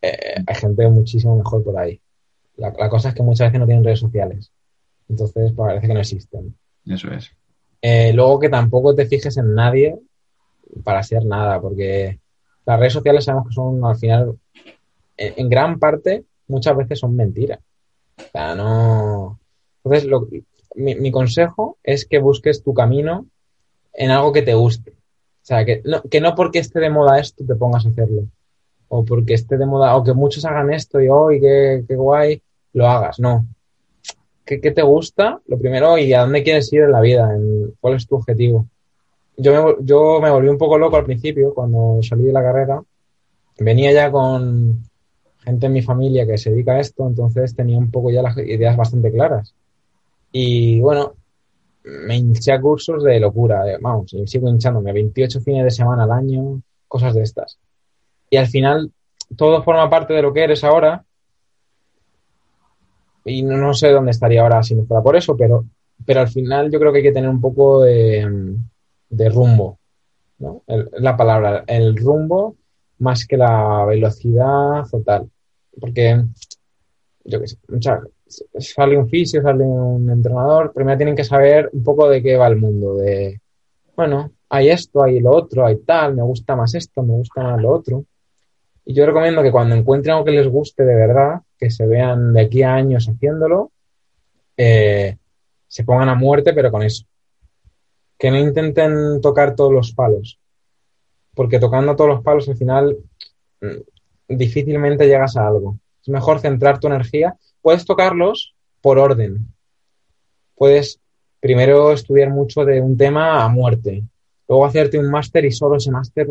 [0.00, 2.00] Eh, hay gente muchísimo mejor por ahí.
[2.56, 4.52] La, la cosa es que muchas veces no tienen redes sociales.
[5.08, 6.56] Entonces parece que no existen.
[6.86, 7.30] Eso es.
[7.82, 9.98] Eh, luego que tampoco te fijes en nadie
[10.82, 12.18] para ser nada, porque
[12.64, 14.38] las redes sociales sabemos que son al final,
[15.16, 17.60] en, en gran parte, muchas veces son mentiras.
[18.18, 19.38] O sea, no.
[19.84, 20.28] Entonces, lo-
[20.76, 23.26] mi, mi consejo es que busques tu camino
[23.92, 24.92] en algo que te guste.
[24.92, 28.24] O sea, que no, que no porque esté de moda esto te pongas a hacerlo.
[28.88, 32.40] O porque esté de moda, o que muchos hagan esto y hoy, qué, qué guay,
[32.74, 33.18] lo hagas.
[33.18, 33.46] No.
[34.44, 35.40] ¿Qué, qué te gusta?
[35.46, 38.66] Lo primero, y a dónde quieres ir en la vida, en cuál es tu objetivo.
[39.36, 42.82] Yo me, yo me volví un poco loco al principio, cuando salí de la carrera.
[43.58, 44.82] Venía ya con
[45.44, 48.36] gente en mi familia que se dedica a esto, entonces tenía un poco ya las
[48.38, 49.54] ideas bastante claras.
[50.32, 51.14] Y bueno,
[51.84, 56.04] me hinché a cursos de locura, de- vamos, y sigo hinchándome, 28 fines de semana
[56.04, 57.58] al año, cosas de estas.
[58.30, 58.90] Y al final,
[59.36, 61.04] todo forma parte de lo que eres ahora.
[63.24, 65.64] Y no, no sé dónde estaría ahora si no fuera por eso, pero,
[66.04, 68.56] pero al final yo creo que hay que tener un poco de,
[69.08, 69.78] de rumbo,
[70.38, 70.62] ¿no?
[70.98, 72.56] La palabra, el rumbo
[72.98, 75.30] más que la velocidad o tal.
[75.80, 76.22] Porque,
[77.24, 77.56] yo qué sé,
[78.58, 82.46] sale un fisio, sale un entrenador, primero tienen que saber un poco de qué va
[82.46, 83.40] el mundo, de,
[83.96, 87.60] bueno, hay esto, hay lo otro, hay tal, me gusta más esto, me gusta más
[87.60, 88.04] lo otro.
[88.84, 92.34] Y yo recomiendo que cuando encuentren algo que les guste de verdad, que se vean
[92.34, 93.72] de aquí a años haciéndolo,
[94.56, 95.16] eh,
[95.66, 97.04] se pongan a muerte, pero con eso.
[98.18, 100.38] Que no intenten tocar todos los palos.
[101.34, 102.96] Porque tocando todos los palos al final
[103.60, 105.78] mm, difícilmente llegas a algo.
[106.02, 107.36] Es mejor centrar tu energía.
[107.62, 108.54] Puedes tocarlos,
[108.84, 109.48] por orden.
[110.54, 111.00] Puedes
[111.40, 114.02] primero estudiar mucho de un tema a muerte,
[114.48, 116.26] luego hacerte un máster y solo ese máster,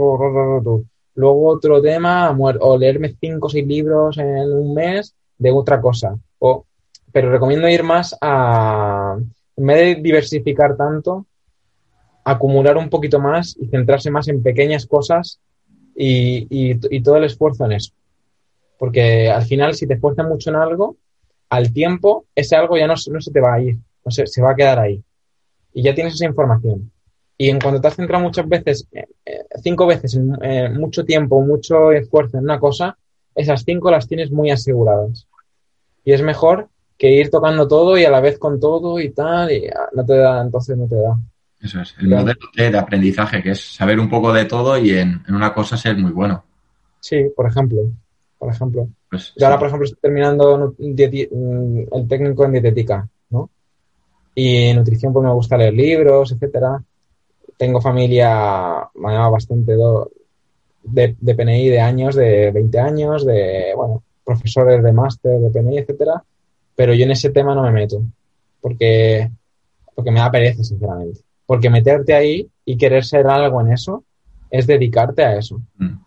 [1.15, 6.18] luego otro tema o leerme cinco o seis libros en un mes de otra cosa.
[6.40, 6.65] O,
[7.11, 9.18] pero recomiendo ir más a,
[9.56, 11.26] en vez de diversificar tanto,
[12.23, 15.40] acumular un poquito más y centrarse más en pequeñas cosas
[15.95, 17.94] y, y, todo el esfuerzo en eso.
[18.80, 20.98] Porque al final, si te esfuerzas mucho en algo,
[21.49, 24.41] al tiempo, ese algo ya no, no se te va a ir, no se, se
[24.41, 25.03] va a quedar ahí.
[25.73, 26.91] Y ya tienes esa información.
[27.44, 31.41] Y en cuanto te has centrado muchas veces, eh, eh, cinco veces, eh, mucho tiempo,
[31.41, 32.98] mucho esfuerzo en una cosa,
[33.36, 35.28] esas cinco las tienes muy aseguradas.
[36.06, 39.52] Y es mejor que ir tocando todo y a la vez con todo y tal,
[39.52, 41.20] y ah, no te da, entonces no te da.
[41.60, 45.22] Eso es, el modelo de aprendizaje, que es saber un poco de todo y en,
[45.28, 46.45] una cosa ser muy bueno.
[47.02, 47.82] Sí, por ejemplo.
[48.38, 48.88] Por ejemplo.
[49.10, 53.49] Pues, Yo ahora, por ejemplo, estoy terminando mm, el técnico en dietética, ¿no?
[54.34, 56.82] Y en nutrición, pues me gusta leer libros, etcétera.
[57.57, 59.75] Tengo familia, me bastante
[60.84, 65.80] de, de PNI de años, de 20 años, de, bueno, profesores de máster, de PNI,
[65.80, 66.23] etcétera.
[66.75, 68.01] Pero yo en ese tema no me meto.
[68.61, 69.30] Porque,
[69.95, 71.21] porque me da pereza, sinceramente.
[71.45, 74.03] Porque meterte ahí y querer ser algo en eso
[74.49, 75.61] es dedicarte a eso.
[75.77, 75.97] Mm.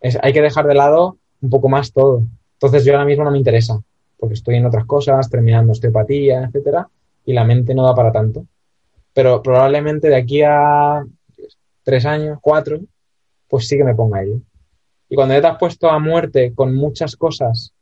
[0.00, 2.22] Es, hay que dejar de lado un poco más todo.
[2.54, 3.80] Entonces yo ahora mismo no me interesa,
[4.18, 6.88] porque estoy en otras cosas, terminando osteopatía, etcétera,
[7.24, 8.46] y la mente no da para tanto.
[9.16, 11.02] Pero probablemente de aquí a
[11.82, 12.80] tres años, cuatro,
[13.48, 14.42] pues sí que me ponga ahí.
[15.08, 17.72] Y cuando ya te has puesto a muerte con muchas cosas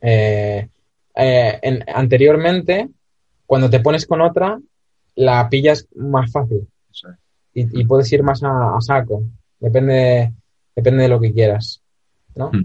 [0.00, 0.66] eh,
[1.14, 2.88] eh, anteriormente,
[3.44, 4.58] cuando te pones con otra,
[5.14, 6.66] la pillas más fácil.
[7.52, 9.24] Y, puedes ir más a, saco.
[9.60, 10.32] Depende,
[10.74, 11.82] depende de lo que quieras.
[12.34, 12.48] ¿no?
[12.50, 12.64] Hmm.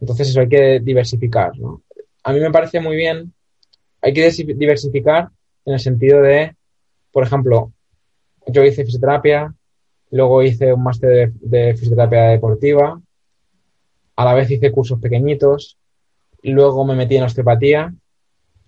[0.00, 1.56] Entonces eso hay que diversificar.
[1.56, 1.82] ¿no?
[2.24, 3.32] A mí me parece muy bien.
[4.02, 5.28] Hay que diversificar
[5.66, 6.56] en el sentido de,
[7.14, 7.72] por ejemplo,
[8.46, 9.54] yo hice fisioterapia,
[10.10, 13.00] luego hice un máster de, fisioterapia deportiva,
[14.16, 15.78] a la vez hice cursos pequeñitos,
[16.42, 17.94] luego me metí en osteopatía,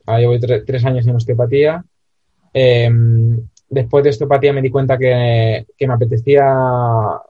[0.07, 1.85] ahora llevo tres años en osteopatía,
[2.59, 6.43] Em, después de osteopatía me di cuenta que, me apetecía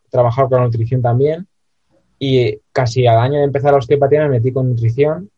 [0.09, 1.49] trabajar con la nutrición también
[2.17, 5.29] y casi al año de empezar la osteopatía me metí con nutrición,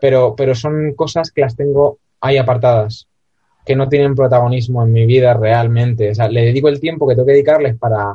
[0.00, 3.08] pero, pero son cosas que las tengo ahí apartadas,
[3.64, 6.10] que no tienen protagonismo en mi vida realmente.
[6.10, 8.14] O sea, le dedico el tiempo que tengo que dedicarles para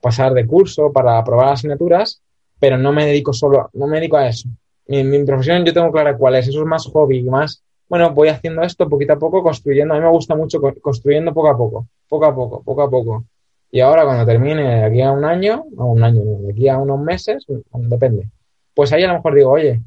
[0.00, 2.22] pasar de curso, para aprobar asignaturas,
[2.58, 4.48] pero no me dedico solo, no me dedico a eso.
[4.86, 8.28] Mi, mi profesión yo tengo clara cuál es, eso es más hobby, más bueno, voy
[8.28, 9.94] haciendo esto poquito a poco, construyendo.
[9.94, 13.24] A mí me gusta mucho construyendo poco a poco, poco a poco, poco a poco.
[13.72, 16.78] Y ahora cuando termine de aquí a un año, a un año, de aquí a
[16.78, 18.30] unos meses, depende.
[18.74, 19.80] Pues ahí a lo mejor digo, oye,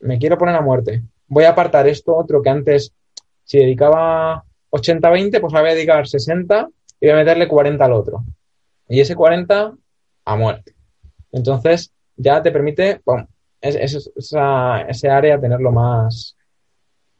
[0.00, 1.02] me quiero poner a muerte.
[1.28, 2.94] Voy a apartar esto otro que antes,
[3.46, 6.68] si dedicaba 80-20, pues voy a dedicar 60
[7.00, 8.24] y voy a meterle 40 al otro.
[8.88, 9.72] Y ese 40
[10.24, 10.74] a muerte.
[11.30, 13.28] Entonces ya te permite, bueno,
[13.60, 16.36] ese área tenerlo más,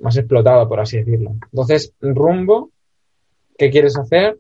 [0.00, 1.36] más explotado, por así decirlo.
[1.52, 2.70] Entonces, rumbo,
[3.56, 4.38] ¿qué quieres hacer?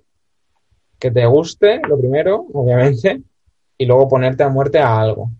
[0.98, 3.22] Que te guste, lo primero, obviamente,
[3.78, 5.30] y luego ponerte a muerte a algo.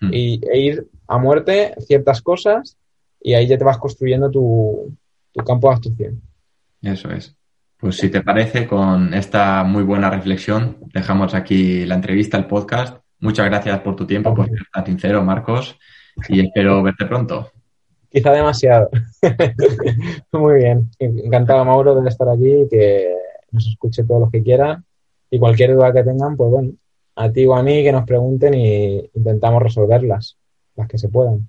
[0.00, 0.10] Hmm.
[0.12, 2.76] Y, e ir a muerte ciertas cosas
[3.20, 4.92] y ahí ya te vas construyendo tu,
[5.38, 6.22] tu campo de actuación.
[6.82, 7.34] Eso es.
[7.78, 12.98] Pues si te parece, con esta muy buena reflexión, dejamos aquí la entrevista, el podcast.
[13.20, 15.78] Muchas gracias por tu tiempo, por ser tan sincero, Marcos,
[16.28, 17.50] y espero verte pronto.
[18.10, 18.90] Quizá demasiado.
[20.32, 20.90] Muy bien.
[20.98, 23.14] Encantado, Mauro, de estar aquí y que
[23.52, 24.84] nos escuche todos los que quieran.
[25.30, 26.72] Y cualquier duda que tengan, pues bueno,
[27.16, 30.36] a ti o a mí que nos pregunten y intentamos resolverlas,
[30.74, 31.48] las que se puedan.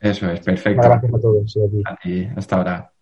[0.00, 0.82] Eso es, perfecto.
[0.82, 1.58] Gracias a todos.
[1.86, 2.92] A ti, hasta ahora.